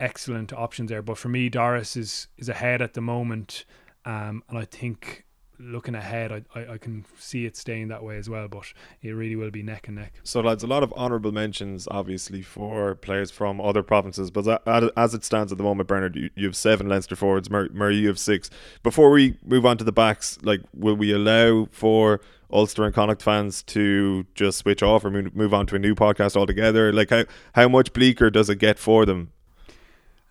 excellent 0.00 0.52
options 0.52 0.90
there. 0.90 1.02
But 1.02 1.18
for 1.18 1.28
me, 1.28 1.48
Doris 1.48 1.96
is 1.96 2.28
is 2.36 2.48
ahead 2.48 2.82
at 2.82 2.94
the 2.94 3.00
moment, 3.00 3.64
um, 4.04 4.42
and 4.48 4.58
I 4.58 4.64
think 4.64 5.24
looking 5.58 5.94
ahead, 5.94 6.32
I, 6.32 6.42
I, 6.54 6.72
I, 6.74 6.78
can 6.78 7.04
see 7.18 7.44
it 7.44 7.56
staying 7.56 7.88
that 7.88 8.02
way 8.02 8.16
as 8.16 8.28
well, 8.28 8.48
but 8.48 8.72
it 9.02 9.10
really 9.10 9.36
will 9.36 9.50
be 9.50 9.62
neck 9.62 9.88
and 9.88 9.96
neck. 9.96 10.14
So, 10.22 10.40
lads, 10.40 10.62
a 10.62 10.66
lot 10.66 10.82
of 10.82 10.92
honourable 10.92 11.32
mentions, 11.32 11.88
obviously, 11.90 12.42
for 12.42 12.94
players 12.94 13.30
from 13.30 13.60
other 13.60 13.82
provinces. 13.82 14.30
But 14.30 14.62
as 14.96 15.14
it 15.14 15.24
stands 15.24 15.52
at 15.52 15.58
the 15.58 15.64
moment, 15.64 15.88
Bernard, 15.88 16.16
you, 16.16 16.30
you 16.34 16.46
have 16.46 16.56
seven 16.56 16.88
Leinster 16.88 17.16
forwards, 17.16 17.50
Murray, 17.50 17.96
you 17.96 18.08
have 18.08 18.18
six. 18.18 18.50
Before 18.82 19.10
we 19.10 19.36
move 19.44 19.66
on 19.66 19.78
to 19.78 19.84
the 19.84 19.92
backs, 19.92 20.38
like, 20.42 20.60
will 20.74 20.96
we 20.96 21.12
allow 21.12 21.68
for 21.70 22.20
Ulster 22.52 22.84
and 22.84 22.94
Connacht 22.94 23.22
fans 23.22 23.62
to 23.64 24.26
just 24.34 24.58
switch 24.58 24.82
off 24.82 25.04
or 25.04 25.10
move 25.10 25.52
on 25.52 25.66
to 25.66 25.76
a 25.76 25.78
new 25.78 25.94
podcast 25.94 26.36
altogether? 26.36 26.92
Like, 26.92 27.10
how, 27.10 27.24
how 27.54 27.68
much 27.68 27.92
bleaker 27.92 28.30
does 28.30 28.48
it 28.48 28.56
get 28.56 28.78
for 28.78 29.04
them? 29.04 29.32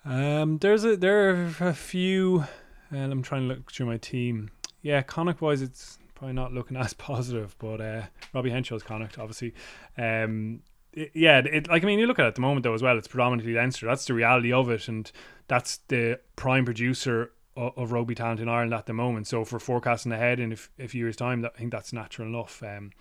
Um, 0.05 0.59
there's 0.59 0.85
a 0.85 0.95
there 0.95 1.31
are 1.31 1.67
a 1.67 1.73
few, 1.73 2.45
and 2.89 3.11
I'm 3.11 3.21
trying 3.21 3.41
to 3.41 3.55
look 3.55 3.69
through 3.69 3.87
my 3.87 3.97
team 3.97 4.51
yeah, 4.81 5.01
Connacht 5.01 5.41
wise, 5.41 5.61
it's 5.61 5.97
probably 6.15 6.33
not 6.33 6.53
looking 6.53 6.77
as 6.77 6.93
positive. 6.95 7.55
But 7.59 7.81
uh, 7.81 8.01
Robbie 8.33 8.51
Henshaw's 8.51 8.83
Connacht, 8.83 9.19
obviously. 9.19 9.53
Um, 9.97 10.61
it, 10.93 11.11
yeah, 11.13 11.39
it, 11.39 11.67
like 11.67 11.83
I 11.83 11.85
mean, 11.85 11.99
you 11.99 12.07
look 12.07 12.19
at 12.19 12.25
it 12.25 12.29
at 12.29 12.35
the 12.35 12.41
moment 12.41 12.63
though 12.63 12.73
as 12.73 12.81
well. 12.81 12.97
It's 12.97 13.07
predominantly 13.07 13.53
Leinster. 13.53 13.85
That's 13.85 14.05
the 14.05 14.13
reality 14.13 14.51
of 14.51 14.69
it, 14.69 14.87
and 14.87 15.11
that's 15.47 15.77
the 15.87 16.19
prime 16.35 16.65
producer 16.65 17.31
of, 17.55 17.73
of 17.77 17.91
rugby 17.91 18.15
talent 18.15 18.39
in 18.39 18.49
Ireland 18.49 18.73
at 18.73 18.85
the 18.85 18.93
moment. 18.93 19.27
So 19.27 19.45
for 19.45 19.59
forecasting 19.59 20.11
ahead 20.11 20.39
in 20.39 20.51
a, 20.51 20.55
f- 20.55 20.69
a 20.79 20.87
few 20.87 21.03
years' 21.03 21.15
time, 21.15 21.41
that, 21.41 21.53
I 21.55 21.59
think 21.59 21.71
that's 21.71 21.93
natural 21.93 22.27
enough. 22.27 22.63
Um, 22.63 22.91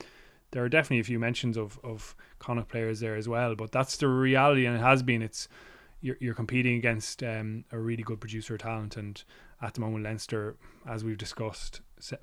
there 0.50 0.64
are 0.64 0.68
definitely 0.68 1.00
a 1.00 1.04
few 1.04 1.18
mentions 1.18 1.56
of 1.56 1.78
of 1.82 2.14
Connacht 2.38 2.68
players 2.68 3.00
there 3.00 3.16
as 3.16 3.28
well, 3.28 3.54
but 3.54 3.72
that's 3.72 3.96
the 3.96 4.08
reality, 4.08 4.66
and 4.66 4.76
it 4.76 4.80
has 4.80 5.02
been. 5.02 5.22
It's 5.22 5.48
you're, 6.06 6.16
you're 6.20 6.34
competing 6.34 6.76
against 6.76 7.22
um, 7.22 7.64
a 7.72 7.78
really 7.78 8.04
good 8.04 8.20
producer 8.20 8.56
talent, 8.56 8.96
and 8.96 9.22
at 9.60 9.74
the 9.74 9.80
moment, 9.80 10.04
Leinster, 10.04 10.56
as 10.88 11.02
we've 11.02 11.18
discussed 11.18 11.80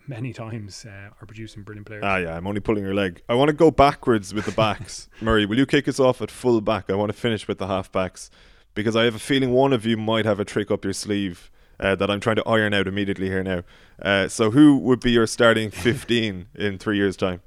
many 0.08 0.32
times, 0.32 0.86
uh, 0.86 1.10
are 1.22 1.26
producing 1.26 1.64
brilliant 1.64 1.88
players. 1.88 2.04
Ah, 2.06 2.18
yeah, 2.18 2.38
I'm 2.38 2.48
only 2.48 2.62
pulling 2.62 2.84
your 2.84 2.94
leg. 2.94 3.22
I 3.28 3.36
want 3.36 3.50
to 3.50 3.54
go 3.54 3.72
backwards 3.72 4.34
with 4.34 4.46
the 4.46 4.52
backs. 4.54 5.10
Murray, 5.22 5.46
will 5.46 5.58
you 5.58 5.66
kick 5.66 5.88
us 5.88 6.00
off 6.00 6.22
at 6.22 6.32
full 6.32 6.62
back? 6.62 6.90
I 6.90 6.96
want 6.96 7.12
to 7.12 7.18
finish 7.18 7.48
with 7.48 7.58
the 7.58 7.68
half 7.68 7.92
backs 7.92 8.30
because 8.74 8.96
I 8.96 9.04
have 9.04 9.16
a 9.16 9.20
feeling 9.20 9.52
one 9.52 9.74
of 9.74 9.86
you 9.86 9.98
might 9.98 10.26
have 10.26 10.40
a 10.40 10.46
trick 10.46 10.72
up 10.72 10.84
your 10.86 10.94
sleeve. 10.94 11.52
Uh, 11.80 11.96
that 11.96 12.10
I'm 12.10 12.20
trying 12.20 12.36
to 12.36 12.48
iron 12.48 12.72
out 12.74 12.88
immediately 12.88 13.28
here 13.28 13.44
now. 13.44 13.64
Uh, 14.00 14.28
so, 14.28 14.52
who 14.52 14.78
would 14.78 15.00
be 15.00 15.12
your 15.12 15.26
starting 15.26 15.72
15 15.72 16.46
in 16.54 16.78
three 16.78 16.98
years' 16.98 17.18
time? 17.18 17.42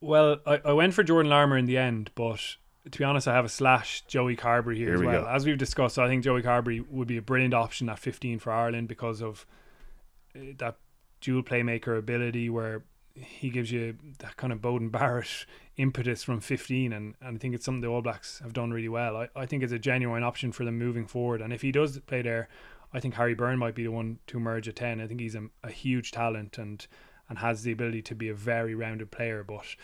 Well, 0.00 0.38
I, 0.46 0.60
I 0.64 0.72
went 0.72 0.94
for 0.94 1.02
Jordan 1.02 1.28
Larmour 1.28 1.58
in 1.58 1.66
the 1.66 1.76
end, 1.76 2.12
but 2.14 2.56
to 2.90 2.98
be 2.98 3.04
honest, 3.04 3.26
I 3.26 3.34
have 3.34 3.44
a 3.44 3.48
slash 3.48 4.02
Joey 4.06 4.36
Carbery 4.36 4.76
here, 4.76 4.86
here 4.86 4.94
as 4.94 5.00
we 5.00 5.06
well. 5.06 5.22
Go. 5.22 5.28
As 5.28 5.44
we've 5.44 5.58
discussed, 5.58 5.98
I 5.98 6.08
think 6.08 6.22
Joey 6.22 6.42
Carbery 6.42 6.86
would 6.88 7.08
be 7.08 7.16
a 7.16 7.22
brilliant 7.22 7.54
option 7.54 7.88
at 7.88 7.98
15 7.98 8.38
for 8.38 8.52
Ireland 8.52 8.88
because 8.88 9.22
of 9.22 9.46
uh, 10.34 10.40
that 10.58 10.76
dual 11.20 11.42
playmaker 11.42 11.98
ability 11.98 12.48
where 12.48 12.84
he 13.14 13.50
gives 13.50 13.72
you 13.72 13.96
that 14.18 14.36
kind 14.36 14.52
of 14.52 14.60
Beauden 14.60 14.90
Barrett 14.92 15.46
impetus 15.76 16.22
from 16.22 16.40
15 16.40 16.92
and, 16.92 17.14
and 17.20 17.36
I 17.36 17.38
think 17.38 17.54
it's 17.54 17.64
something 17.64 17.80
the 17.80 17.88
All 17.88 18.02
Blacks 18.02 18.40
have 18.40 18.52
done 18.52 18.70
really 18.70 18.88
well. 18.88 19.16
I, 19.16 19.28
I 19.34 19.46
think 19.46 19.62
it's 19.62 19.72
a 19.72 19.78
genuine 19.78 20.22
option 20.22 20.52
for 20.52 20.64
them 20.64 20.78
moving 20.78 21.06
forward 21.06 21.40
and 21.40 21.52
if 21.52 21.62
he 21.62 21.72
does 21.72 21.98
play 22.00 22.22
there, 22.22 22.48
I 22.92 23.00
think 23.00 23.14
Harry 23.14 23.34
Byrne 23.34 23.58
might 23.58 23.74
be 23.74 23.82
the 23.82 23.90
one 23.90 24.20
to 24.28 24.36
emerge 24.36 24.68
at 24.68 24.76
10. 24.76 25.00
I 25.00 25.06
think 25.06 25.20
he's 25.20 25.34
a, 25.34 25.48
a 25.64 25.70
huge 25.70 26.12
talent 26.12 26.56
and 26.56 26.86
and 27.28 27.38
has 27.38 27.62
the 27.62 27.72
ability 27.72 28.02
to 28.02 28.14
be 28.14 28.28
a 28.28 28.34
very 28.34 28.74
rounded 28.74 29.10
player. 29.10 29.44
But 29.44 29.74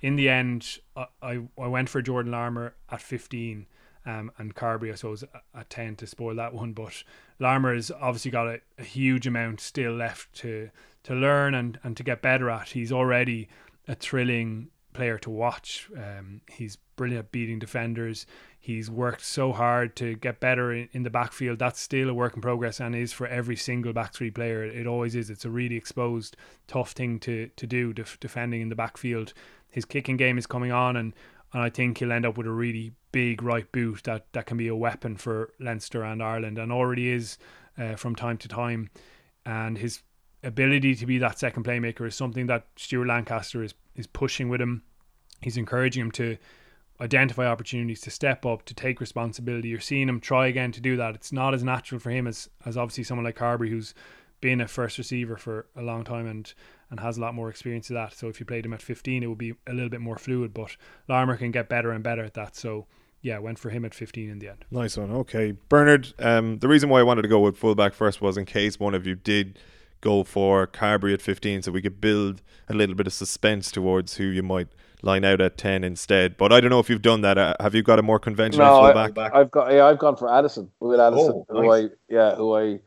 in 0.00 0.16
the 0.16 0.28
end, 0.28 0.78
I, 0.96 1.06
I, 1.22 1.40
I 1.58 1.66
went 1.66 1.88
for 1.88 2.02
Jordan 2.02 2.32
Larmour 2.32 2.74
at 2.90 3.00
15 3.00 3.66
um, 4.04 4.32
and 4.38 4.54
Carbery, 4.54 4.92
I 4.92 4.94
suppose, 4.96 5.24
at 5.54 5.70
10 5.70 5.96
to 5.96 6.06
spoil 6.06 6.34
that 6.36 6.54
one. 6.54 6.72
But 6.72 7.02
Larmour 7.38 7.74
has 7.74 7.90
obviously 7.90 8.30
got 8.30 8.48
a, 8.48 8.60
a, 8.78 8.84
huge 8.84 9.26
amount 9.26 9.60
still 9.60 9.92
left 9.92 10.32
to 10.36 10.70
to 11.04 11.14
learn 11.14 11.54
and, 11.54 11.78
and 11.82 11.96
to 11.96 12.02
get 12.04 12.22
better 12.22 12.48
at. 12.48 12.70
He's 12.70 12.92
already 12.92 13.48
a 13.88 13.94
thrilling 13.94 14.68
player 14.92 15.18
to 15.18 15.30
watch. 15.30 15.88
Um, 15.96 16.42
he's 16.48 16.76
brilliant 16.96 17.26
at 17.26 17.32
beating 17.32 17.58
defenders. 17.58 18.26
He's 18.64 18.88
worked 18.88 19.24
so 19.24 19.52
hard 19.52 19.96
to 19.96 20.14
get 20.14 20.38
better 20.38 20.72
in, 20.72 20.88
in, 20.92 21.02
the 21.02 21.10
backfield. 21.10 21.58
That's 21.58 21.80
still 21.80 22.08
a 22.08 22.14
work 22.14 22.36
in 22.36 22.42
progress 22.42 22.78
and 22.78 22.94
is 22.94 23.12
for 23.12 23.26
every 23.26 23.56
single 23.56 23.92
back 23.92 24.14
three 24.14 24.30
player. 24.30 24.62
It 24.62 24.86
always 24.86 25.16
is. 25.16 25.30
It's 25.30 25.44
a 25.44 25.50
really 25.50 25.74
exposed, 25.74 26.36
tough 26.68 26.92
thing 26.92 27.18
to, 27.20 27.50
to 27.56 27.66
do, 27.66 27.92
def- 27.92 28.20
defending 28.20 28.60
in 28.60 28.68
the 28.68 28.76
backfield. 28.76 29.32
His 29.68 29.84
kicking 29.84 30.16
game 30.16 30.38
is 30.38 30.46
coming 30.46 30.70
on, 30.70 30.96
and, 30.96 31.12
and 31.52 31.60
I 31.60 31.70
think 31.70 31.98
he'll 31.98 32.12
end 32.12 32.24
up 32.24 32.38
with 32.38 32.46
a 32.46 32.52
really 32.52 32.92
big 33.10 33.42
right 33.42 33.70
boot 33.72 34.04
that, 34.04 34.26
that 34.32 34.46
can 34.46 34.58
be 34.58 34.68
a 34.68 34.76
weapon 34.76 35.16
for 35.16 35.50
Leinster 35.58 36.04
and 36.04 36.22
Ireland, 36.22 36.56
and 36.56 36.70
already 36.70 37.10
is 37.10 37.38
uh, 37.76 37.96
from 37.96 38.14
time 38.14 38.38
to 38.38 38.46
time. 38.46 38.90
And 39.44 39.76
his 39.76 40.02
ability 40.44 40.94
to 40.94 41.06
be 41.06 41.18
that 41.18 41.36
second 41.36 41.64
playmaker 41.64 42.06
is 42.06 42.14
something 42.14 42.46
that 42.46 42.68
Stuart 42.76 43.08
Lancaster 43.08 43.64
is, 43.64 43.74
is 43.96 44.06
pushing 44.06 44.48
with 44.48 44.60
him. 44.60 44.84
He's 45.40 45.56
encouraging 45.56 46.02
him 46.02 46.12
to 46.12 46.36
identify 47.02 47.46
opportunities 47.46 48.00
to 48.02 48.10
step 48.10 48.46
up, 48.46 48.64
to 48.64 48.74
take 48.74 49.00
responsibility. 49.00 49.68
You're 49.68 49.80
seeing 49.80 50.08
him 50.08 50.20
try 50.20 50.46
again 50.46 50.72
to 50.72 50.80
do 50.80 50.96
that. 50.96 51.14
It's 51.14 51.32
not 51.32 51.52
as 51.52 51.64
natural 51.64 51.98
for 51.98 52.10
him 52.10 52.26
as, 52.26 52.48
as 52.64 52.76
obviously 52.76 53.04
someone 53.04 53.24
like 53.24 53.36
Carbery 53.36 53.68
who's 53.68 53.92
been 54.40 54.60
a 54.60 54.68
first 54.68 54.98
receiver 54.98 55.36
for 55.36 55.66
a 55.76 55.82
long 55.82 56.04
time 56.04 56.26
and 56.26 56.52
and 56.90 57.00
has 57.00 57.16
a 57.16 57.20
lot 57.22 57.34
more 57.34 57.48
experience 57.48 57.88
of 57.88 57.94
that. 57.94 58.12
So 58.12 58.28
if 58.28 58.38
you 58.38 58.44
played 58.44 58.66
him 58.66 58.74
at 58.74 58.82
15, 58.82 59.22
it 59.22 59.26
would 59.26 59.38
be 59.38 59.54
a 59.66 59.72
little 59.72 59.88
bit 59.88 60.02
more 60.02 60.18
fluid. 60.18 60.52
But 60.52 60.76
Larmour 61.08 61.38
can 61.38 61.50
get 61.50 61.70
better 61.70 61.90
and 61.90 62.04
better 62.04 62.22
at 62.22 62.34
that. 62.34 62.54
So 62.54 62.86
yeah, 63.22 63.38
went 63.38 63.58
for 63.58 63.70
him 63.70 63.86
at 63.86 63.94
15 63.94 64.28
in 64.28 64.38
the 64.40 64.48
end. 64.48 64.66
Nice 64.70 64.98
one. 64.98 65.10
Okay, 65.10 65.54
Bernard. 65.70 66.12
Um, 66.18 66.58
the 66.58 66.68
reason 66.68 66.90
why 66.90 67.00
I 67.00 67.02
wanted 67.02 67.22
to 67.22 67.28
go 67.28 67.40
with 67.40 67.56
fullback 67.56 67.94
first 67.94 68.20
was 68.20 68.36
in 68.36 68.44
case 68.44 68.78
one 68.78 68.94
of 68.94 69.06
you 69.06 69.14
did 69.14 69.58
go 70.02 70.22
for 70.22 70.66
Carbery 70.66 71.14
at 71.14 71.22
15, 71.22 71.62
so 71.62 71.72
we 71.72 71.80
could 71.80 71.98
build 71.98 72.42
a 72.68 72.74
little 72.74 72.94
bit 72.94 73.06
of 73.06 73.14
suspense 73.14 73.70
towards 73.70 74.16
who 74.16 74.24
you 74.24 74.42
might 74.42 74.68
line 75.02 75.24
out 75.24 75.40
at 75.40 75.58
10 75.58 75.84
instead. 75.84 76.36
But 76.36 76.52
I 76.52 76.60
don't 76.60 76.70
know 76.70 76.80
if 76.80 76.88
you've 76.88 77.02
done 77.02 77.20
that. 77.22 77.38
Uh, 77.38 77.54
have 77.60 77.74
you 77.74 77.82
got 77.82 77.98
a 77.98 78.02
more 78.02 78.18
conventional 78.18 78.66
no, 78.66 78.92
fullback? 78.92 79.18
I, 79.18 79.38
have 79.38 79.50
got 79.50 79.72
yeah, 79.72 79.86
I've 79.86 79.98
gone 79.98 80.16
for 80.16 80.32
Addison 80.32 80.70
with 80.80 81.00
Addison, 81.00 81.44
oh, 81.48 81.62
who 81.62 81.72
I 81.72 81.88
yeah, 82.08 82.34
who 82.34 82.56
I 82.56 82.80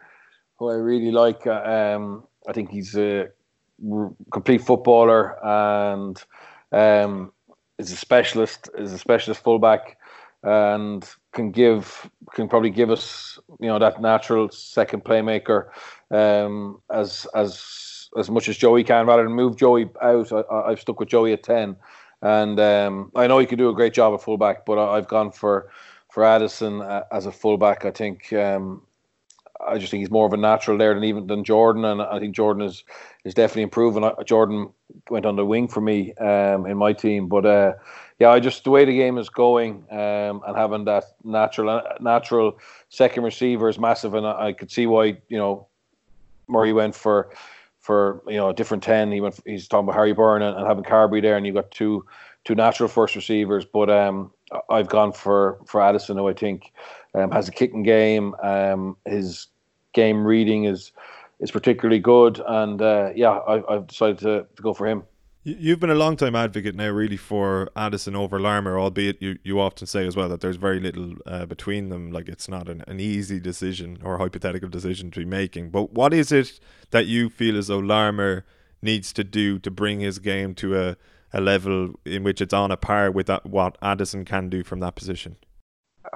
who 0.58 0.70
I 0.70 0.76
really 0.76 1.12
like. 1.12 1.46
Uh, 1.46 1.62
um, 1.96 2.24
I 2.48 2.54
think 2.54 2.72
he's 2.72 2.96
a 2.96 3.28
complete 4.32 4.62
footballer 4.62 5.38
and 5.46 6.24
um, 6.72 7.32
is 7.78 7.92
a 7.92 7.98
specialist. 7.98 8.70
Is 8.78 8.94
a 8.94 8.98
specialist 8.98 9.44
fullback 9.44 9.98
and 10.44 11.10
can 11.34 11.52
give 11.52 12.10
can 12.34 12.48
probably 12.48 12.70
give 12.70 12.92
us 12.92 13.40
you 13.60 13.68
know 13.68 13.80
that 13.80 14.02
natural 14.02 14.50
second 14.50 15.04
playmaker 15.04 15.68
um, 16.12 16.82
as 16.92 17.28
as 17.34 18.10
as 18.18 18.30
much 18.30 18.48
as 18.48 18.56
Joey 18.56 18.84
can 18.84 19.08
rather 19.08 19.24
than 19.24 19.34
move 19.34 19.58
Joey 19.58 19.90
out. 20.02 20.32
I, 20.32 20.70
have 20.70 20.80
stuck 20.80 21.00
with 21.00 21.10
Joey 21.10 21.34
at 21.34 21.44
ten. 21.44 21.76
And 22.22 22.60
um, 22.60 23.12
I 23.16 23.28
know 23.28 23.40
he 23.40 23.46
could 23.46 23.60
do 23.60 23.70
a 23.70 23.74
great 23.74 23.94
job 23.94 24.14
at 24.14 24.22
fullback, 24.22 24.66
but 24.66 24.80
I've 24.80 25.08
gone 25.08 25.32
for 25.32 25.70
for 26.10 26.24
Addison 26.24 26.82
uh, 26.82 27.04
as 27.12 27.26
a 27.26 27.32
fullback. 27.32 27.86
I 27.86 27.92
think 27.92 28.32
um, 28.34 28.82
I 29.66 29.78
just 29.78 29.92
think 29.92 30.02
he's 30.02 30.12
more 30.12 30.26
of 30.26 30.34
a 30.34 30.38
natural 30.38 30.78
there 30.78 30.94
than 30.94 31.04
even 31.04 31.28
than 31.28 31.44
Jordan, 31.44 31.86
and 31.86 32.02
I 32.02 32.20
think 32.20 32.36
Jordan 32.36 32.64
is 32.64 32.84
is 33.24 33.34
definitely 33.34 33.64
improving. 33.64 34.10
Jordan 34.26 34.70
went 35.10 35.26
on 35.26 35.36
the 35.36 35.46
wing 35.46 35.68
for 35.68 35.82
me 35.82 36.14
um, 36.16 36.66
in 36.66 36.78
my 36.78 36.94
team. 36.94 37.28
But 37.28 37.46
uh, 37.46 37.74
yeah, 38.20 38.30
I 38.30 38.40
just 38.40 38.64
the 38.64 38.70
way 38.70 38.86
the 38.86 38.96
game 38.96 39.18
is 39.18 39.30
going 39.30 39.86
um, 39.92 40.42
and 40.46 40.56
having 40.56 40.86
that 40.86 41.06
natural 41.24 41.82
natural 42.00 42.60
second 42.90 43.24
receiver 43.24 43.70
is 43.70 43.80
massive, 43.80 44.14
and 44.14 44.26
I, 44.26 44.48
I 44.48 44.54
could 44.54 44.72
see 44.72 44.88
why 44.88 45.18
you 45.30 45.38
know 45.38 45.68
Murray 46.48 46.74
went 46.74 46.96
for 46.96 47.32
for 47.86 48.24
you 48.28 48.38
know 48.38 48.50
a 48.50 48.54
different 48.54 48.82
ten. 48.82 49.12
He 49.12 49.22
went. 49.22 49.40
He's 49.46 49.68
talking 49.68 49.86
about 49.86 49.96
Harry 49.96 50.12
Byrne 50.12 50.42
and, 50.42 50.58
and 50.58 50.66
having 50.66 50.84
Carbery 50.84 51.22
there, 51.22 51.38
and 51.38 51.46
you 51.46 51.54
got 51.54 51.70
two 51.70 52.04
two 52.44 52.56
natural 52.56 52.90
first 52.90 53.16
receivers. 53.16 53.64
But 53.64 53.92
um, 53.92 54.32
I've 54.70 54.90
gone 54.90 55.12
for 55.12 55.60
for 55.68 55.82
Addison, 55.82 56.18
who 56.18 56.28
I 56.28 56.34
think 56.34 56.74
um, 57.14 57.30
has 57.30 57.48
a 57.48 57.52
kicking 57.52 57.84
game. 57.84 58.34
Um, 58.42 58.98
his 59.06 59.48
game 59.94 60.26
reading 60.26 60.64
is 60.64 60.92
is 61.40 61.52
particularly 61.52 62.00
good, 62.00 62.42
and 62.48 62.82
uh, 62.82 63.12
yeah, 63.16 63.40
I, 63.48 63.62
have 63.70 63.86
decided 63.86 64.18
to, 64.20 64.48
to 64.56 64.64
go 64.64 64.74
for 64.74 64.88
him. 64.88 65.04
You've 65.48 65.80
been 65.80 65.92
a 65.92 65.96
long 65.96 66.18
time 66.18 66.36
advocate 66.36 66.74
now, 66.74 66.90
really, 66.90 67.18
for 67.18 67.70
Addison 67.76 68.16
over 68.16 68.40
Larmour, 68.40 68.80
albeit 68.80 69.22
you, 69.22 69.38
you 69.44 69.60
often 69.60 69.86
say 69.86 70.08
as 70.08 70.16
well 70.16 70.28
that 70.30 70.42
there's 70.42 70.56
very 70.56 70.80
little 70.80 71.14
uh, 71.28 71.46
between 71.46 71.90
them. 71.90 72.12
Like 72.12 72.28
it's 72.28 72.50
not 72.50 72.68
an, 72.68 72.84
an 72.88 73.00
easy 73.00 73.40
decision 73.40 74.00
or 74.04 74.18
hypothetical 74.18 74.70
decision 74.70 75.12
to 75.12 75.20
be 75.20 75.26
making. 75.26 75.70
But 75.70 75.94
what 75.94 76.16
is 76.16 76.32
it 76.32 76.60
that 76.90 77.06
you 77.06 77.30
feel 77.30 77.60
as 77.60 77.68
though 77.68 77.78
Larmour 77.78 78.44
needs 78.82 79.14
to 79.14 79.24
do 79.24 79.60
to 79.60 79.70
bring 79.70 80.00
his 80.00 80.18
game 80.18 80.56
to 80.56 80.80
a, 80.80 80.98
a 81.32 81.42
level 81.42 81.94
in 82.06 82.24
which 82.24 82.42
it's 82.42 82.54
on 82.54 82.72
a 82.72 82.78
par 82.78 83.12
with 83.12 83.28
that, 83.28 83.46
what 83.46 83.78
Addison 83.84 84.26
can 84.26 84.50
do 84.50 84.64
from 84.64 84.80
that 84.80 84.96
position? 84.96 85.36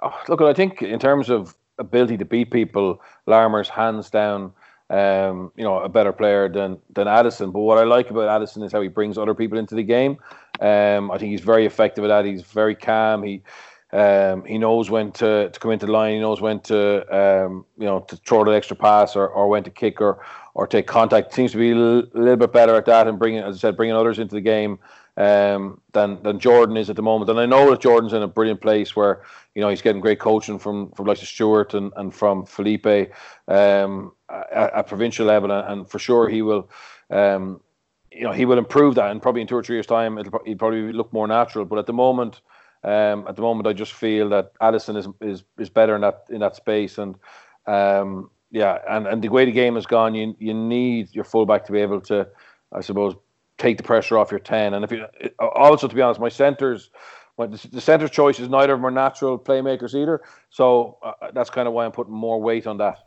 Oh, 0.01 0.19
look, 0.27 0.41
I 0.41 0.53
think 0.53 0.81
in 0.81 0.97
terms 0.97 1.29
of 1.29 1.55
ability 1.77 2.17
to 2.17 2.25
beat 2.25 2.49
people, 2.49 2.99
Larmour's 3.27 3.69
hands 3.69 4.09
down 4.09 4.53
um, 4.89 5.51
you 5.55 5.63
know, 5.63 5.79
a 5.79 5.89
better 5.89 6.11
player 6.11 6.49
than 6.49 6.79
than 6.93 7.07
Addison. 7.07 7.51
But 7.51 7.59
what 7.59 7.77
I 7.77 7.83
like 7.83 8.09
about 8.09 8.27
Addison 8.27 8.63
is 8.63 8.71
how 8.71 8.81
he 8.81 8.87
brings 8.87 9.17
other 9.17 9.33
people 9.33 9.57
into 9.57 9.75
the 9.75 9.83
game. 9.83 10.17
Um, 10.59 11.11
I 11.11 11.17
think 11.17 11.31
he's 11.31 11.41
very 11.41 11.65
effective 11.65 12.03
at 12.03 12.07
that. 12.07 12.25
He's 12.25 12.41
very 12.41 12.75
calm. 12.75 13.23
He 13.23 13.41
um, 13.91 14.45
he 14.45 14.57
knows 14.57 14.89
when 14.89 15.11
to, 15.13 15.49
to 15.49 15.59
come 15.59 15.71
into 15.71 15.87
the 15.87 15.91
line. 15.91 16.13
He 16.13 16.19
knows 16.19 16.41
when 16.41 16.59
to 16.61 17.15
um, 17.15 17.65
you 17.77 17.85
know 17.85 18.01
to 18.01 18.15
throw 18.17 18.43
the 18.43 18.51
extra 18.51 18.75
pass 18.75 19.15
or, 19.15 19.27
or 19.27 19.47
when 19.47 19.63
to 19.63 19.69
kick 19.69 20.01
or 20.01 20.23
or 20.53 20.67
take 20.67 20.87
contact. 20.87 21.33
Seems 21.33 21.51
to 21.51 21.57
be 21.57 21.71
a 21.71 21.75
little 21.75 22.35
bit 22.35 22.51
better 22.51 22.75
at 22.75 22.85
that 22.85 23.07
and 23.07 23.17
bringing, 23.17 23.41
as 23.41 23.55
I 23.57 23.59
said, 23.59 23.77
bringing 23.77 23.95
others 23.95 24.19
into 24.19 24.35
the 24.35 24.41
game 24.41 24.79
um, 25.19 25.81
than 25.91 26.23
than 26.23 26.39
Jordan 26.39 26.77
is 26.77 26.89
at 26.89 26.95
the 26.95 27.01
moment. 27.01 27.29
And 27.29 27.39
I 27.39 27.45
know 27.45 27.69
that 27.69 27.81
Jordan's 27.81 28.13
in 28.13 28.23
a 28.23 28.27
brilliant 28.27 28.61
place 28.61 28.95
where 28.95 29.21
you 29.53 29.61
know 29.61 29.69
he's 29.69 29.81
getting 29.81 30.01
great 30.01 30.19
coaching 30.19 30.57
from 30.57 30.91
from 30.91 31.05
like 31.05 31.17
Stuart 31.17 31.73
and, 31.73 31.91
and 31.97 32.15
from 32.15 32.45
Felipe 32.45 33.11
um, 33.49 34.13
at, 34.29 34.73
at, 34.73 34.87
provincial 34.87 35.27
level, 35.27 35.51
and, 35.51 35.87
for 35.87 35.99
sure 35.99 36.27
he 36.29 36.41
will. 36.41 36.69
Um, 37.11 37.61
you 38.11 38.23
know 38.23 38.31
he 38.31 38.45
will 38.45 38.57
improve 38.57 38.95
that, 38.95 39.11
and 39.11 39.21
probably 39.21 39.41
in 39.41 39.47
two 39.47 39.57
or 39.57 39.63
three 39.63 39.75
years' 39.75 39.85
time, 39.85 40.17
it'll 40.17 40.41
he'll 40.45 40.57
probably 40.57 40.93
look 40.93 41.13
more 41.13 41.27
natural. 41.27 41.65
But 41.65 41.79
at 41.79 41.85
the 41.85 41.93
moment, 41.93 42.41
um, 42.83 43.25
at 43.27 43.35
the 43.35 43.41
moment, 43.41 43.67
I 43.67 43.73
just 43.73 43.93
feel 43.93 44.29
that 44.29 44.53
Addison 44.61 44.95
is 44.95 45.07
is 45.21 45.43
is 45.59 45.69
better 45.69 45.95
in 45.95 46.01
that 46.01 46.25
in 46.29 46.39
that 46.39 46.55
space, 46.55 46.97
and 46.97 47.15
um, 47.67 48.31
yeah, 48.51 48.79
and, 48.89 49.05
and 49.05 49.21
the 49.21 49.29
way 49.29 49.45
the 49.45 49.51
game 49.51 49.75
has 49.75 49.85
gone, 49.85 50.15
you 50.15 50.35
you 50.39 50.53
need 50.53 51.13
your 51.13 51.25
fullback 51.25 51.65
to 51.65 51.71
be 51.71 51.79
able 51.79 52.01
to, 52.01 52.27
I 52.71 52.81
suppose, 52.81 53.15
take 53.59 53.77
the 53.77 53.83
pressure 53.83 54.17
off 54.17 54.31
your 54.31 54.39
10. 54.39 54.73
And 54.73 54.83
if 54.83 54.91
you 54.91 55.05
also, 55.39 55.87
to 55.87 55.95
be 55.95 56.01
honest, 56.01 56.19
my 56.19 56.29
centers, 56.29 56.89
the 57.37 57.81
center's 57.81 58.09
choice 58.09 58.39
is 58.39 58.49
neither 58.49 58.73
of 58.73 58.79
them 58.79 58.85
are 58.85 58.91
natural 58.91 59.37
playmakers 59.37 59.93
either. 59.93 60.21
So 60.49 60.97
uh, 61.03 61.31
that's 61.33 61.49
kind 61.49 61.67
of 61.67 61.73
why 61.73 61.85
I'm 61.85 61.91
putting 61.91 62.13
more 62.13 62.41
weight 62.41 62.65
on 62.65 62.77
that. 62.77 62.97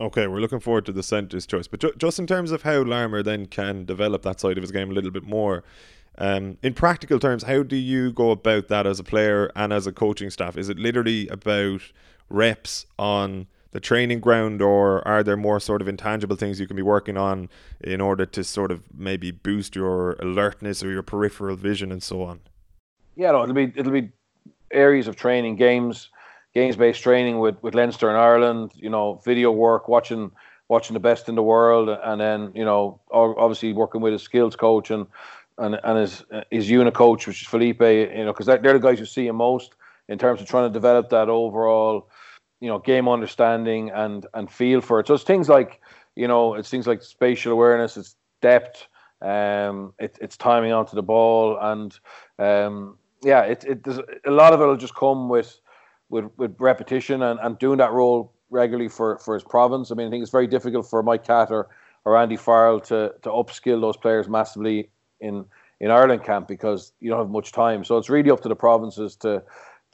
Okay, 0.00 0.26
we're 0.26 0.40
looking 0.40 0.60
forward 0.60 0.86
to 0.86 0.92
the 0.92 1.02
center's 1.02 1.46
choice. 1.46 1.66
But 1.66 1.80
ju- 1.80 1.94
just 1.98 2.18
in 2.18 2.26
terms 2.26 2.52
of 2.52 2.62
how 2.62 2.82
Larmour 2.82 3.22
then 3.22 3.46
can 3.46 3.84
develop 3.84 4.22
that 4.22 4.40
side 4.40 4.56
of 4.56 4.62
his 4.62 4.72
game 4.72 4.90
a 4.90 4.94
little 4.94 5.10
bit 5.10 5.24
more, 5.24 5.64
um, 6.18 6.58
in 6.62 6.74
practical 6.74 7.18
terms, 7.18 7.42
how 7.42 7.62
do 7.62 7.76
you 7.76 8.12
go 8.12 8.30
about 8.30 8.68
that 8.68 8.86
as 8.86 8.98
a 8.98 9.04
player 9.04 9.50
and 9.54 9.72
as 9.72 9.86
a 9.86 9.92
coaching 9.92 10.30
staff? 10.30 10.56
Is 10.56 10.68
it 10.68 10.78
literally 10.78 11.28
about 11.28 11.82
reps 12.28 12.86
on 12.98 13.46
the 13.76 13.80
training 13.80 14.20
ground, 14.20 14.62
or 14.62 15.06
are 15.06 15.22
there 15.22 15.36
more 15.36 15.60
sort 15.60 15.82
of 15.82 15.86
intangible 15.86 16.34
things 16.34 16.58
you 16.58 16.66
can 16.66 16.76
be 16.76 16.82
working 16.82 17.18
on 17.18 17.50
in 17.82 18.00
order 18.00 18.24
to 18.24 18.42
sort 18.42 18.70
of 18.72 18.82
maybe 18.96 19.30
boost 19.30 19.76
your 19.76 20.12
alertness 20.14 20.82
or 20.82 20.90
your 20.90 21.02
peripheral 21.02 21.56
vision 21.56 21.92
and 21.92 22.02
so 22.02 22.22
on? 22.22 22.40
Yeah, 23.16 23.32
no, 23.32 23.42
it'll 23.42 23.54
be 23.54 23.70
it'll 23.76 23.92
be 23.92 24.12
areas 24.70 25.08
of 25.08 25.16
training, 25.16 25.56
games, 25.56 26.08
games 26.54 26.74
based 26.74 27.02
training 27.02 27.38
with 27.38 27.62
with 27.62 27.74
Leinster 27.74 28.08
in 28.08 28.16
Ireland. 28.16 28.72
You 28.74 28.88
know, 28.88 29.20
video 29.26 29.50
work, 29.50 29.88
watching 29.88 30.30
watching 30.68 30.94
the 30.94 31.00
best 31.10 31.28
in 31.28 31.34
the 31.34 31.42
world, 31.42 31.90
and 31.90 32.18
then 32.18 32.52
you 32.54 32.64
know, 32.64 32.98
obviously 33.10 33.74
working 33.74 34.00
with 34.00 34.14
a 34.14 34.18
skills 34.18 34.56
coach 34.56 34.90
and 34.90 35.06
and 35.58 35.78
and 35.84 35.98
his 35.98 36.24
his 36.50 36.70
unit 36.70 36.94
coach, 36.94 37.26
which 37.26 37.42
is 37.42 37.46
Felipe. 37.46 37.82
You 37.82 38.24
know, 38.24 38.32
because 38.32 38.46
they're, 38.46 38.78
the 38.78 38.78
guys 38.78 38.98
who 38.98 39.04
see 39.04 39.26
him 39.26 39.36
most 39.36 39.74
in 40.08 40.16
terms 40.16 40.40
of 40.40 40.46
trying 40.48 40.66
to 40.66 40.72
develop 40.72 41.10
that 41.10 41.28
overall 41.28 42.08
you 42.60 42.68
know 42.68 42.78
game 42.78 43.08
understanding 43.08 43.90
and 43.90 44.26
and 44.34 44.50
feel 44.50 44.80
for 44.80 45.00
it. 45.00 45.06
So 45.06 45.14
it's 45.14 45.24
things 45.24 45.48
like 45.48 45.80
you 46.14 46.28
know 46.28 46.54
it's 46.54 46.70
things 46.70 46.86
like 46.86 47.02
spatial 47.02 47.52
awareness, 47.52 47.96
it's 47.96 48.16
depth, 48.40 48.86
um, 49.22 49.92
it, 49.98 50.18
it's 50.20 50.36
timing 50.36 50.72
onto 50.72 50.94
the 50.94 51.02
ball, 51.02 51.58
and 51.60 51.98
um, 52.38 52.98
yeah, 53.22 53.42
it 53.42 53.64
it 53.64 53.84
there's 53.84 54.00
a 54.26 54.30
lot 54.30 54.52
of 54.52 54.60
it 54.60 54.66
will 54.66 54.76
just 54.76 54.94
come 54.94 55.28
with 55.28 55.58
with 56.08 56.26
with 56.36 56.54
repetition 56.58 57.22
and, 57.22 57.38
and 57.40 57.58
doing 57.58 57.78
that 57.78 57.92
role 57.92 58.32
regularly 58.50 58.88
for 58.88 59.18
for 59.18 59.34
his 59.34 59.44
province. 59.44 59.90
I 59.90 59.94
mean, 59.94 60.08
I 60.08 60.10
think 60.10 60.22
it's 60.22 60.30
very 60.30 60.46
difficult 60.46 60.88
for 60.88 61.02
Mike 61.02 61.24
Catt 61.24 61.50
or, 61.50 61.68
or 62.04 62.16
Andy 62.16 62.36
Farrell 62.36 62.80
to 62.80 63.14
to 63.22 63.28
upskill 63.30 63.80
those 63.80 63.96
players 63.96 64.28
massively 64.28 64.90
in 65.20 65.44
in 65.80 65.90
Ireland 65.90 66.24
camp 66.24 66.48
because 66.48 66.92
you 67.00 67.10
don't 67.10 67.18
have 67.18 67.30
much 67.30 67.52
time. 67.52 67.84
So 67.84 67.98
it's 67.98 68.08
really 68.08 68.30
up 68.30 68.40
to 68.42 68.48
the 68.48 68.56
provinces 68.56 69.16
to 69.16 69.42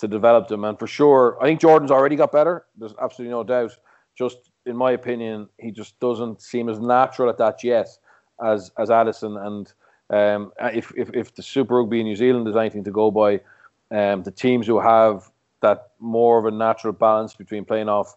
to 0.02 0.08
develop 0.08 0.48
them. 0.48 0.64
And 0.64 0.78
for 0.78 0.86
sure, 0.86 1.38
I 1.40 1.46
think 1.46 1.60
Jordan's 1.60 1.92
already 1.92 2.16
got 2.16 2.32
better. 2.32 2.66
There's 2.76 2.94
absolutely 3.00 3.32
no 3.32 3.44
doubt. 3.44 3.72
Just 4.18 4.50
in 4.66 4.76
my 4.76 4.92
opinion, 4.92 5.48
he 5.58 5.70
just 5.70 5.98
doesn't 6.00 6.42
seem 6.42 6.68
as 6.68 6.78
natural 6.78 7.30
at 7.30 7.38
that 7.38 7.64
yet 7.64 7.88
as 8.44 8.70
as 8.76 8.90
Addison. 8.90 9.36
And 9.36 9.72
um, 10.10 10.52
if, 10.58 10.92
if 10.96 11.10
if 11.14 11.34
the 11.34 11.42
Super 11.42 11.76
Rugby 11.76 12.00
in 12.00 12.06
New 12.06 12.16
Zealand 12.16 12.46
is 12.48 12.56
anything 12.56 12.84
to 12.84 12.90
go 12.90 13.10
by, 13.10 13.40
um, 13.90 14.24
the 14.24 14.32
teams 14.32 14.66
who 14.66 14.80
have 14.80 15.30
that 15.60 15.92
more 16.00 16.38
of 16.38 16.44
a 16.46 16.50
natural 16.50 16.92
balance 16.92 17.34
between 17.34 17.64
playing 17.64 17.88
off 17.88 18.16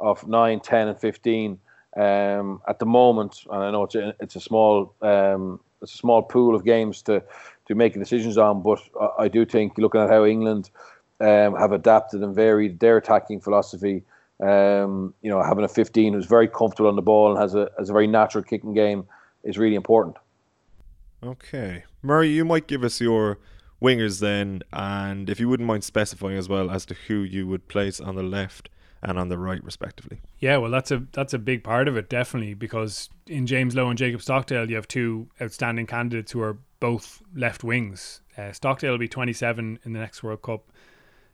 of 0.00 0.26
9, 0.26 0.60
10, 0.60 0.88
and 0.88 0.98
15 0.98 1.58
um, 1.96 2.60
at 2.66 2.80
the 2.80 2.86
moment, 2.86 3.44
and 3.50 3.62
I 3.62 3.70
know 3.70 3.84
it's 3.84 3.94
a, 3.94 4.14
it's 4.20 4.34
a 4.34 4.40
small 4.40 4.94
um, 5.00 5.60
it's 5.80 5.94
a 5.94 5.96
small 5.96 6.22
pool 6.22 6.56
of 6.56 6.64
games 6.64 7.02
to 7.02 7.22
to 7.66 7.74
make 7.76 7.94
decisions 7.94 8.36
on, 8.36 8.62
but 8.62 8.80
I 9.18 9.28
do 9.28 9.44
think 9.44 9.78
looking 9.78 10.00
at 10.00 10.10
how 10.10 10.24
England 10.24 10.70
um, 11.20 11.54
have 11.54 11.72
adapted 11.72 12.22
and 12.22 12.34
varied 12.34 12.80
their 12.80 12.96
attacking 12.96 13.40
philosophy. 13.40 14.02
Um, 14.42 15.14
you 15.20 15.30
know, 15.30 15.42
having 15.42 15.64
a 15.64 15.68
15 15.68 16.14
who's 16.14 16.26
very 16.26 16.48
comfortable 16.48 16.88
on 16.88 16.96
the 16.96 17.02
ball 17.02 17.30
and 17.30 17.40
has 17.40 17.54
a 17.54 17.70
has 17.78 17.90
a 17.90 17.92
very 17.92 18.06
natural 18.06 18.42
kicking 18.42 18.72
game 18.72 19.06
is 19.44 19.58
really 19.58 19.74
important. 19.74 20.16
Okay, 21.22 21.84
Murray, 22.02 22.30
you 22.30 22.46
might 22.46 22.66
give 22.66 22.82
us 22.82 23.00
your 23.00 23.38
wingers 23.82 24.20
then, 24.20 24.62
and 24.72 25.28
if 25.28 25.38
you 25.38 25.48
wouldn't 25.48 25.66
mind 25.66 25.84
specifying 25.84 26.38
as 26.38 26.48
well 26.48 26.70
as 26.70 26.86
to 26.86 26.94
who 27.08 27.20
you 27.20 27.46
would 27.46 27.68
place 27.68 28.00
on 28.00 28.14
the 28.14 28.22
left 28.22 28.70
and 29.02 29.18
on 29.18 29.28
the 29.28 29.38
right, 29.38 29.62
respectively. 29.64 30.20
Yeah, 30.38 30.58
well, 30.58 30.70
that's 30.70 30.90
a 30.90 31.06
that's 31.12 31.34
a 31.34 31.38
big 31.38 31.64
part 31.64 31.88
of 31.88 31.96
it, 31.96 32.08
definitely, 32.08 32.54
because 32.54 33.10
in 33.26 33.46
James 33.46 33.74
Lowe 33.74 33.88
and 33.88 33.98
Jacob 33.98 34.22
Stockdale, 34.22 34.68
you 34.68 34.76
have 34.76 34.88
two 34.88 35.28
outstanding 35.40 35.86
candidates 35.86 36.32
who 36.32 36.40
are 36.40 36.58
both 36.80 37.22
left 37.34 37.62
wings. 37.62 38.22
Uh, 38.36 38.52
Stockdale 38.52 38.92
will 38.92 38.98
be 38.98 39.08
27 39.08 39.80
in 39.84 39.92
the 39.92 39.98
next 39.98 40.22
World 40.22 40.42
Cup. 40.42 40.70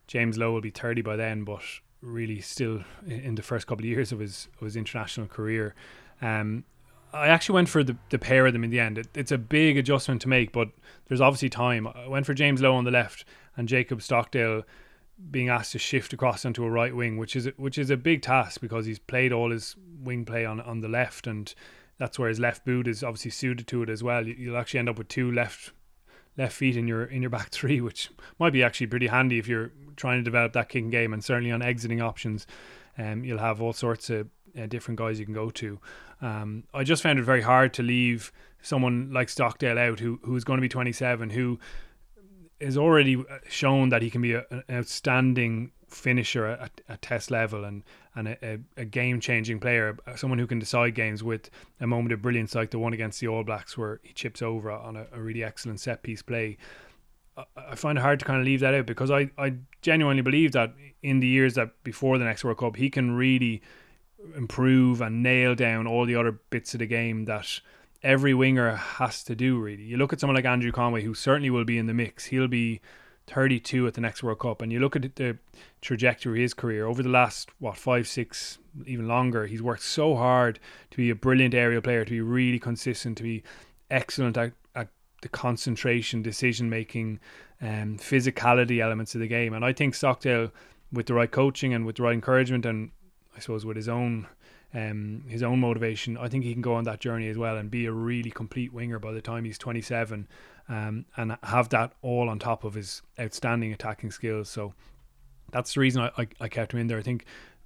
James 0.06 0.38
Lowe 0.38 0.52
will 0.52 0.60
be 0.60 0.70
30 0.70 1.02
by 1.02 1.16
then, 1.16 1.44
but 1.44 1.62
really 2.00 2.40
still 2.40 2.84
in 3.06 3.34
the 3.34 3.42
first 3.42 3.66
couple 3.66 3.84
of 3.84 3.88
years 3.88 4.12
of 4.12 4.20
his 4.20 4.48
of 4.60 4.64
his 4.64 4.76
international 4.76 5.26
career. 5.26 5.74
Um, 6.22 6.64
I 7.12 7.28
actually 7.28 7.54
went 7.54 7.68
for 7.68 7.82
the, 7.82 7.96
the 8.10 8.18
pair 8.18 8.46
of 8.46 8.52
them 8.52 8.64
in 8.64 8.70
the 8.70 8.80
end. 8.80 8.98
It, 8.98 9.08
it's 9.14 9.32
a 9.32 9.38
big 9.38 9.78
adjustment 9.78 10.20
to 10.22 10.28
make, 10.28 10.52
but 10.52 10.68
there's 11.06 11.20
obviously 11.20 11.48
time. 11.48 11.86
I 11.86 12.08
went 12.08 12.26
for 12.26 12.34
James 12.34 12.60
Lowe 12.60 12.74
on 12.74 12.84
the 12.84 12.90
left 12.90 13.24
and 13.56 13.68
Jacob 13.68 14.02
Stockdale 14.02 14.64
being 15.30 15.48
asked 15.48 15.72
to 15.72 15.78
shift 15.78 16.12
across 16.12 16.44
onto 16.44 16.64
a 16.64 16.70
right 16.70 16.94
wing, 16.94 17.16
which 17.16 17.34
is 17.34 17.48
which 17.56 17.78
is 17.78 17.90
a 17.90 17.96
big 17.96 18.22
task 18.22 18.60
because 18.60 18.86
he's 18.86 18.98
played 18.98 19.32
all 19.32 19.50
his 19.50 19.76
wing 20.00 20.24
play 20.24 20.44
on 20.44 20.60
on 20.60 20.80
the 20.80 20.88
left, 20.88 21.26
and 21.26 21.54
that's 21.98 22.18
where 22.18 22.28
his 22.28 22.38
left 22.38 22.64
boot 22.64 22.86
is 22.86 23.02
obviously 23.02 23.30
suited 23.30 23.66
to 23.68 23.82
it 23.82 23.88
as 23.88 24.02
well. 24.02 24.26
You'll 24.26 24.58
actually 24.58 24.80
end 24.80 24.90
up 24.90 24.98
with 24.98 25.08
two 25.08 25.32
left 25.32 25.72
left 26.36 26.54
feet 26.54 26.76
in 26.76 26.86
your 26.86 27.04
in 27.04 27.22
your 27.22 27.30
back 27.30 27.50
three, 27.50 27.80
which 27.88 28.10
might 28.38 28.52
be 28.52 28.62
actually 28.62 28.86
pretty 28.86 29.06
handy 29.06 29.38
if 29.38 29.48
you're 29.48 29.72
trying 29.96 30.18
to 30.18 30.24
develop 30.24 30.52
that 30.52 30.68
kicking 30.68 30.90
game. 30.90 31.12
And 31.12 31.24
certainly 31.24 31.50
on 31.50 31.62
exiting 31.62 32.00
options, 32.00 32.46
um, 32.98 33.24
you'll 33.24 33.38
have 33.38 33.60
all 33.60 33.72
sorts 33.72 34.10
of 34.10 34.28
uh, 34.58 34.66
different 34.66 34.98
guys 34.98 35.18
you 35.18 35.24
can 35.24 35.34
go 35.34 35.50
to. 35.50 35.78
Um, 36.20 36.64
I 36.72 36.84
just 36.84 37.02
found 37.02 37.18
it 37.18 37.22
very 37.22 37.42
hard 37.42 37.74
to 37.74 37.82
leave 37.82 38.32
someone 38.62 39.12
like 39.12 39.28
Stockdale 39.28 39.78
out, 39.78 40.00
who 40.00 40.20
who's 40.22 40.44
going 40.44 40.58
to 40.58 40.62
be 40.62 40.68
27, 40.68 41.30
who 41.30 41.58
has 42.60 42.76
already 42.76 43.22
shown 43.48 43.90
that 43.90 44.02
he 44.02 44.10
can 44.10 44.22
be 44.22 44.32
a, 44.32 44.44
an 44.50 44.62
outstanding 44.70 45.72
finisher 45.88 46.46
at, 46.46 46.80
at 46.88 47.02
test 47.02 47.30
level 47.30 47.64
and 47.64 47.82
and 48.14 48.28
a, 48.28 48.58
a 48.78 48.84
game 48.84 49.20
changing 49.20 49.60
player, 49.60 49.96
someone 50.16 50.38
who 50.38 50.46
can 50.46 50.58
decide 50.58 50.94
games 50.94 51.22
with 51.22 51.50
a 51.80 51.86
moment 51.86 52.12
of 52.12 52.22
brilliance 52.22 52.54
like 52.54 52.70
the 52.70 52.78
one 52.78 52.94
against 52.94 53.20
the 53.20 53.28
All 53.28 53.44
Blacks 53.44 53.76
where 53.76 54.00
he 54.02 54.14
chips 54.14 54.40
over 54.40 54.70
on 54.70 54.96
a, 54.96 55.06
a 55.12 55.20
really 55.20 55.44
excellent 55.44 55.80
set 55.80 56.02
piece 56.02 56.22
play. 56.22 56.56
I 57.54 57.74
find 57.74 57.98
it 57.98 58.00
hard 58.00 58.18
to 58.20 58.24
kind 58.24 58.40
of 58.40 58.46
leave 58.46 58.60
that 58.60 58.72
out 58.72 58.86
because 58.86 59.10
I, 59.10 59.30
I 59.36 59.56
genuinely 59.82 60.22
believe 60.22 60.52
that 60.52 60.72
in 61.02 61.20
the 61.20 61.26
years 61.26 61.54
that 61.54 61.82
before 61.84 62.16
the 62.16 62.24
next 62.24 62.42
World 62.42 62.56
Cup, 62.56 62.76
he 62.76 62.88
can 62.88 63.14
really 63.14 63.60
improve 64.34 65.02
and 65.02 65.22
nail 65.22 65.54
down 65.54 65.86
all 65.86 66.06
the 66.06 66.16
other 66.16 66.32
bits 66.48 66.72
of 66.72 66.80
the 66.80 66.86
game 66.86 67.26
that 67.26 67.60
every 68.02 68.32
winger 68.32 68.74
has 68.74 69.22
to 69.24 69.34
do. 69.34 69.58
Really, 69.58 69.82
you 69.82 69.98
look 69.98 70.14
at 70.14 70.20
someone 70.20 70.36
like 70.36 70.46
Andrew 70.46 70.72
Conway, 70.72 71.02
who 71.02 71.12
certainly 71.12 71.50
will 71.50 71.66
be 71.66 71.76
in 71.76 71.84
the 71.84 71.92
mix. 71.92 72.24
He'll 72.24 72.48
be 72.48 72.80
32 73.26 73.86
at 73.86 73.94
the 73.94 74.00
next 74.00 74.22
World 74.22 74.38
Cup, 74.38 74.62
and 74.62 74.72
you 74.72 74.80
look 74.80 74.96
at 74.96 75.16
the 75.16 75.38
trajectory 75.80 76.40
of 76.40 76.42
his 76.42 76.54
career 76.54 76.86
over 76.86 77.02
the 77.02 77.08
last 77.08 77.50
what 77.58 77.76
five, 77.76 78.06
six, 78.06 78.58
even 78.86 79.08
longer. 79.08 79.46
He's 79.46 79.62
worked 79.62 79.82
so 79.82 80.14
hard 80.16 80.58
to 80.90 80.96
be 80.96 81.10
a 81.10 81.14
brilliant 81.14 81.54
aerial 81.54 81.82
player, 81.82 82.04
to 82.04 82.10
be 82.10 82.20
really 82.20 82.58
consistent, 82.58 83.16
to 83.18 83.22
be 83.22 83.42
excellent 83.90 84.36
at, 84.36 84.52
at 84.74 84.88
the 85.22 85.28
concentration, 85.28 86.22
decision 86.22 86.70
making, 86.70 87.20
um, 87.60 87.98
physicality 87.98 88.80
elements 88.80 89.14
of 89.14 89.20
the 89.20 89.28
game. 89.28 89.54
And 89.54 89.64
I 89.64 89.72
think 89.72 89.94
Stockdale, 89.94 90.52
with 90.92 91.06
the 91.06 91.14
right 91.14 91.30
coaching 91.30 91.74
and 91.74 91.84
with 91.84 91.96
the 91.96 92.04
right 92.04 92.14
encouragement, 92.14 92.64
and 92.64 92.90
I 93.36 93.40
suppose 93.40 93.64
with 93.64 93.76
his 93.76 93.88
own 93.88 94.28
um, 94.74 95.24
his 95.28 95.42
own 95.42 95.60
motivation, 95.60 96.18
I 96.18 96.28
think 96.28 96.44
he 96.44 96.52
can 96.52 96.60
go 96.60 96.74
on 96.74 96.84
that 96.84 97.00
journey 97.00 97.28
as 97.28 97.38
well 97.38 97.56
and 97.56 97.70
be 97.70 97.86
a 97.86 97.92
really 97.92 98.30
complete 98.30 98.72
winger 98.72 98.98
by 98.98 99.12
the 99.12 99.22
time 99.22 99.44
he's 99.44 99.58
27 99.58 100.28
um, 100.68 101.04
and 101.16 101.36
have 101.42 101.68
that 101.70 101.92
all 102.02 102.28
on 102.28 102.38
top 102.38 102.64
of 102.64 102.74
his 102.74 103.02
outstanding 103.18 103.72
attacking 103.72 104.10
skills. 104.10 104.48
So 104.48 104.74
that's 105.52 105.74
the 105.74 105.80
reason 105.80 106.02
I, 106.02 106.10
I, 106.18 106.26
I 106.40 106.48
kept 106.48 106.72
him 106.72 106.80
in 106.80 106.86
there. 106.86 106.98
I 106.98 107.02
think, 107.02 107.24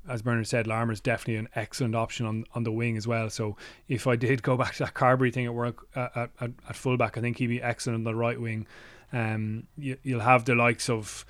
as 0.08 0.22
Bernard 0.22 0.46
said, 0.46 0.66
Larmour 0.66 0.92
is 0.92 1.00
definitely 1.00 1.36
an 1.36 1.48
excellent 1.54 1.94
option 1.94 2.26
on, 2.26 2.44
on 2.54 2.62
the 2.62 2.72
wing 2.72 2.96
as 2.96 3.06
well. 3.06 3.30
So 3.30 3.56
if 3.88 4.06
I 4.06 4.16
did 4.16 4.42
go 4.42 4.56
back 4.58 4.74
to 4.74 4.84
that 4.84 4.94
Carbery 4.94 5.32
thing 5.32 5.46
at 5.46 5.54
work 5.54 5.86
at, 5.94 6.30
at, 6.40 6.50
at 6.68 6.76
fullback, 6.76 7.16
I 7.16 7.20
think 7.20 7.38
he'd 7.38 7.46
be 7.46 7.62
excellent 7.62 7.96
on 7.96 8.04
the 8.04 8.14
right 8.14 8.40
wing. 8.40 8.66
Um, 9.12 9.66
you, 9.76 9.96
you'll 10.02 10.20
have 10.20 10.44
the 10.44 10.54
likes 10.54 10.88
of 10.88 11.24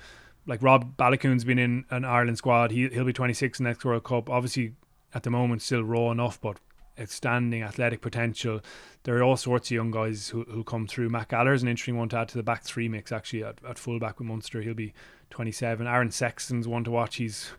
like 0.45 0.61
Rob 0.61 0.97
Baloucoune's 0.97 1.43
been 1.43 1.59
in 1.59 1.85
an 1.89 2.05
Ireland 2.05 2.37
squad. 2.37 2.71
He 2.71 2.87
he'll 2.89 3.05
be 3.05 3.13
26 3.13 3.59
next 3.59 3.85
World 3.85 4.03
Cup. 4.03 4.29
Obviously, 4.29 4.73
at 5.13 5.23
the 5.23 5.29
moment, 5.29 5.61
still 5.61 5.83
raw 5.83 6.11
enough, 6.11 6.39
but 6.41 6.57
outstanding 6.99 7.63
athletic 7.63 8.01
potential. 8.01 8.61
There 9.03 9.17
are 9.17 9.23
all 9.23 9.37
sorts 9.37 9.69
of 9.69 9.75
young 9.75 9.91
guys 9.91 10.29
who 10.29 10.43
who 10.43 10.63
come 10.63 10.87
through. 10.87 11.09
Matt 11.09 11.29
Gallagher's 11.29 11.63
an 11.63 11.69
interesting 11.69 11.97
one 11.97 12.09
to 12.09 12.17
add 12.17 12.29
to 12.29 12.37
the 12.37 12.43
back 12.43 12.63
three 12.63 12.87
mix 12.87 13.11
actually 13.11 13.43
at, 13.43 13.59
at 13.67 13.79
fullback 13.79 14.19
with 14.19 14.27
Munster. 14.27 14.61
He'll 14.61 14.73
be 14.73 14.93
27. 15.29 15.87
Aaron 15.87 16.11
Sexton's 16.11 16.67
one 16.67 16.83
to 16.83 16.91
watch. 16.91 17.17
He's 17.17 17.51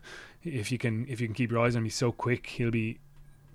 if 0.43 0.71
you 0.71 0.77
can 0.77 1.07
if 1.07 1.21
you 1.21 1.27
can 1.27 1.35
keep 1.35 1.51
your 1.51 1.59
eyes 1.59 1.75
on 1.75 1.79
him, 1.79 1.85
he's 1.85 1.95
so 1.95 2.11
quick. 2.11 2.47
He'll 2.47 2.71
be 2.71 2.99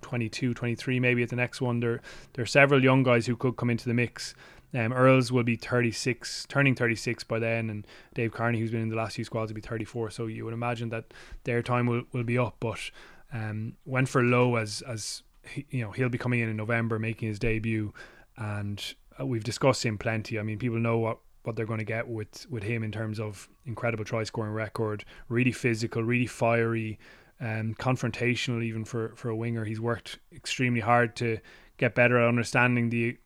22, 0.02 0.54
23 0.54 1.00
maybe 1.00 1.22
at 1.22 1.30
the 1.30 1.36
next 1.36 1.60
one. 1.60 1.80
There 1.80 2.00
there 2.34 2.42
are 2.42 2.46
several 2.46 2.82
young 2.82 3.02
guys 3.02 3.26
who 3.26 3.36
could 3.36 3.56
come 3.56 3.70
into 3.70 3.86
the 3.86 3.94
mix. 3.94 4.34
Um, 4.74 4.92
Earls 4.92 5.32
will 5.32 5.44
be 5.44 5.56
36, 5.56 6.44
turning 6.46 6.74
36 6.74 7.24
by 7.24 7.38
then, 7.38 7.70
and 7.70 7.86
Dave 8.12 8.32
Kearney, 8.32 8.58
who's 8.58 8.70
been 8.70 8.82
in 8.82 8.90
the 8.90 8.96
last 8.96 9.16
few 9.16 9.24
squads, 9.24 9.50
will 9.50 9.54
be 9.54 9.62
34. 9.62 10.10
So 10.10 10.26
you 10.26 10.44
would 10.44 10.52
imagine 10.52 10.90
that 10.90 11.14
their 11.44 11.62
time 11.62 11.86
will, 11.86 12.02
will 12.12 12.22
be 12.22 12.36
up. 12.36 12.56
But 12.60 12.90
um, 13.32 13.76
went 13.86 14.10
for 14.10 14.22
Lowe 14.22 14.56
as 14.56 14.82
as 14.82 15.22
he, 15.52 15.66
you 15.70 15.82
know 15.82 15.90
he'll 15.90 16.08
be 16.08 16.18
coming 16.18 16.40
in 16.40 16.48
in 16.48 16.56
November, 16.56 16.98
making 16.98 17.28
his 17.28 17.38
debut, 17.38 17.92
and 18.36 18.94
uh, 19.20 19.26
we've 19.26 19.44
discussed 19.44 19.84
him 19.84 19.98
plenty. 19.98 20.38
I 20.38 20.42
mean, 20.42 20.58
people 20.58 20.78
know 20.78 20.98
what 20.98 21.18
what 21.42 21.56
they're 21.56 21.66
going 21.66 21.78
to 21.78 21.84
get 21.84 22.08
with 22.08 22.46
with 22.50 22.62
him 22.62 22.82
in 22.82 22.92
terms 22.92 23.18
of 23.18 23.48
incredible 23.64 24.04
try 24.04 24.24
scoring 24.24 24.52
record, 24.52 25.04
really 25.28 25.52
physical, 25.52 26.02
really 26.02 26.26
fiery, 26.26 26.98
and 27.40 27.70
um, 27.70 27.74
confrontational 27.74 28.62
even 28.62 28.84
for 28.84 29.14
for 29.16 29.28
a 29.30 29.36
winger. 29.36 29.64
He's 29.64 29.80
worked 29.80 30.18
extremely 30.32 30.80
hard 30.80 31.16
to 31.16 31.38
get 31.76 31.94
better 31.94 32.18
at 32.18 32.28
understanding 32.28 32.90
the 32.90 33.16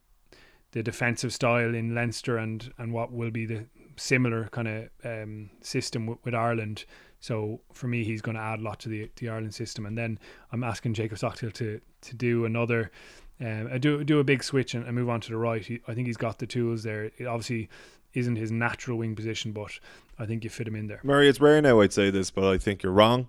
the 0.73 0.83
defensive 0.83 1.33
style 1.33 1.75
in 1.75 1.95
Leinster 1.95 2.39
and 2.39 2.73
and 2.79 2.93
what 2.93 3.13
will 3.13 3.31
be 3.31 3.47
the 3.47 3.67
similar 3.97 4.49
kind 4.49 4.69
of 4.69 4.89
um, 5.05 5.51
system 5.61 6.19
with 6.25 6.35
Ireland. 6.35 6.85
So 7.23 7.61
for 7.73 7.87
me, 7.87 8.03
he's 8.03 8.21
going 8.21 8.35
to 8.35 8.43
add 8.43 8.59
a 8.59 8.63
lot 8.63 8.81
to 8.81 8.89
the 8.89 9.09
the 9.17 9.29
Ireland 9.29 9.55
system. 9.55 9.87
And 9.87 9.97
then 9.97 10.19
I'm 10.51 10.65
asking 10.65 10.95
Jacob 10.95 11.19
Stockdale 11.19 11.53
to 11.53 11.81
to 12.03 12.15
do 12.15 12.45
another. 12.45 12.91
Um, 13.41 13.79
do 13.79 14.05
do 14.05 14.19
a 14.19 14.25
big 14.25 14.43
switch 14.43 14.75
and, 14.75 14.85
and 14.85 14.95
move 14.95 15.09
on 15.09 15.21
to 15.21 15.31
the 15.31 15.37
right. 15.37 15.65
He, 15.65 15.81
I 15.87 15.95
think 15.95 16.09
he's 16.09 16.17
got 16.17 16.39
the 16.39 16.47
tools 16.47 16.83
there. 16.83 17.05
It 17.17 17.27
obviously 17.27 17.71
isn't 18.13 18.37
his 18.37 18.51
natural 18.51 18.99
wing 18.99 19.15
position, 19.15 19.53
but 19.53 19.79
I 20.19 20.27
think 20.27 20.43
you 20.43 20.51
fit 20.51 20.67
him 20.67 20.75
in 20.75 20.89
there. 20.89 21.01
Murray, 21.03 21.29
it's 21.29 21.41
rare 21.41 21.63
now 21.63 21.81
I'd 21.81 21.93
say 21.93 22.11
this, 22.11 22.31
but 22.31 22.45
I 22.45 22.59
think 22.59 22.83
you're 22.83 22.93
wrong. 22.93 23.29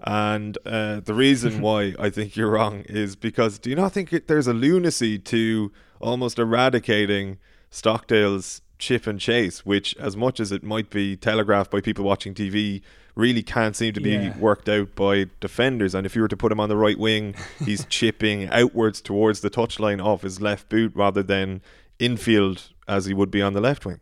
And 0.00 0.58
uh, 0.66 1.00
the 1.00 1.14
reason 1.14 1.60
why 1.62 1.94
I 1.98 2.10
think 2.10 2.36
you're 2.36 2.50
wrong 2.50 2.80
is 2.88 3.14
because 3.14 3.58
do 3.58 3.70
you 3.70 3.76
not 3.76 3.92
think 3.92 4.12
it, 4.12 4.26
there's 4.26 4.48
a 4.48 4.52
lunacy 4.52 5.18
to 5.18 5.72
almost 6.00 6.38
eradicating 6.40 7.38
Stockdale's 7.70 8.62
chip 8.78 9.06
and 9.06 9.20
chase, 9.20 9.66
which, 9.66 9.96
as 9.96 10.16
much 10.16 10.40
as 10.40 10.52
it 10.52 10.62
might 10.62 10.90
be 10.90 11.16
telegraphed 11.16 11.70
by 11.70 11.80
people 11.80 12.04
watching 12.04 12.34
TV, 12.34 12.82
really 13.14 13.42
can't 13.42 13.74
seem 13.74 13.92
to 13.92 14.00
be 14.00 14.12
yeah. 14.12 14.38
worked 14.38 14.68
out 14.68 14.94
by 14.94 15.26
defenders. 15.40 15.94
And 15.94 16.06
if 16.06 16.14
you 16.14 16.22
were 16.22 16.28
to 16.28 16.36
put 16.36 16.52
him 16.52 16.60
on 16.60 16.68
the 16.68 16.76
right 16.76 16.98
wing, 16.98 17.34
he's 17.64 17.84
chipping 17.86 18.48
outwards 18.48 19.00
towards 19.00 19.40
the 19.40 19.50
touchline 19.50 20.02
off 20.02 20.22
his 20.22 20.40
left 20.40 20.68
boot 20.68 20.92
rather 20.94 21.22
than 21.22 21.60
infield 21.98 22.70
as 22.86 23.06
he 23.06 23.14
would 23.14 23.30
be 23.30 23.42
on 23.42 23.54
the 23.54 23.60
left 23.60 23.84
wing. 23.84 24.00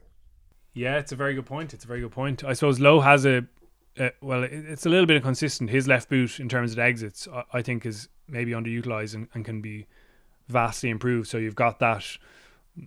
Yeah, 0.75 0.99
it's 0.99 1.13
a 1.13 1.17
very 1.17 1.35
good 1.35 1.47
point. 1.47 1.73
It's 1.73 1.85
a 1.85 1.89
very 1.89 2.01
good 2.01 2.13
point. 2.13 2.45
I 2.45 2.53
suppose 2.53 2.79
Lowe 2.79 3.01
has 3.01 3.25
a, 3.25 3.47
a 3.99 4.13
well, 4.21 4.43
it's 4.43 4.85
a 4.85 4.91
little 4.91 5.07
bit 5.07 5.17
inconsistent. 5.17 5.71
His 5.71 5.89
left 5.89 6.11
boot 6.11 6.39
in 6.39 6.51
terms 6.51 6.73
of 6.73 6.79
exits, 6.79 7.27
I, 7.33 7.45
I 7.55 7.63
think, 7.63 7.87
is 7.87 8.11
maybe 8.29 8.53
underutilized 8.53 9.15
and, 9.15 9.29
and 9.33 9.43
can 9.43 9.63
be 9.63 9.87
vastly 10.49 10.91
improved. 10.91 11.29
So 11.29 11.39
you've 11.39 11.55
got 11.55 11.79
that 11.79 12.05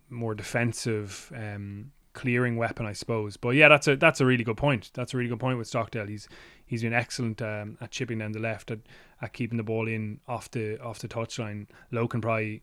more 0.09 0.35
defensive 0.35 1.31
um, 1.35 1.91
clearing 2.13 2.57
weapon, 2.57 2.85
I 2.85 2.93
suppose. 2.93 3.37
But 3.37 3.51
yeah, 3.51 3.69
that's 3.69 3.87
a 3.87 3.95
that's 3.95 4.21
a 4.21 4.25
really 4.25 4.43
good 4.43 4.57
point. 4.57 4.91
That's 4.93 5.13
a 5.13 5.17
really 5.17 5.29
good 5.29 5.39
point 5.39 5.57
with 5.57 5.67
Stockdale. 5.67 6.07
He's 6.07 6.27
he's 6.65 6.81
been 6.81 6.93
excellent 6.93 7.41
um, 7.41 7.77
at 7.81 7.91
chipping 7.91 8.19
down 8.19 8.31
the 8.31 8.39
left, 8.39 8.71
at, 8.71 8.79
at 9.21 9.33
keeping 9.33 9.57
the 9.57 9.63
ball 9.63 9.87
in 9.87 10.19
off 10.27 10.49
the 10.51 10.81
off 10.81 10.99
the 10.99 11.07
touchline. 11.07 11.67
Lowe 11.91 12.07
can 12.07 12.21
probably 12.21 12.61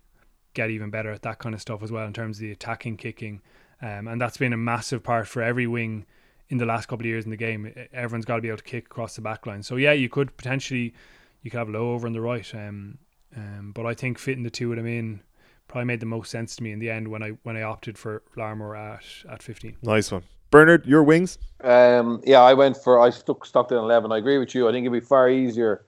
get 0.55 0.70
even 0.70 0.91
better 0.91 1.11
at 1.11 1.22
that 1.22 1.39
kind 1.39 1.55
of 1.55 1.61
stuff 1.61 1.83
as 1.83 1.93
well 1.93 2.07
in 2.07 2.12
terms 2.12 2.39
of 2.39 2.41
the 2.43 2.53
attacking 2.53 2.97
kicking, 2.97 3.41
um, 3.83 4.09
and 4.09 4.20
that's 4.20 4.37
been 4.37 4.53
a 4.53 4.59
massive 4.59 5.03
part 5.03 5.29
for 5.29 5.43
every 5.43 5.66
wing 5.66 6.07
in 6.49 6.59
the 6.59 6.66
last 6.66 6.87
couple 6.87 7.03
of 7.03 7.07
years 7.07 7.24
in 7.24 7.31
the 7.31 7.37
game. 7.37 7.72
Everyone's 7.93 8.24
got 8.24 8.37
to 8.37 8.43
be 8.43 8.49
able 8.49 8.59
to 8.59 8.64
kick 8.64 8.87
across 8.87 9.16
the 9.16 9.22
back 9.22 9.47
line. 9.47 9.62
So 9.62 9.77
yeah, 9.77 9.93
you 9.93 10.09
could 10.09 10.37
potentially 10.37 10.95
you 11.43 11.51
could 11.51 11.59
have 11.59 11.68
Lowe 11.68 11.93
over 11.93 12.07
on 12.07 12.12
the 12.12 12.20
right. 12.20 12.55
Um, 12.55 12.99
um, 13.37 13.72
but 13.74 13.87
I 13.87 13.95
think 13.95 14.18
fitting 14.18 14.45
the 14.45 14.51
two 14.51 14.70
of 14.72 14.77
them 14.77 14.87
in 14.87 15.20
probably 15.68 15.86
made 15.86 16.00
the 16.00 16.06
most 16.06 16.30
sense 16.30 16.56
to 16.56 16.62
me 16.62 16.72
in 16.72 16.78
the 16.78 16.90
end 16.90 17.08
when 17.08 17.22
I 17.22 17.30
when 17.42 17.56
I 17.56 17.62
opted 17.62 17.98
for 17.98 18.22
Larmour 18.36 18.76
at 18.76 19.04
at 19.28 19.42
15. 19.42 19.76
Nice 19.82 20.12
one. 20.12 20.22
Bernard, 20.50 20.86
your 20.86 21.02
wings? 21.02 21.38
Um, 21.62 22.20
yeah, 22.24 22.40
I 22.40 22.54
went 22.54 22.76
for 22.76 23.00
I 23.00 23.10
stuck 23.10 23.44
Stockdale 23.44 23.80
11. 23.80 24.12
I 24.12 24.18
agree 24.18 24.38
with 24.38 24.54
you. 24.54 24.68
I 24.68 24.72
think 24.72 24.84
it'd 24.84 24.92
be 24.92 25.06
far 25.06 25.28
easier 25.28 25.84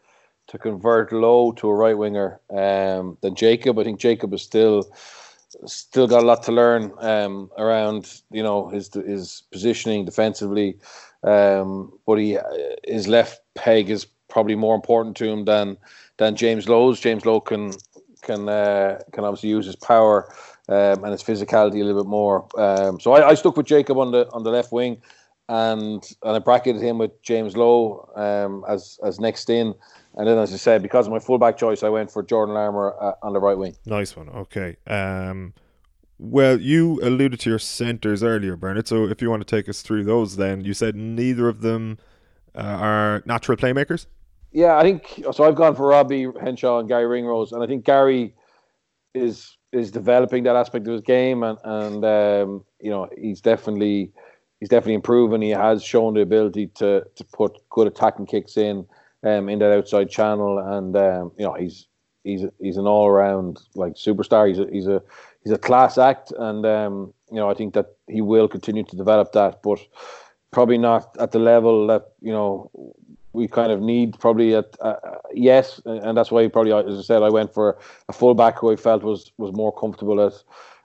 to 0.49 0.59
convert 0.59 1.13
Lowe 1.13 1.53
to 1.53 1.69
a 1.69 1.75
right 1.75 1.97
winger 1.97 2.41
um, 2.51 3.17
than 3.21 3.35
Jacob. 3.35 3.79
I 3.79 3.85
think 3.85 4.01
Jacob 4.01 4.35
is 4.35 4.43
still 4.43 4.91
still 5.65 6.07
got 6.07 6.23
a 6.23 6.27
lot 6.27 6.43
to 6.43 6.53
learn 6.53 6.93
um, 6.99 7.51
around 7.57 8.21
you 8.31 8.43
know 8.43 8.69
his 8.69 8.93
his 8.93 9.45
positioning 9.53 10.05
defensively. 10.05 10.79
Um, 11.23 11.99
but 12.07 12.19
he 12.19 12.39
his 12.87 13.09
left 13.09 13.43
peg 13.55 13.91
is 13.91 14.07
probably 14.29 14.55
more 14.55 14.75
important 14.75 15.17
to 15.17 15.29
him 15.29 15.45
than 15.45 15.77
than 16.17 16.37
James 16.37 16.69
Lowe's. 16.69 17.01
James 17.01 17.25
Lowe 17.25 17.41
can 17.41 17.73
can 18.29 18.49
uh, 18.49 19.01
can 19.13 19.25
obviously 19.25 19.49
use 19.49 19.67
his 19.67 19.77
power 19.77 20.33
um, 20.69 21.03
and 21.03 21.13
his 21.13 21.23
physicality 21.23 21.81
a 21.81 21.85
little 21.85 22.03
bit 22.03 22.09
more. 22.09 22.47
Um, 22.57 23.01
so 23.01 23.13
I, 23.13 23.31
I, 23.31 23.35
stuck 23.35 23.57
with 23.57 23.67
Jacob 23.67 23.99
on 23.99 24.13
the 24.13 24.29
on 24.33 24.45
the 24.45 24.51
left 24.51 24.71
wing, 24.71 25.01
and 25.49 26.05
and 26.23 26.37
I 26.37 26.39
bracketed 26.39 26.83
him 26.83 26.99
with 26.99 27.21
James 27.23 27.57
Lowe 27.57 28.09
um, 28.15 28.65
as 28.69 29.01
as 29.03 29.19
next 29.19 29.51
in. 29.51 29.75
And 30.15 30.27
then, 30.27 30.39
as 30.39 30.53
I 30.53 30.57
said, 30.57 30.83
because 30.83 31.07
of 31.07 31.13
my 31.13 31.21
fullback 31.21 31.57
choice, 31.57 31.83
I 31.83 31.89
went 31.89 32.11
for 32.11 32.23
Jordan 32.25 32.55
Larmour 32.55 32.95
uh, 33.01 33.13
on 33.23 33.33
the 33.33 33.41
right 33.41 33.57
wing. 33.57 33.77
Nice 33.87 34.17
one. 34.17 34.29
Okay. 34.29 34.77
Um, 34.87 35.55
well, 36.19 36.61
you 36.61 36.99
alluded 37.03 37.39
to 37.41 37.51
your 37.51 37.61
centres 37.61 38.25
earlier, 38.25 38.57
Bernard. 38.57 38.89
So 38.89 39.05
if 39.05 39.23
you 39.23 39.31
want 39.31 39.47
to 39.47 39.57
take 39.57 39.69
us 39.69 39.81
through 39.81 40.05
those, 40.05 40.37
then 40.37 40.65
you 40.65 40.75
said 40.75 40.97
neither 40.97 41.47
of 41.49 41.61
them 41.61 41.99
uh, 42.57 42.63
are 42.63 43.23
natural 43.27 43.57
playmakers. 43.57 44.07
Yeah, 44.53 44.77
I 44.79 44.83
think 44.83 45.23
so. 45.33 45.45
I've 45.45 45.55
gone 45.55 45.75
for 45.75 45.89
Robbie 45.89 46.27
Henshaw 46.41 46.79
and 46.81 46.89
Gary 46.89 47.07
Ringrose, 47.07 47.53
and 47.53 47.63
I 47.63 47.67
think 47.67 47.85
Gary 47.85 48.35
is 49.15 49.57
is 49.73 49.91
developing 49.91 50.45
that 50.45 50.57
aspect 50.57 50.87
of 50.87 50.93
his 50.93 51.03
game, 51.03 51.43
and 51.43 51.59
and 51.65 52.05
um, 52.05 52.65
you 52.81 52.91
know 52.91 53.09
he's 53.19 53.41
definitely 53.41 54.13
he's 54.61 54.71
definitely 54.71 54.95
improving. 54.95 55.43
He 55.43 55.51
has 55.51 55.83
shown 55.85 56.15
the 56.15 56.23
ability 56.23 56.69
to 56.77 57.05
to 57.15 57.25
put 57.25 57.59
good 57.71 57.87
attacking 57.89 58.27
kicks 58.27 58.57
in 58.57 58.87
um, 59.25 59.49
in 59.49 59.59
that 59.61 59.73
outside 59.77 60.11
channel, 60.11 60.59
and 60.59 60.97
um, 60.97 61.33
you 61.39 61.45
know 61.45 61.55
he's 61.55 61.87
he's 62.25 62.45
he's 62.61 62.79
an 62.79 62.87
all 62.87 63.07
around 63.07 63.59
like 63.75 63.95
superstar. 63.95 64.49
He's 64.49 64.59
a, 64.61 64.67
he's 64.73 64.87
a 64.87 65.03
he's 65.45 65.53
a 65.53 65.59
class 65.59 65.99
act, 65.99 66.33
and 66.39 66.65
um, 66.65 67.13
you 67.31 67.37
know 67.37 67.51
I 67.51 67.55
think 67.55 67.75
that 67.75 67.97
he 68.09 68.23
will 68.23 68.49
continue 68.49 68.85
to 68.85 68.97
develop 68.97 69.33
that, 69.33 69.63
but 69.63 69.79
probably 70.51 70.79
not 70.79 71.15
at 71.21 71.33
the 71.33 71.39
level 71.39 71.87
that 71.89 72.13
you 72.21 72.33
know 72.33 72.71
we 73.33 73.47
kind 73.47 73.71
of 73.71 73.81
need 73.81 74.19
probably 74.19 74.55
at 74.55 74.77
uh, 74.81 74.97
yes, 75.33 75.81
and 75.85 76.17
that's 76.17 76.31
why 76.31 76.49
probably 76.49 76.73
as 76.73 76.99
I 76.99 77.03
said 77.03 77.23
I 77.23 77.31
went 77.31 77.53
for 77.53 77.79
a 78.09 78.13
fullback 78.13 78.59
who 78.59 78.73
I 78.73 78.77
felt 78.77 79.03
was 79.03 79.33
was 79.39 79.53
more 79.53 79.73
comfortable 79.73 80.21
at 80.21 80.33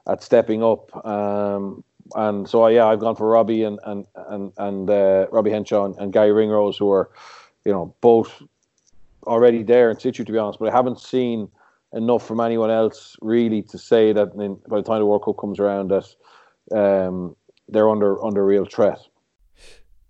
at 0.07 0.21
stepping 0.21 0.63
up. 0.63 1.05
Um, 1.05 1.83
and 2.15 2.47
so 2.47 2.67
yeah, 2.67 2.87
I've 2.87 2.99
gone 2.99 3.15
for 3.15 3.29
Robbie 3.29 3.63
and 3.63 3.79
and 3.85 4.05
and 4.27 4.51
and 4.57 4.89
uh, 4.89 5.27
Robbie 5.31 5.51
Henshaw 5.51 5.85
and, 5.85 5.95
and 5.97 6.11
Gary 6.11 6.31
Ringrose, 6.31 6.77
who 6.77 6.91
are, 6.91 7.09
you 7.65 7.71
know, 7.71 7.95
both 8.01 8.41
already 9.25 9.63
there 9.63 9.89
in 9.89 9.99
situ 9.99 10.23
to 10.23 10.31
be 10.31 10.37
honest. 10.37 10.59
But 10.59 10.69
I 10.69 10.75
haven't 10.75 10.99
seen 10.99 11.49
enough 11.93 12.27
from 12.27 12.39
anyone 12.39 12.71
else 12.71 13.15
really 13.21 13.61
to 13.61 13.77
say 13.77 14.11
that 14.13 14.33
in, 14.33 14.59
by 14.67 14.77
the 14.77 14.83
time 14.83 14.99
the 14.99 15.05
World 15.05 15.23
Cup 15.23 15.37
comes 15.37 15.59
around 15.59 15.91
that 15.91 16.15
um, 16.75 17.35
they're 17.69 17.89
under 17.89 18.23
under 18.23 18.45
real 18.45 18.65
threat. 18.65 18.99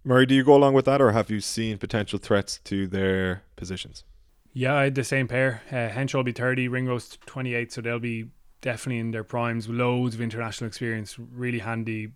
Murray, 0.05 0.25
do 0.25 0.35
you 0.35 0.43
go 0.43 0.55
along 0.55 0.73
with 0.73 0.85
that, 0.85 1.01
or 1.01 1.13
have 1.13 1.29
you 1.29 1.39
seen 1.39 1.77
potential 1.77 2.19
threats 2.19 2.59
to 2.65 2.87
their 2.87 3.43
positions? 3.55 4.03
Yeah, 4.51 4.75
I 4.75 4.83
had 4.83 4.95
the 4.95 5.03
same 5.03 5.27
pair. 5.27 5.61
Uh, 5.71 5.87
Henshaw 5.89 6.19
will 6.19 6.23
be 6.23 6.33
30, 6.33 6.67
Ringrose 6.67 7.17
28, 7.25 7.71
so 7.71 7.81
they'll 7.81 7.99
be 7.99 8.29
definitely 8.61 8.99
in 8.99 9.11
their 9.11 9.23
primes, 9.23 9.69
loads 9.69 10.15
of 10.15 10.21
international 10.21 10.67
experience, 10.67 11.17
really 11.17 11.59
handy 11.59 12.11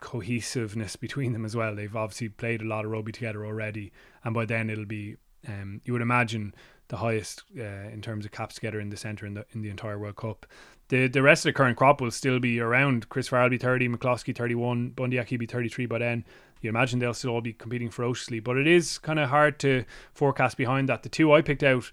cohesiveness 0.00 0.96
between 0.96 1.32
them 1.32 1.44
as 1.44 1.54
well. 1.54 1.74
They've 1.74 1.94
obviously 1.94 2.28
played 2.28 2.60
a 2.60 2.66
lot 2.66 2.84
of 2.84 2.90
rugby 2.90 3.12
together 3.12 3.46
already, 3.46 3.92
and 4.24 4.34
by 4.34 4.44
then 4.44 4.68
it'll 4.68 4.84
be, 4.84 5.16
um, 5.46 5.80
you 5.84 5.92
would 5.92 6.02
imagine, 6.02 6.54
the 6.88 6.96
highest 6.96 7.44
uh, 7.58 7.62
in 7.92 8.00
terms 8.00 8.24
of 8.24 8.32
caps 8.32 8.54
together 8.54 8.80
in 8.80 8.88
the 8.88 8.96
centre 8.96 9.26
in 9.26 9.34
the 9.34 9.44
in 9.52 9.60
the 9.60 9.68
entire 9.68 9.98
World 9.98 10.16
Cup. 10.16 10.46
The 10.88 11.06
the 11.06 11.22
rest 11.22 11.44
of 11.44 11.50
the 11.50 11.56
current 11.56 11.76
crop 11.76 12.00
will 12.00 12.10
still 12.10 12.40
be 12.40 12.60
around. 12.60 13.08
Chris 13.10 13.28
Farrell 13.28 13.44
will 13.44 13.50
be 13.50 13.58
30, 13.58 13.90
McCloskey 13.90 14.34
31, 14.34 14.90
Bundee 14.90 15.18
Aki 15.18 15.36
be 15.36 15.46
33 15.46 15.86
by 15.86 15.98
then. 15.98 16.24
You 16.60 16.68
imagine 16.70 16.98
they'll 16.98 17.14
still 17.14 17.30
all 17.30 17.40
be 17.40 17.52
competing 17.52 17.90
ferociously, 17.90 18.40
but 18.40 18.56
it 18.56 18.66
is 18.66 18.98
kind 18.98 19.18
of 19.18 19.28
hard 19.28 19.58
to 19.60 19.84
forecast 20.12 20.56
behind 20.56 20.88
that. 20.88 21.02
The 21.02 21.08
two 21.08 21.32
I 21.32 21.42
picked 21.42 21.62
out, 21.62 21.90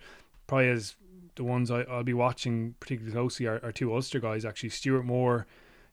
probably 0.48 0.70
as 0.70 0.96
the 1.36 1.44
ones 1.44 1.70
I, 1.70 1.84
will 1.84 2.04
be 2.04 2.14
watching 2.14 2.76
particularly 2.80 3.14
closely, 3.14 3.46
are, 3.46 3.60
are 3.64 3.72
two 3.72 3.94
Ulster 3.94 4.20
guys 4.20 4.46
actually. 4.46 4.70
Stuart 4.70 5.04
Moore, 5.04 5.46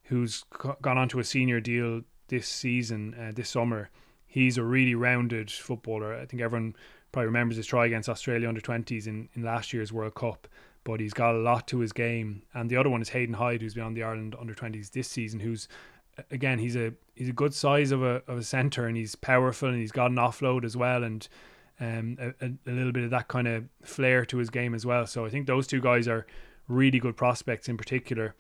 who's 0.05 0.45
gone 0.81 0.99
on 0.99 1.09
to 1.11 1.21
a 1.21 1.25
senior 1.25 1.61
deal 1.61 2.03
this 2.29 2.49
season, 2.49 3.15
uh, 3.15 3.33
this 3.35 3.51
summer. 3.51 3.91
He's 4.27 4.57
a 4.57 4.63
really 4.63 4.95
rounded 4.95 5.51
footballer. 5.51 6.15
I 6.15 6.25
think 6.25 6.43
everyone 6.43 6.75
probably 7.13 7.27
remembers 7.27 7.59
his 7.59 7.67
try 7.67 7.85
against 7.87 8.09
Australia 8.09 8.49
under 8.49 8.61
20s 8.61 9.07
in, 9.07 9.29
in 9.35 9.43
last 9.43 9.75
year's 9.75 9.93
World 9.93 10.15
Cup, 10.15 10.49
but 10.85 11.01
he's 11.01 11.13
got 11.13 11.35
a 11.35 11.39
lot 11.39 11.69
to 11.69 11.81
his 11.81 11.93
game. 11.93 12.43
And 12.55 12.71
the 12.71 12.77
other 12.77 12.89
one 12.89 13.03
is 13.03 13.11
Hayden 13.11 13.35
Hyde, 13.35 13.61
who's 13.61 13.75
been 13.75 13.85
on 13.85 13.93
the 13.93 14.03
Ireland 14.03 14.35
under 14.41 14.55
20s 14.55 14.91
this 14.91 15.09
season, 15.09 15.41
who's 15.41 15.69
again 16.31 16.59
he's 16.59 16.77
a 16.77 16.93
he's 17.15 17.29
a 17.29 17.33
good 17.33 17.55
size 17.55 17.91
of 17.91 18.03
a 18.03 18.23
of 18.29 18.39
a 18.39 18.43
centre 18.43 18.87
and 18.87 18.97
he's 18.97 19.15
powerful 19.15 19.69
and 19.69 19.79
he's 19.79 19.93
got 19.93 20.11
an 20.11 20.17
offload 20.17 20.65
as 20.65 20.77
well 20.77 21.05
and 21.05 21.29
um 21.81 22.17
a, 22.21 22.47
a 22.47 22.73
little 22.73 22.93
bit 22.93 23.05
of 23.05 23.11
that 23.11 23.29
kind 23.29 23.49
of 23.49 23.65
flair 23.83 24.25
to 24.25 24.39
his 24.39 24.51
game 24.51 24.75
as 24.75 24.85
well. 24.87 25.07
So 25.07 25.25
I 25.25 25.31
think 25.31 25.47
those 25.47 25.67
two 25.67 25.81
guys 25.81 26.07
are 26.09 26.27
really 26.69 26.99
good 26.99 27.17
prospects 27.17 27.69
in 27.69 27.77
particular. 27.77 28.35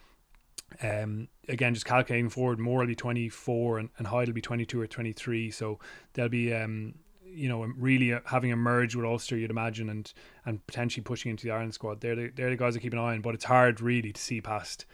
Um, 0.82 1.28
again, 1.48 1.74
just 1.74 1.84
calculating 1.84 2.30
forward, 2.30 2.58
Moore 2.58 2.80
will 2.80 2.86
be 2.86 2.94
24 2.94 3.78
and, 3.78 3.90
and 3.98 4.06
Hyde 4.06 4.28
will 4.28 4.34
be 4.34 4.40
22 4.40 4.80
or 4.80 4.86
23. 4.86 5.50
So 5.50 5.78
they'll 6.14 6.30
be 6.30 6.52
um, 6.54 6.94
you 7.34 7.48
know, 7.48 7.62
really 7.62 8.12
uh, 8.12 8.20
having 8.24 8.50
emerged 8.50 8.94
with 8.94 9.04
Ulster, 9.04 9.36
you'd 9.36 9.50
imagine, 9.50 9.88
and 9.88 10.12
and 10.44 10.64
potentially 10.66 11.02
pushing 11.02 11.30
into 11.30 11.44
the 11.44 11.50
Ireland 11.50 11.74
squad. 11.74 12.00
They're 12.00 12.16
the, 12.16 12.30
they're 12.34 12.50
the 12.50 12.56
guys 12.56 12.76
I 12.76 12.80
keep 12.80 12.92
an 12.92 12.98
eye 12.98 13.14
on, 13.14 13.20
but 13.20 13.34
it's 13.34 13.44
hard 13.44 13.80
really 13.80 14.12
to 14.12 14.20
see 14.20 14.40
past 14.40 14.86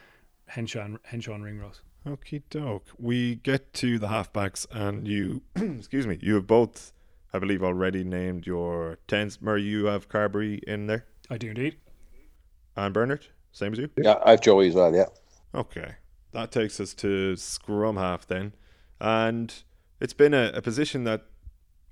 Henshaw 0.47 0.85
and, 0.85 0.99
Henshaw 1.03 1.33
and 1.33 1.43
Ringrose. 1.43 1.81
Okie 2.05 2.43
doke. 2.49 2.87
We 2.97 3.35
get 3.35 3.73
to 3.75 3.99
the 3.99 4.07
halfbacks, 4.07 4.65
and 4.71 5.07
you, 5.07 5.41
excuse 5.55 6.07
me, 6.07 6.17
you 6.21 6.35
have 6.35 6.47
both, 6.47 6.93
I 7.33 7.39
believe, 7.39 7.63
already 7.63 8.03
named 8.03 8.47
your 8.47 8.99
tens. 9.07 9.41
Murray, 9.41 9.63
you 9.63 9.85
have 9.85 10.09
Carbery 10.09 10.63
in 10.63 10.87
there. 10.87 11.05
I 11.29 11.37
do 11.37 11.49
indeed. 11.49 11.77
And 12.75 12.93
Bernard, 12.93 13.27
same 13.51 13.73
as 13.73 13.79
you. 13.79 13.89
Yeah, 13.97 14.15
I 14.23 14.31
have 14.31 14.41
Joey 14.41 14.69
as 14.69 14.75
well. 14.75 14.95
Yeah. 14.95 15.07
Okay, 15.53 15.95
that 16.31 16.51
takes 16.51 16.79
us 16.79 16.93
to 16.95 17.35
scrum 17.35 17.97
half 17.97 18.25
then, 18.27 18.53
and 19.01 19.53
it's 19.99 20.13
been 20.13 20.33
a, 20.33 20.51
a 20.53 20.61
position 20.61 21.03
that 21.03 21.25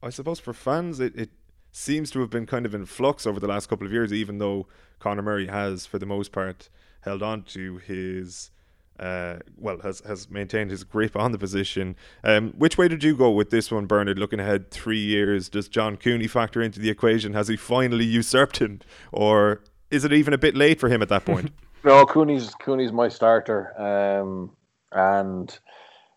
I 0.02 0.10
suppose 0.10 0.40
for 0.40 0.54
fans, 0.54 1.00
it, 1.00 1.16
it 1.16 1.32
seems 1.72 2.12
to 2.12 2.20
have 2.22 2.30
been 2.30 2.46
kind 2.46 2.66
of 2.66 2.74
in 2.74 2.86
flux 2.86 3.26
over 3.26 3.40
the 3.40 3.48
last 3.48 3.68
couple 3.68 3.86
of 3.86 3.94
years, 3.94 4.14
even 4.14 4.38
though 4.38 4.68
Conor 5.00 5.22
Murray 5.22 5.48
has, 5.48 5.86
for 5.86 6.00
the 6.00 6.06
most 6.06 6.32
part, 6.32 6.70
held 7.02 7.24
on 7.24 7.44
to 7.44 7.78
his. 7.78 8.52
Uh, 9.00 9.38
well, 9.58 9.78
has 9.84 10.02
has 10.02 10.30
maintained 10.30 10.72
his 10.72 10.84
grip 10.84 11.16
on 11.16 11.32
the 11.32 11.38
position. 11.38 11.96
Um, 12.24 12.54
which 12.58 12.78
way 12.78 12.88
did 12.88 13.04
you 13.04 13.16
go 13.16 13.30
with 13.30 13.52
this 13.52 13.72
one, 13.72 13.86
Bernard? 13.86 14.18
Looking 14.18 14.40
ahead 14.40 14.72
three 14.72 15.00
years, 15.00 15.50
does 15.50 15.68
John 15.68 15.98
Cooney 15.98 16.28
factor 16.28 16.62
into 16.62 16.80
the 16.80 16.90
equation? 16.90 17.34
Has 17.34 17.48
he 17.48 17.58
finally 17.58 18.06
usurped 18.06 18.58
him, 18.58 18.82
or 19.12 19.62
is 19.92 20.04
it 20.04 20.14
even 20.14 20.34
a 20.34 20.38
bit 20.38 20.56
late 20.56 20.80
for 20.80 20.90
him 20.90 21.02
at 21.02 21.10
that 21.10 21.26
point? 21.26 21.52
no, 21.84 22.06
Cooney's 22.06 22.56
Cooney's 22.56 22.92
my 22.92 23.08
starter, 23.08 23.80
um, 23.80 24.52
and 24.92 25.58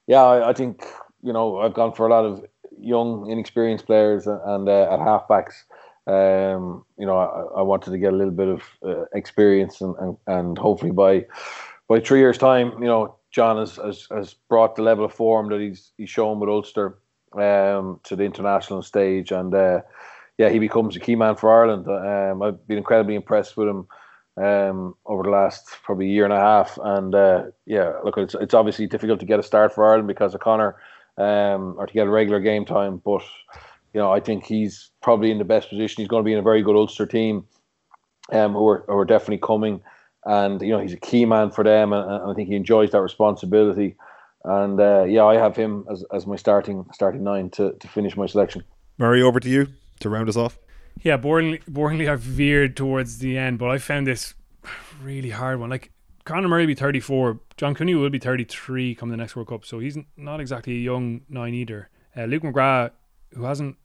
yeah, 0.06 0.22
I, 0.22 0.50
I, 0.50 0.52
think 0.54 0.84
you 1.22 1.32
know 1.32 1.58
I've 1.58 1.74
gone 1.74 1.92
for 1.92 2.06
a 2.06 2.10
lot 2.10 2.24
of 2.24 2.44
young, 2.78 3.30
inexperienced 3.30 3.86
players 3.86 4.26
and 4.26 4.68
uh, 4.68 4.92
at 4.92 5.00
halfbacks. 5.00 5.64
Um, 6.06 6.84
you 6.98 7.06
know, 7.06 7.18
I, 7.18 7.60
I, 7.60 7.62
wanted 7.62 7.90
to 7.90 7.98
get 7.98 8.12
a 8.12 8.16
little 8.16 8.32
bit 8.32 8.48
of 8.48 8.62
uh, 8.84 9.04
experience 9.14 9.80
and, 9.80 9.94
and, 10.00 10.16
and 10.26 10.58
hopefully 10.58 10.90
by 10.90 11.26
by 11.90 11.98
three 11.98 12.20
years' 12.20 12.38
time, 12.38 12.72
you 12.80 12.86
know, 12.86 13.16
John 13.32 13.58
has, 13.58 13.74
has, 13.74 14.06
has 14.12 14.34
brought 14.48 14.76
the 14.76 14.82
level 14.82 15.04
of 15.04 15.12
form 15.12 15.50
that 15.50 15.60
he's 15.60 15.92
he's 15.96 16.08
shown 16.08 16.38
with 16.38 16.48
Ulster 16.48 17.00
um, 17.34 17.98
to 18.04 18.14
the 18.14 18.22
international 18.22 18.82
stage, 18.82 19.32
and 19.32 19.52
uh, 19.52 19.80
yeah, 20.38 20.50
he 20.50 20.60
becomes 20.60 20.94
a 20.94 21.00
key 21.00 21.16
man 21.16 21.34
for 21.34 21.52
Ireland. 21.52 21.88
Um, 21.88 22.42
I've 22.42 22.66
been 22.68 22.78
incredibly 22.78 23.16
impressed 23.16 23.56
with 23.56 23.68
him 23.68 23.88
um, 24.36 24.94
over 25.04 25.24
the 25.24 25.30
last 25.30 25.68
probably 25.82 26.08
year 26.08 26.24
and 26.24 26.32
a 26.32 26.38
half, 26.38 26.78
and 26.80 27.12
uh, 27.12 27.46
yeah, 27.66 27.92
look, 28.04 28.16
it's 28.18 28.36
it's 28.36 28.54
obviously 28.54 28.86
difficult 28.86 29.18
to 29.18 29.26
get 29.26 29.40
a 29.40 29.42
start 29.42 29.74
for 29.74 29.84
Ireland 29.84 30.06
because 30.06 30.32
of 30.32 30.40
Conor, 30.40 30.76
um, 31.18 31.74
or 31.76 31.88
to 31.88 31.92
get 31.92 32.06
a 32.06 32.10
regular 32.10 32.38
game 32.38 32.64
time. 32.64 33.02
But 33.04 33.22
you 33.94 34.00
know, 34.00 34.12
I 34.12 34.20
think 34.20 34.44
he's 34.44 34.90
probably 35.02 35.32
in 35.32 35.38
the 35.38 35.44
best 35.44 35.68
position. 35.68 36.02
He's 36.02 36.08
going 36.08 36.22
to 36.22 36.28
be 36.28 36.34
in 36.34 36.38
a 36.38 36.42
very 36.42 36.62
good 36.62 36.76
Ulster 36.76 37.06
team, 37.06 37.46
um, 38.30 38.52
who 38.52 38.68
are, 38.68 38.84
who 38.86 38.96
are 38.96 39.04
definitely 39.04 39.38
coming. 39.38 39.82
And 40.24 40.60
you 40.60 40.70
know, 40.70 40.80
he's 40.80 40.92
a 40.92 40.98
key 40.98 41.24
man 41.24 41.50
for 41.50 41.64
them, 41.64 41.92
and, 41.92 42.10
and 42.10 42.30
I 42.30 42.34
think 42.34 42.48
he 42.48 42.56
enjoys 42.56 42.90
that 42.90 43.00
responsibility. 43.00 43.96
And 44.44 44.80
uh, 44.80 45.04
yeah, 45.04 45.24
I 45.24 45.34
have 45.36 45.56
him 45.56 45.84
as, 45.90 46.04
as 46.12 46.26
my 46.26 46.36
starting 46.36 46.86
starting 46.92 47.22
nine 47.22 47.50
to, 47.50 47.72
to 47.72 47.88
finish 47.88 48.16
my 48.16 48.26
selection. 48.26 48.64
Murray, 48.98 49.22
over 49.22 49.40
to 49.40 49.48
you 49.48 49.68
to 50.00 50.08
round 50.08 50.28
us 50.28 50.36
off. 50.36 50.58
Yeah, 51.02 51.16
boringly, 51.16 51.62
boringly, 51.64 52.10
I've 52.10 52.20
veered 52.20 52.76
towards 52.76 53.18
the 53.18 53.38
end, 53.38 53.58
but 53.58 53.70
I 53.70 53.78
found 53.78 54.06
this 54.06 54.34
really 55.02 55.30
hard 55.30 55.60
one. 55.60 55.70
Like 55.70 55.90
Conor 56.24 56.48
Murray 56.48 56.62
will 56.62 56.68
be 56.68 56.74
34. 56.74 57.40
John 57.56 57.74
Cooney 57.74 57.94
will 57.94 58.10
be 58.10 58.18
33 58.18 58.94
come 58.94 59.08
the 59.08 59.16
next 59.16 59.36
World 59.36 59.48
Cup. 59.48 59.64
So 59.64 59.78
he's 59.78 59.98
not 60.16 60.40
exactly 60.40 60.74
a 60.74 60.80
young 60.80 61.22
nine 61.28 61.54
either. 61.54 61.88
Uh, 62.16 62.24
Luke 62.24 62.42
McGrath, 62.42 62.92
who 63.34 63.44
hasn't, 63.44 63.76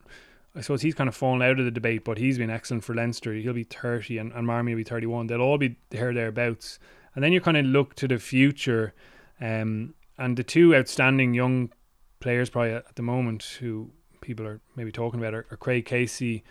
I 0.55 0.61
suppose 0.61 0.81
he's 0.81 0.95
kind 0.95 1.09
of 1.09 1.15
fallen 1.15 1.41
out 1.41 1.59
of 1.59 1.65
the 1.65 1.71
debate, 1.71 2.05
but 2.05 2.17
he's 2.17 2.37
been 2.37 2.49
excellent 2.49 2.83
for 2.83 2.95
Leinster. 2.95 3.33
He'll 3.33 3.53
be 3.53 3.63
30 3.63 4.17
and, 4.17 4.31
and 4.31 4.47
Marmion 4.47 4.75
will 4.75 4.77
be 4.77 4.83
31. 4.83 5.27
They'll 5.27 5.41
all 5.41 5.57
be 5.57 5.75
there, 5.89 6.13
thereabouts. 6.13 6.79
And 7.13 7.23
then 7.23 7.33
you 7.33 7.41
kind 7.41 7.57
of 7.57 7.65
look 7.65 7.95
to 7.95 8.07
the 8.07 8.19
future. 8.19 8.93
Um, 9.41 9.95
and 10.17 10.37
the 10.37 10.43
two 10.43 10.73
outstanding 10.75 11.33
young 11.33 11.71
players, 12.19 12.49
probably 12.49 12.71
at 12.71 12.95
the 12.95 13.01
moment, 13.01 13.57
who 13.59 13.91
people 14.21 14.47
are 14.47 14.61
maybe 14.75 14.91
talking 14.91 15.19
about 15.19 15.33
are, 15.33 15.45
are 15.51 15.57
Craig 15.57 15.85
Casey 15.85 16.43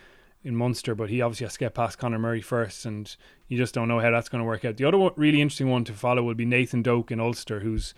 in 0.43 0.55
Munster, 0.55 0.93
but 0.93 1.09
he 1.09 1.21
obviously 1.21 1.45
has 1.45 1.53
to 1.53 1.59
get 1.59 1.73
past 1.73 1.97
Conor 1.97 2.19
Murray 2.19 2.41
first, 2.41 2.85
and 2.85 3.15
you 3.47 3.57
just 3.57 3.73
don't 3.73 3.87
know 3.87 3.99
how 3.99 4.11
that's 4.11 4.29
going 4.29 4.39
to 4.39 4.47
work 4.47 4.63
out. 4.63 4.77
The 4.77 4.85
other 4.85 5.09
really 5.15 5.41
interesting 5.41 5.69
one 5.69 5.83
to 5.85 5.93
follow 5.93 6.21
will 6.21 6.35
be 6.35 6.45
Nathan 6.45 6.83
Doak 6.83 7.11
in 7.11 7.19
Ulster, 7.19 7.61
who's 7.61 7.95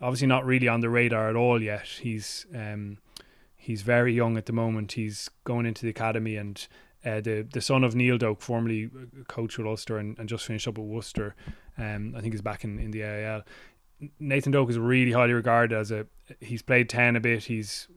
obviously 0.00 0.26
not 0.26 0.44
really 0.44 0.68
on 0.68 0.80
the 0.80 0.90
radar 0.90 1.30
at 1.30 1.36
all 1.36 1.62
yet. 1.62 1.86
He's 1.86 2.44
um, 2.54 2.98
he's 3.66 3.82
very 3.82 4.14
young 4.14 4.36
at 4.36 4.46
the 4.46 4.52
moment. 4.52 4.92
He's 4.92 5.28
going 5.42 5.66
into 5.66 5.82
the 5.82 5.90
academy, 5.90 6.36
and 6.36 6.66
uh, 7.04 7.20
the 7.20 7.46
the 7.52 7.60
son 7.60 7.82
of 7.82 7.94
Neil 7.94 8.16
Doak, 8.16 8.40
formerly 8.40 8.88
coach 9.26 9.58
with 9.58 9.66
Ulster 9.66 9.98
and, 9.98 10.16
and 10.18 10.28
just 10.28 10.46
finished 10.46 10.68
up 10.68 10.78
at 10.78 10.84
Worcester, 10.84 11.34
um, 11.76 12.14
I 12.16 12.20
think 12.20 12.32
he's 12.32 12.42
back 12.42 12.62
in, 12.62 12.78
in 12.78 12.92
the 12.92 13.02
AIL. 13.02 13.42
Nathan 14.20 14.52
Doak 14.52 14.70
is 14.70 14.78
really 14.78 15.12
highly 15.12 15.32
regarded 15.32 15.76
as 15.76 15.90
a. 15.90 16.06
He's 16.40 16.62
played 16.62 16.88
ten 16.88 17.16
a 17.16 17.20
bit. 17.20 17.44
He's 17.44 17.88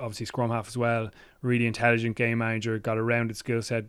obviously 0.00 0.26
scrum 0.26 0.50
half 0.50 0.66
as 0.66 0.76
well. 0.76 1.10
Really 1.40 1.66
intelligent 1.66 2.16
game 2.16 2.38
manager. 2.38 2.78
Got 2.78 2.98
a 2.98 3.02
rounded 3.02 3.36
skill 3.36 3.62
set, 3.62 3.84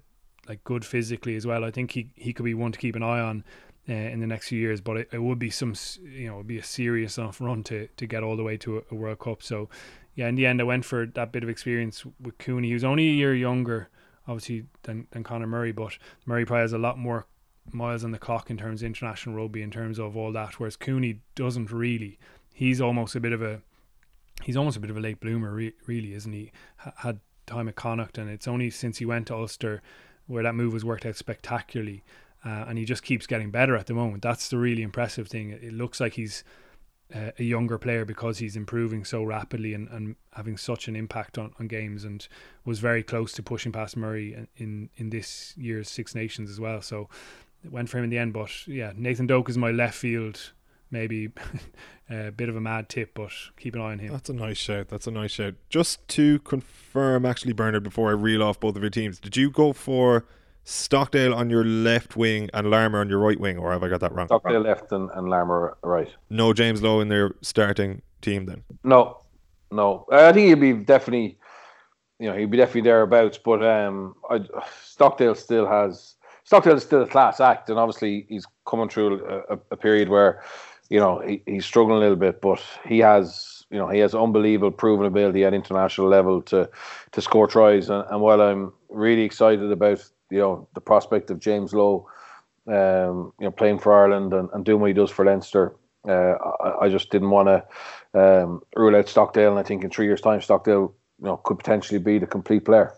like 0.47 0.63
good 0.63 0.85
physically 0.85 1.35
as 1.35 1.47
well. 1.47 1.63
I 1.63 1.71
think 1.71 1.91
he 1.91 2.11
he 2.15 2.31
could 2.31 2.45
be 2.45 2.53
one 2.53 2.71
to 2.73 2.79
keep 2.79 2.95
an 2.95 3.03
eye 3.03 3.21
on 3.21 3.43
uh, 3.89 3.93
in 3.93 4.19
the 4.19 4.27
next 4.27 4.49
few 4.49 4.59
years. 4.59 4.81
But 4.81 4.97
it, 4.97 5.09
it, 5.13 5.21
would 5.21 5.39
be 5.39 5.49
some 5.49 5.73
you 6.03 6.27
know 6.27 6.35
it 6.35 6.37
would 6.37 6.47
be 6.47 6.59
a 6.59 6.63
serious 6.63 7.17
enough 7.17 7.41
run 7.41 7.63
to 7.63 7.87
to 7.87 8.05
get 8.05 8.23
all 8.23 8.35
the 8.35 8.43
way 8.43 8.57
to 8.57 8.77
a, 8.77 8.81
a, 8.91 8.95
World 8.95 9.19
Cup. 9.19 9.41
So 9.41 9.69
yeah, 10.15 10.27
in 10.27 10.35
the 10.35 10.45
end, 10.45 10.61
I 10.61 10.63
went 10.63 10.85
for 10.85 11.05
that 11.05 11.31
bit 11.31 11.43
of 11.43 11.49
experience 11.49 12.05
with 12.19 12.37
Cooney. 12.37 12.67
He 12.67 12.73
was 12.73 12.83
only 12.83 13.09
a 13.09 13.13
year 13.13 13.33
younger, 13.33 13.89
obviously, 14.27 14.65
than 14.83 15.07
than 15.11 15.23
Conor 15.23 15.47
Murray, 15.47 15.71
but 15.71 15.97
Murray 16.25 16.45
probably 16.45 16.61
has 16.61 16.73
a 16.73 16.77
lot 16.77 16.97
more 16.97 17.27
miles 17.71 18.03
on 18.03 18.11
the 18.11 18.19
clock 18.19 18.49
in 18.49 18.57
terms 18.57 18.81
of 18.81 18.87
international 18.87 19.35
rugby, 19.35 19.61
in 19.61 19.71
terms 19.71 19.99
of 19.99 20.15
all 20.17 20.31
that, 20.33 20.59
whereas 20.59 20.75
Cooney 20.75 21.19
doesn't 21.35 21.71
really. 21.71 22.19
He's 22.53 22.81
almost 22.81 23.15
a 23.15 23.19
bit 23.19 23.33
of 23.33 23.41
a 23.41 23.61
he's 24.43 24.57
almost 24.57 24.77
a 24.77 24.79
bit 24.79 24.89
of 24.89 24.97
a 24.97 25.01
late 25.01 25.19
bloomer, 25.19 25.51
re- 25.51 25.73
really, 25.87 26.13
isn't 26.13 26.33
he? 26.33 26.51
H- 26.85 26.93
had 26.97 27.19
time 27.45 27.67
at 27.67 27.75
Connacht, 27.75 28.17
and 28.17 28.29
it's 28.29 28.47
only 28.47 28.69
since 28.69 28.97
he 28.97 29.05
went 29.05 29.27
to 29.27 29.35
Ulster 29.35 29.81
where 30.27 30.43
that 30.43 30.55
move 30.55 30.73
has 30.73 30.85
worked 30.85 31.05
out 31.05 31.15
spectacularly. 31.15 32.03
Uh, 32.45 32.65
and 32.67 32.77
he 32.77 32.85
just 32.85 33.03
keeps 33.03 33.25
getting 33.25 33.51
better 33.51 33.75
at 33.75 33.87
the 33.87 33.93
moment. 33.93 34.21
That's 34.21 34.49
the 34.49 34.57
really 34.57 34.83
impressive 34.83 35.27
thing. 35.27 35.51
It 35.51 35.73
looks 35.73 35.99
like 35.99 36.13
he's 36.13 36.43
uh, 37.13 37.31
a 37.37 37.43
younger 37.43 37.77
player 37.77 38.05
because 38.05 38.39
he's 38.39 38.55
improving 38.55 39.05
so 39.05 39.23
rapidly 39.23 39.73
and, 39.73 39.87
and 39.89 40.15
having 40.33 40.57
such 40.57 40.87
an 40.87 40.95
impact 40.95 41.37
on, 41.37 41.53
on 41.59 41.67
games 41.67 42.03
and 42.03 42.27
was 42.65 42.79
very 42.79 43.03
close 43.03 43.33
to 43.33 43.43
pushing 43.43 43.71
past 43.71 43.95
Murray 43.95 44.47
in, 44.57 44.89
in, 44.95 45.09
this 45.09 45.53
year's 45.57 45.89
Six 45.89 46.15
Nations 46.15 46.49
as 46.49 46.59
well. 46.59 46.81
So 46.81 47.09
it 47.63 47.71
went 47.71 47.89
for 47.89 47.97
him 47.97 48.05
in 48.05 48.09
the 48.09 48.17
end. 48.17 48.33
But 48.33 48.67
yeah, 48.67 48.93
Nathan 48.95 49.27
Doak 49.27 49.49
is 49.49 49.57
my 49.57 49.71
left 49.71 49.95
field 49.95 50.53
maybe 50.93 51.29
a 52.09 52.31
bit 52.31 52.47
of 52.47 52.55
a 52.55 52.61
mad 52.61 52.87
tip, 52.87 53.13
but 53.15 53.31
keep 53.57 53.75
an 53.75 53.81
eye 53.81 53.91
on 53.91 53.99
him. 53.99 54.13
That's 54.13 54.29
a 54.29 54.33
nice 54.33 54.57
shout. 54.57 54.87
That's 54.87 55.07
a 55.07 55.11
nice 55.11 55.31
shout. 55.31 55.55
Just 55.69 56.07
to 56.09 56.39
confirm, 56.39 57.25
actually, 57.25 57.53
Bernard, 57.53 57.83
before 57.83 58.09
I 58.09 58.13
reel 58.13 58.41
off 58.41 58.59
both 58.59 58.77
of 58.77 58.83
your 58.83 58.91
teams, 58.91 59.19
did 59.19 59.35
you 59.35 59.49
go 59.49 59.73
for 59.73 60.25
Stockdale 60.65 61.33
on 61.33 61.49
your 61.49 61.65
left 61.65 62.15
wing 62.15 62.49
and 62.53 62.69
Larmour 62.69 63.01
on 63.01 63.09
your 63.09 63.19
right 63.19 63.39
wing, 63.39 63.57
or 63.57 63.71
have 63.73 63.83
I 63.83 63.89
got 63.89 63.99
that 63.99 64.13
wrong? 64.13 64.27
Stockdale 64.27 64.61
left 64.61 64.91
and, 64.91 65.09
and 65.13 65.29
Larmour 65.29 65.77
right. 65.83 66.09
No 66.29 66.53
James 66.53 66.81
Lowe 66.81 67.01
in 67.01 67.09
their 67.09 67.35
starting 67.41 68.01
team 68.21 68.45
then? 68.45 68.63
No, 68.83 69.19
no. 69.71 70.05
I 70.11 70.31
think 70.31 70.47
he'd 70.47 70.61
be 70.61 70.73
definitely, 70.73 71.37
you 72.19 72.29
know, 72.29 72.37
he'd 72.37 72.49
be 72.49 72.57
definitely 72.57 72.81
thereabouts. 72.81 73.37
But 73.37 73.63
um, 73.63 74.15
I, 74.29 74.39
Stockdale 74.81 75.35
still 75.35 75.67
has 75.67 76.15
Stockdale 76.45 76.75
is 76.75 76.83
still 76.83 77.01
a 77.01 77.07
class 77.07 77.39
act, 77.39 77.69
and 77.69 77.77
obviously 77.77 78.25
he's 78.29 78.45
coming 78.65 78.87
through 78.87 79.25
a, 79.49 79.57
a 79.71 79.77
period 79.77 80.07
where, 80.07 80.43
you 80.89 80.99
know, 80.99 81.19
he, 81.19 81.41
he's 81.45 81.65
struggling 81.65 81.97
a 81.97 81.99
little 81.99 82.15
bit, 82.15 82.41
but 82.41 82.61
he 82.85 82.99
has, 82.99 83.65
you 83.69 83.77
know, 83.77 83.89
he 83.89 83.99
has 83.99 84.15
unbelievable 84.15 84.71
proven 84.71 85.05
ability 85.05 85.43
at 85.43 85.53
international 85.53 86.07
level 86.07 86.41
to 86.43 86.69
to 87.11 87.21
score 87.21 87.47
tries. 87.47 87.89
And, 87.89 88.05
and 88.09 88.21
while 88.21 88.41
I'm 88.41 88.71
really 88.89 89.23
excited 89.23 89.69
about, 89.69 90.09
you 90.33 90.39
know, 90.39 90.67
the 90.73 90.81
prospect 90.81 91.29
of 91.29 91.39
James 91.39 91.73
Lowe, 91.73 92.09
um, 92.67 93.33
you 93.39 93.45
know, 93.45 93.51
playing 93.51 93.77
for 93.77 93.93
Ireland 93.93 94.33
and, 94.33 94.49
and 94.51 94.65
doing 94.65 94.81
what 94.81 94.87
he 94.87 94.93
does 94.93 95.11
for 95.11 95.23
Leinster, 95.23 95.75
uh, 96.07 96.35
I, 96.63 96.85
I, 96.85 96.89
just 96.89 97.11
didn't 97.11 97.29
want 97.29 97.47
to 97.47 97.63
um, 98.19 98.63
rule 98.75 98.95
out 98.95 99.07
Stockdale. 99.07 99.51
And 99.51 99.59
I 99.59 99.63
think 99.63 99.83
in 99.83 99.91
three 99.91 100.05
years' 100.05 100.21
time, 100.21 100.41
Stockdale, 100.41 100.93
you 101.19 101.25
know, 101.25 101.37
could 101.37 101.59
potentially 101.59 101.99
be 101.99 102.17
the 102.17 102.25
complete 102.25 102.65
player. 102.65 102.93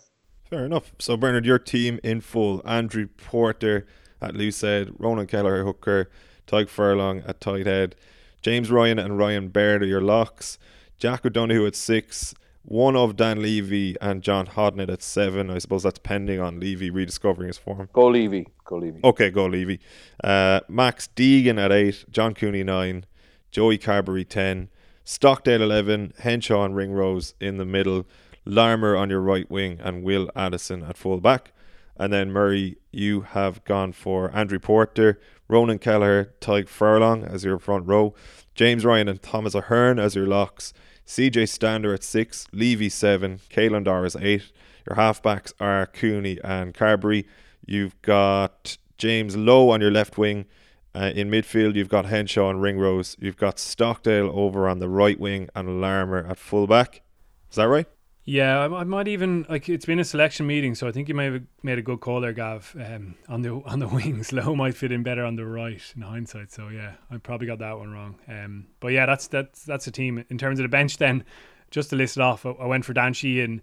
Fair 0.49 0.65
enough. 0.65 0.93
So, 0.99 1.17
Bernard, 1.17 1.45
your 1.45 1.59
team 1.59 1.99
in 2.03 2.21
full 2.21 2.61
Andrew 2.63 3.07
Porter 3.07 3.85
at 4.21 4.33
loose 4.33 4.61
head, 4.61 4.93
Ronan 4.97 5.27
Kelleher 5.27 5.65
hooker, 5.65 6.09
Tadhg 6.47 6.69
Furlong 6.69 7.21
at 7.27 7.41
tight 7.41 7.65
head, 7.65 7.95
James 8.41 8.71
Ryan 8.71 8.97
and 8.97 9.17
Ryan 9.17 9.49
Baird 9.49 9.83
are 9.83 9.87
your 9.87 10.01
locks, 10.01 10.57
Jack 10.97 11.25
O'Donoghue 11.25 11.67
at 11.67 11.75
six, 11.75 12.33
one 12.65 12.95
of 12.95 13.15
Dan 13.15 13.41
Leavy 13.41 13.95
and 14.01 14.21
John 14.21 14.47
Hodnett 14.47 14.89
at 14.89 15.01
seven. 15.01 15.49
I 15.49 15.59
suppose 15.59 15.83
that's 15.83 15.99
pending 15.99 16.39
on 16.39 16.59
Leavy 16.59 16.89
rediscovering 16.89 17.47
his 17.47 17.57
form. 17.57 17.89
Go 17.93 18.07
Leavy. 18.07 18.47
Go 18.65 18.77
Leavy. 18.77 19.03
Okay, 19.03 19.29
go 19.29 19.45
Leavy. 19.45 19.79
Uh, 20.23 20.59
Max 20.67 21.07
Deegan 21.15 21.59
at 21.59 21.71
eight, 21.71 22.05
John 22.11 22.33
Cooney 22.33 22.63
nine, 22.63 23.05
Joey 23.51 23.77
Carbery 23.77 24.27
ten, 24.27 24.69
Stockdale 25.03 25.61
eleven, 25.61 26.13
Henshaw 26.19 26.65
and 26.65 26.75
Ringrose 26.75 27.35
in 27.39 27.57
the 27.57 27.65
middle. 27.65 28.05
Larmour 28.45 28.95
on 28.95 29.09
your 29.09 29.21
right 29.21 29.49
wing 29.49 29.79
and 29.81 30.03
Will 30.03 30.29
Addison 30.35 30.83
at 30.83 30.97
full 30.97 31.19
back. 31.19 31.51
And 31.97 32.11
then 32.11 32.31
Murray, 32.31 32.77
you 32.91 33.21
have 33.21 33.63
gone 33.63 33.91
for 33.93 34.29
Andrew 34.35 34.59
Porter, 34.59 35.19
Ronan 35.47 35.79
Kelleher, 35.79 36.33
Tadhg 36.41 36.67
Furlong 36.67 37.23
as 37.23 37.43
your 37.43 37.57
front 37.57 37.87
row, 37.87 38.13
James 38.53 38.85
Ryan 38.85 39.07
and 39.07 39.21
Thomas 39.21 39.55
Ahern 39.55 39.97
as 39.97 40.13
your 40.13 40.27
locks, 40.27 40.73
CJ 41.05 41.49
Stander 41.49 41.93
at 41.93 42.03
six, 42.03 42.47
Leavy 42.51 42.89
seven, 42.89 43.39
Caelan 43.49 43.83
Doris 43.83 44.15
eight. 44.15 44.51
Your 44.89 44.97
halfbacks 44.97 45.53
are 45.59 45.87
Cooney 45.87 46.39
and 46.43 46.73
Carbery. 46.73 47.25
You've 47.65 47.99
got 48.01 48.77
James 48.97 49.35
Lowe 49.35 49.69
on 49.71 49.81
your 49.81 49.91
left 49.91 50.17
wing. 50.17 50.45
Uh, 50.93 51.11
in 51.13 51.29
midfield, 51.29 51.75
you've 51.75 51.89
got 51.89 52.05
Henshaw 52.05 52.49
and 52.49 52.61
Ringrose. 52.61 53.17
You've 53.19 53.37
got 53.37 53.59
Stockdale 53.59 54.31
over 54.33 54.67
on 54.67 54.79
the 54.79 54.87
right 54.87 55.19
wing 55.19 55.49
and 55.53 55.81
Larmour 55.81 56.25
at 56.25 56.37
fullback. 56.37 57.01
Is 57.49 57.57
that 57.57 57.65
right? 57.65 57.87
Yeah, 58.27 58.61
I, 58.61 58.79
I, 58.79 58.83
might 58.85 59.07
even 59.07 59.45
like 59.47 59.69
it's 59.69 59.85
been 59.85 59.99
a 59.99 60.03
selection 60.03 60.47
meeting, 60.47 60.73
so 60.73 60.87
I 60.87 60.91
think 60.91 61.07
you 61.07 61.13
may 61.13 61.25
have 61.25 61.43
made 61.61 61.77
a 61.77 61.83
good 61.83 61.99
call 61.99 62.21
there, 62.21 62.33
Gav. 62.33 62.75
Um, 62.83 63.15
on 63.29 63.43
the 63.43 63.51
on 63.65 63.77
the 63.77 63.87
wings, 63.87 64.33
Lowe 64.33 64.55
might 64.55 64.75
fit 64.75 64.91
in 64.91 65.03
better 65.03 65.23
on 65.23 65.35
the 65.35 65.45
right 65.45 65.81
in 65.95 66.01
hindsight. 66.01 66.51
So 66.51 66.69
yeah, 66.69 66.93
I 67.11 67.17
probably 67.17 67.45
got 67.45 67.59
that 67.59 67.77
one 67.77 67.91
wrong. 67.91 68.15
Um, 68.27 68.65
but 68.79 68.89
yeah, 68.89 69.05
that's 69.05 69.27
that's 69.27 69.63
that's 69.63 69.85
a 69.85 69.91
team 69.91 70.25
in 70.29 70.39
terms 70.39 70.59
of 70.59 70.63
the 70.63 70.69
bench. 70.69 70.97
Then, 70.97 71.23
just 71.69 71.91
to 71.91 71.95
list 71.95 72.17
it 72.17 72.21
off, 72.21 72.47
I, 72.47 72.51
I 72.51 72.65
went 72.65 72.83
for 72.83 72.93
Dan 72.93 73.13
and 73.23 73.61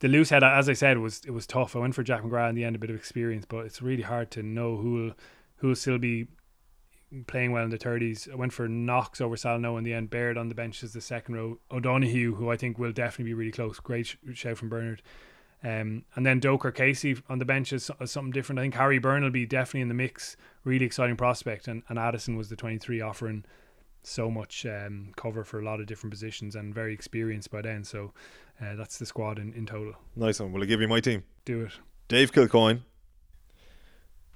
The 0.00 0.08
loose 0.08 0.28
head, 0.28 0.44
as 0.44 0.68
I 0.68 0.74
said, 0.74 0.98
was 0.98 1.22
it 1.24 1.30
was 1.30 1.46
tough. 1.46 1.74
I 1.74 1.78
went 1.78 1.94
for 1.94 2.02
Jack 2.02 2.22
McGrath 2.22 2.50
in 2.50 2.56
the 2.56 2.64
end, 2.64 2.76
a 2.76 2.78
bit 2.78 2.90
of 2.90 2.96
experience, 2.96 3.46
but 3.48 3.64
it's 3.64 3.80
really 3.80 4.02
hard 4.02 4.30
to 4.32 4.42
know 4.42 4.76
who 4.76 4.92
will 4.92 5.12
who 5.56 5.68
will 5.68 5.76
still 5.76 5.98
be 5.98 6.26
playing 7.26 7.52
well 7.52 7.64
in 7.64 7.70
the 7.70 7.78
30s. 7.78 8.30
I 8.30 8.34
went 8.34 8.52
for 8.52 8.68
Knox 8.68 9.20
over 9.20 9.36
Salanoa 9.36 9.78
in 9.78 9.84
the 9.84 9.94
end. 9.94 10.10
Baird 10.10 10.36
on 10.36 10.48
the 10.48 10.54
bench 10.54 10.82
as 10.82 10.92
the 10.92 11.00
second 11.00 11.34
row. 11.34 11.58
O'Donoghue, 11.70 12.34
who 12.34 12.50
I 12.50 12.56
think 12.56 12.78
will 12.78 12.92
definitely 12.92 13.30
be 13.30 13.34
really 13.34 13.52
close. 13.52 13.78
Great 13.80 14.06
sh- 14.06 14.16
shout 14.34 14.58
from 14.58 14.68
Bernard. 14.68 15.02
Um, 15.62 16.04
and 16.14 16.26
then 16.26 16.40
Doker 16.40 16.70
Casey 16.70 17.16
on 17.28 17.38
the 17.38 17.46
bench 17.46 17.72
is, 17.72 17.90
is, 18.00 18.10
something 18.10 18.32
different. 18.32 18.58
I 18.58 18.62
think 18.62 18.74
Harry 18.74 18.98
Byrne 18.98 19.22
will 19.22 19.30
be 19.30 19.46
definitely 19.46 19.80
in 19.80 19.88
the 19.88 19.94
mix. 19.94 20.36
Really 20.64 20.84
exciting 20.84 21.16
prospect. 21.16 21.68
And, 21.68 21.82
and 21.88 21.98
Addison 21.98 22.36
was 22.36 22.50
the 22.50 22.56
23 22.56 23.00
offering 23.00 23.44
so 24.02 24.30
much 24.30 24.66
um, 24.66 25.12
cover 25.16 25.42
for 25.42 25.60
a 25.60 25.64
lot 25.64 25.80
of 25.80 25.86
different 25.86 26.12
positions 26.12 26.54
and 26.54 26.74
very 26.74 26.92
experienced 26.92 27.50
by 27.50 27.62
then. 27.62 27.82
So 27.82 28.12
uh, 28.60 28.74
that's 28.74 28.98
the 28.98 29.06
squad 29.06 29.38
in, 29.38 29.54
in 29.54 29.64
total. 29.64 29.94
Nice 30.14 30.40
one. 30.40 30.52
Will 30.52 30.62
I 30.62 30.66
give 30.66 30.82
you 30.82 30.88
my 30.88 31.00
team? 31.00 31.24
Do 31.46 31.62
it. 31.62 31.72
Dave 32.08 32.32
Kilcoyne, 32.32 32.82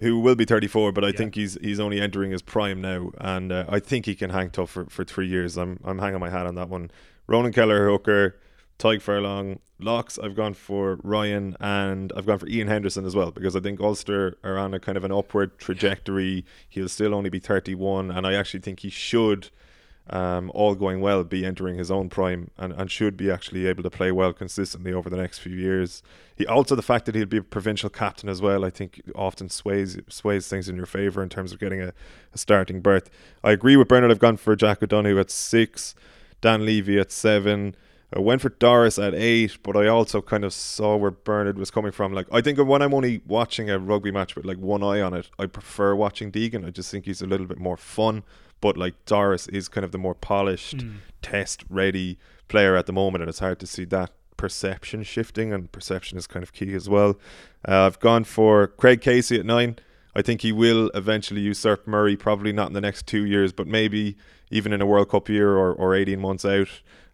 who 0.00 0.20
will 0.20 0.34
be 0.34 0.44
34, 0.44 0.92
but 0.92 1.04
I 1.04 1.08
yeah. 1.08 1.16
think 1.16 1.34
he's 1.34 1.58
he's 1.60 1.80
only 1.80 2.00
entering 2.00 2.30
his 2.30 2.42
prime 2.42 2.80
now, 2.80 3.10
and 3.18 3.52
uh, 3.52 3.64
I 3.68 3.80
think 3.80 4.06
he 4.06 4.14
can 4.14 4.30
hang 4.30 4.50
tough 4.50 4.70
for, 4.70 4.86
for 4.86 5.04
three 5.04 5.26
years. 5.26 5.56
I'm 5.56 5.80
I'm 5.84 5.98
hanging 5.98 6.20
my 6.20 6.30
hat 6.30 6.46
on 6.46 6.54
that 6.56 6.68
one. 6.68 6.90
Ronan 7.26 7.52
Kelleher, 7.52 7.88
hooker, 7.88 8.36
Tadhg 8.78 9.02
Furlong, 9.02 9.58
locks. 9.80 10.18
I've 10.18 10.34
gone 10.34 10.54
for 10.54 10.98
Ryan, 11.02 11.56
and 11.60 12.12
I've 12.16 12.26
gone 12.26 12.38
for 12.38 12.48
Ian 12.48 12.68
Henderson 12.68 13.04
as 13.04 13.14
well 13.14 13.30
because 13.30 13.56
I 13.56 13.60
think 13.60 13.80
Ulster 13.80 14.38
are 14.44 14.56
on 14.56 14.72
a 14.74 14.80
kind 14.80 14.96
of 14.96 15.04
an 15.04 15.12
upward 15.12 15.58
trajectory. 15.58 16.44
He'll 16.68 16.88
still 16.88 17.14
only 17.14 17.30
be 17.30 17.40
31, 17.40 18.10
and 18.10 18.26
I 18.26 18.34
actually 18.34 18.60
think 18.60 18.80
he 18.80 18.90
should 18.90 19.50
um, 20.10 20.50
all 20.54 20.74
going 20.74 21.00
well, 21.00 21.22
be 21.24 21.44
entering 21.44 21.76
his 21.76 21.90
own 21.90 22.08
prime 22.08 22.50
and, 22.56 22.72
and 22.72 22.90
should 22.90 23.16
be 23.16 23.30
actually 23.30 23.66
able 23.66 23.82
to 23.82 23.90
play 23.90 24.10
well 24.10 24.32
consistently 24.32 24.92
over 24.92 25.10
the 25.10 25.16
next 25.16 25.38
few 25.38 25.54
years. 25.54 26.02
He 26.36 26.46
also 26.46 26.74
the 26.74 26.82
fact 26.82 27.06
that 27.06 27.14
he'll 27.14 27.26
be 27.26 27.38
a 27.38 27.42
provincial 27.42 27.90
captain 27.90 28.28
as 28.28 28.40
well, 28.40 28.64
I 28.64 28.70
think 28.70 29.02
often 29.14 29.48
sways 29.48 29.98
sways 30.08 30.48
things 30.48 30.68
in 30.68 30.76
your 30.76 30.86
favour 30.86 31.22
in 31.22 31.28
terms 31.28 31.52
of 31.52 31.58
getting 31.58 31.82
a, 31.82 31.92
a 32.32 32.38
starting 32.38 32.80
berth. 32.80 33.10
I 33.44 33.52
agree 33.52 33.76
with 33.76 33.88
Bernard. 33.88 34.10
I've 34.10 34.18
gone 34.18 34.36
for 34.36 34.56
Jack 34.56 34.82
O'Donoghue 34.82 35.18
at 35.18 35.30
six, 35.30 35.94
Dan 36.40 36.64
Leavy 36.64 36.98
at 36.98 37.12
seven. 37.12 37.74
I 38.10 38.20
went 38.20 38.40
for 38.40 38.48
Doris 38.48 38.98
at 38.98 39.14
eight, 39.14 39.58
but 39.62 39.76
I 39.76 39.86
also 39.86 40.22
kind 40.22 40.42
of 40.42 40.54
saw 40.54 40.96
where 40.96 41.10
Bernard 41.10 41.58
was 41.58 41.70
coming 41.70 41.92
from. 41.92 42.14
Like, 42.14 42.26
I 42.32 42.40
think 42.40 42.58
when 42.58 42.80
I'm 42.80 42.94
only 42.94 43.20
watching 43.26 43.68
a 43.68 43.78
rugby 43.78 44.10
match 44.10 44.34
with 44.34 44.46
like 44.46 44.56
one 44.56 44.82
eye 44.82 45.02
on 45.02 45.12
it, 45.12 45.28
I 45.38 45.44
prefer 45.44 45.94
watching 45.94 46.32
Deegan. 46.32 46.66
I 46.66 46.70
just 46.70 46.90
think 46.90 47.04
he's 47.04 47.20
a 47.20 47.26
little 47.26 47.46
bit 47.46 47.58
more 47.58 47.76
fun. 47.76 48.22
But 48.60 48.76
like 48.76 48.94
Doris 49.06 49.46
is 49.48 49.68
kind 49.68 49.84
of 49.84 49.92
the 49.92 49.98
more 49.98 50.14
polished, 50.14 50.78
mm. 50.78 50.96
test 51.22 51.64
ready 51.68 52.18
player 52.48 52.76
at 52.76 52.86
the 52.86 52.92
moment, 52.92 53.22
and 53.22 53.28
it's 53.28 53.38
hard 53.38 53.60
to 53.60 53.66
see 53.66 53.84
that 53.86 54.10
perception 54.36 55.02
shifting, 55.02 55.52
and 55.52 55.70
perception 55.70 56.16
is 56.18 56.26
kind 56.26 56.42
of 56.42 56.52
key 56.52 56.74
as 56.74 56.88
well. 56.88 57.18
Uh, 57.66 57.86
I've 57.86 58.00
gone 58.00 58.24
for 58.24 58.66
Craig 58.66 59.00
Casey 59.00 59.38
at 59.38 59.46
nine. 59.46 59.76
I 60.14 60.22
think 60.22 60.40
he 60.40 60.52
will 60.52 60.90
eventually 60.94 61.42
usurp 61.42 61.86
Murray, 61.86 62.16
probably 62.16 62.52
not 62.52 62.68
in 62.68 62.72
the 62.72 62.80
next 62.80 63.06
two 63.06 63.24
years, 63.24 63.52
but 63.52 63.66
maybe 63.66 64.16
even 64.50 64.72
in 64.72 64.80
a 64.80 64.86
World 64.86 65.10
Cup 65.10 65.28
year 65.28 65.56
or, 65.56 65.72
or 65.72 65.94
18 65.94 66.18
months 66.18 66.44
out. 66.44 66.68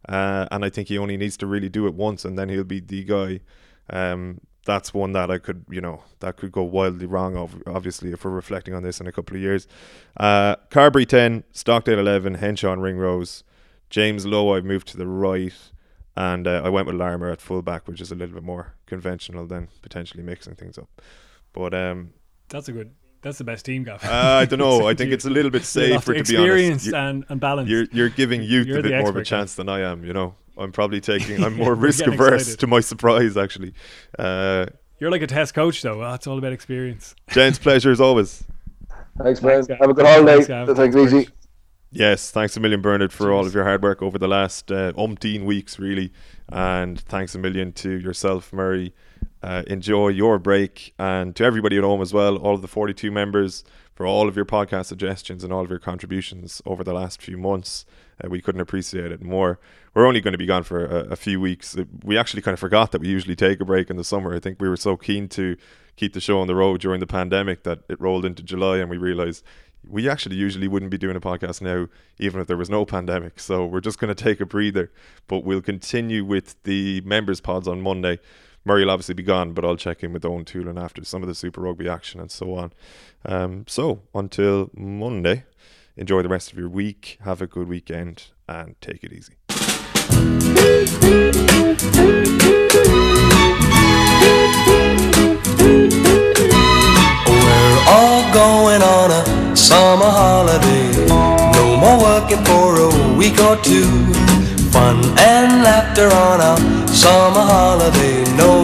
Uh, 0.08 0.46
and 0.50 0.64
I 0.64 0.70
think 0.70 0.88
he 0.88 0.98
only 0.98 1.16
needs 1.16 1.36
to 1.38 1.46
really 1.46 1.68
do 1.68 1.86
it 1.86 1.94
once, 1.94 2.24
and 2.24 2.38
then 2.38 2.48
he'll 2.48 2.64
be 2.64 2.80
the 2.80 3.04
guy. 3.04 3.40
Um, 3.90 4.40
that's 4.64 4.94
one 4.94 5.12
that 5.12 5.30
I 5.30 5.38
could, 5.38 5.64
you 5.68 5.80
know, 5.80 6.02
that 6.20 6.36
could 6.36 6.52
go 6.52 6.62
wildly 6.62 7.06
wrong. 7.06 7.36
Obviously, 7.66 8.12
if 8.12 8.24
we're 8.24 8.30
reflecting 8.30 8.74
on 8.74 8.82
this 8.82 9.00
in 9.00 9.06
a 9.06 9.12
couple 9.12 9.36
of 9.36 9.42
years, 9.42 9.66
uh, 10.16 10.56
Carbery 10.70 11.06
ten, 11.06 11.44
Stockdale 11.52 11.98
eleven, 11.98 12.34
Henshaw 12.34 12.72
and 12.72 12.82
Ringrose, 12.82 13.44
James 13.90 14.26
Lowe. 14.26 14.54
I've 14.54 14.64
moved 14.64 14.88
to 14.88 14.96
the 14.96 15.06
right, 15.06 15.52
and 16.16 16.46
uh, 16.46 16.62
I 16.64 16.68
went 16.70 16.86
with 16.86 16.96
Larmour 16.96 17.30
at 17.30 17.40
fullback, 17.40 17.86
which 17.86 18.00
is 18.00 18.10
a 18.10 18.14
little 18.14 18.34
bit 18.34 18.44
more 18.44 18.74
conventional 18.86 19.46
than 19.46 19.68
potentially 19.82 20.22
mixing 20.22 20.54
things 20.54 20.78
up. 20.78 21.02
But 21.52 21.74
um, 21.74 22.14
that's 22.48 22.68
a 22.68 22.72
good. 22.72 22.94
That's 23.20 23.38
the 23.38 23.44
best 23.44 23.64
team, 23.64 23.84
Gav. 23.84 24.04
Uh, 24.04 24.08
I 24.10 24.44
don't 24.44 24.58
know. 24.58 24.86
I 24.88 24.94
think 24.94 25.10
it's 25.10 25.24
a 25.24 25.30
little 25.30 25.50
bit 25.50 25.64
safer 25.64 26.12
to 26.12 26.22
be 26.24 26.36
honest. 26.36 26.92
And, 26.92 27.24
and 27.30 27.40
balance. 27.40 27.70
You're, 27.70 27.86
you're 27.90 28.10
giving 28.10 28.42
youth 28.42 28.66
you're 28.66 28.80
a 28.80 28.82
bit 28.82 29.00
more 29.00 29.08
of 29.08 29.16
a 29.16 29.24
chance 29.24 29.54
than 29.54 29.68
I 29.68 29.80
am. 29.80 30.04
You 30.04 30.12
know. 30.12 30.34
I'm 30.56 30.72
probably 30.72 31.00
taking. 31.00 31.42
I'm 31.42 31.54
more 31.56 31.74
risk 31.74 32.06
averse. 32.06 32.42
Excited. 32.42 32.60
To 32.60 32.66
my 32.66 32.80
surprise, 32.80 33.36
actually. 33.36 33.74
Uh, 34.18 34.66
You're 34.98 35.10
like 35.10 35.22
a 35.22 35.26
test 35.26 35.54
coach, 35.54 35.82
though. 35.82 36.02
Oh, 36.02 36.14
it's 36.14 36.26
all 36.26 36.38
about 36.38 36.52
experience. 36.52 37.14
James, 37.30 37.58
pleasure 37.60 37.90
as 37.90 38.00
always. 38.00 38.44
Thanks, 39.22 39.42
man. 39.42 39.64
Have 39.80 39.90
a 39.90 39.94
good 39.94 40.06
holiday. 40.06 40.42
Thanks, 40.42 40.72
Thanks 40.72 40.96
easy. 40.96 41.28
Yes, 41.90 42.32
thanks 42.32 42.56
a 42.56 42.60
million, 42.60 42.80
Bernard, 42.80 43.12
for 43.12 43.32
all 43.32 43.46
of 43.46 43.54
your 43.54 43.62
hard 43.62 43.80
work 43.80 44.02
over 44.02 44.18
the 44.18 44.26
last 44.26 44.72
uh, 44.72 44.92
umpteen 44.94 45.44
weeks, 45.44 45.78
really. 45.78 46.12
And 46.48 47.00
thanks 47.00 47.36
a 47.36 47.38
million 47.38 47.72
to 47.74 47.90
yourself, 47.90 48.52
Murray. 48.52 48.92
Uh, 49.44 49.62
enjoy 49.68 50.08
your 50.08 50.40
break. 50.40 50.92
And 50.98 51.36
to 51.36 51.44
everybody 51.44 51.78
at 51.78 51.84
home 51.84 52.02
as 52.02 52.12
well, 52.12 52.36
all 52.36 52.54
of 52.54 52.62
the 52.62 52.68
42 52.68 53.12
members, 53.12 53.62
for 53.94 54.06
all 54.06 54.26
of 54.28 54.34
your 54.34 54.44
podcast 54.44 54.86
suggestions 54.86 55.44
and 55.44 55.52
all 55.52 55.62
of 55.62 55.70
your 55.70 55.78
contributions 55.78 56.60
over 56.66 56.82
the 56.82 56.92
last 56.92 57.22
few 57.22 57.38
months. 57.38 57.86
Uh, 58.22 58.28
we 58.28 58.40
couldn't 58.40 58.60
appreciate 58.60 59.10
it 59.12 59.22
more. 59.22 59.58
We're 59.94 60.06
only 60.06 60.20
going 60.20 60.32
to 60.32 60.38
be 60.38 60.46
gone 60.46 60.62
for 60.62 60.84
a, 60.84 61.12
a 61.12 61.16
few 61.16 61.40
weeks. 61.40 61.76
We 62.02 62.18
actually 62.18 62.42
kind 62.42 62.52
of 62.52 62.60
forgot 62.60 62.92
that 62.92 63.00
we 63.00 63.08
usually 63.08 63.36
take 63.36 63.60
a 63.60 63.64
break 63.64 63.90
in 63.90 63.96
the 63.96 64.04
summer. 64.04 64.34
I 64.34 64.40
think 64.40 64.60
we 64.60 64.68
were 64.68 64.76
so 64.76 64.96
keen 64.96 65.28
to 65.30 65.56
keep 65.96 66.12
the 66.12 66.20
show 66.20 66.40
on 66.40 66.46
the 66.46 66.54
road 66.54 66.80
during 66.80 67.00
the 67.00 67.06
pandemic 67.06 67.62
that 67.62 67.80
it 67.88 68.00
rolled 68.00 68.24
into 68.24 68.42
July 68.42 68.78
and 68.78 68.90
we 68.90 68.96
realized 68.96 69.44
we 69.88 70.08
actually 70.08 70.36
usually 70.36 70.68
wouldn't 70.68 70.90
be 70.90 70.98
doing 70.98 71.16
a 71.16 71.20
podcast 71.20 71.60
now, 71.60 71.88
even 72.18 72.40
if 72.40 72.46
there 72.46 72.56
was 72.56 72.70
no 72.70 72.84
pandemic. 72.84 73.38
So 73.38 73.66
we're 73.66 73.80
just 73.80 73.98
going 73.98 74.14
to 74.14 74.22
take 74.22 74.40
a 74.40 74.46
breather, 74.46 74.90
but 75.28 75.44
we'll 75.44 75.60
continue 75.60 76.24
with 76.24 76.60
the 76.64 77.00
members' 77.02 77.40
pods 77.40 77.68
on 77.68 77.82
Monday. 77.82 78.18
Murray 78.64 78.84
will 78.84 78.90
obviously 78.90 79.14
be 79.14 79.22
gone, 79.22 79.52
but 79.52 79.64
I'll 79.64 79.76
check 79.76 80.02
in 80.02 80.12
with 80.12 80.22
Eoin 80.22 80.44
Toolan 80.44 80.82
after 80.82 81.04
some 81.04 81.22
of 81.22 81.28
the 81.28 81.34
Super 81.34 81.60
Rugby 81.60 81.88
action 81.88 82.18
and 82.18 82.30
so 82.30 82.54
on. 82.54 82.72
Um, 83.26 83.64
so 83.68 84.02
until 84.14 84.70
Monday, 84.74 85.44
enjoy 85.96 86.22
the 86.22 86.28
rest 86.28 86.52
of 86.52 86.58
your 86.58 86.68
week, 86.68 87.18
have 87.22 87.40
a 87.40 87.46
good 87.46 87.68
weekend, 87.68 88.30
and 88.48 88.74
take 88.80 89.04
it 89.04 89.12
easy. 89.12 89.34
We're 97.26 97.84
all 97.88 98.32
going 98.32 98.82
on 98.82 99.10
a 99.10 99.56
summer 99.56 100.10
holiday. 100.10 101.06
No 101.52 101.76
more 101.76 101.98
working 102.00 102.44
for 102.44 102.76
a 102.80 103.16
week 103.16 103.40
or 103.40 103.56
two. 103.62 104.12
Fun 104.70 104.98
and 105.18 105.62
laughter 105.62 106.08
on 106.08 106.40
a 106.40 106.56
summer 106.88 107.40
holiday. 107.40 108.24
No 108.36 108.63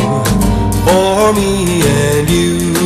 for 0.85 1.33
me 1.33 1.81
and 1.83 2.29
you. 2.29 2.80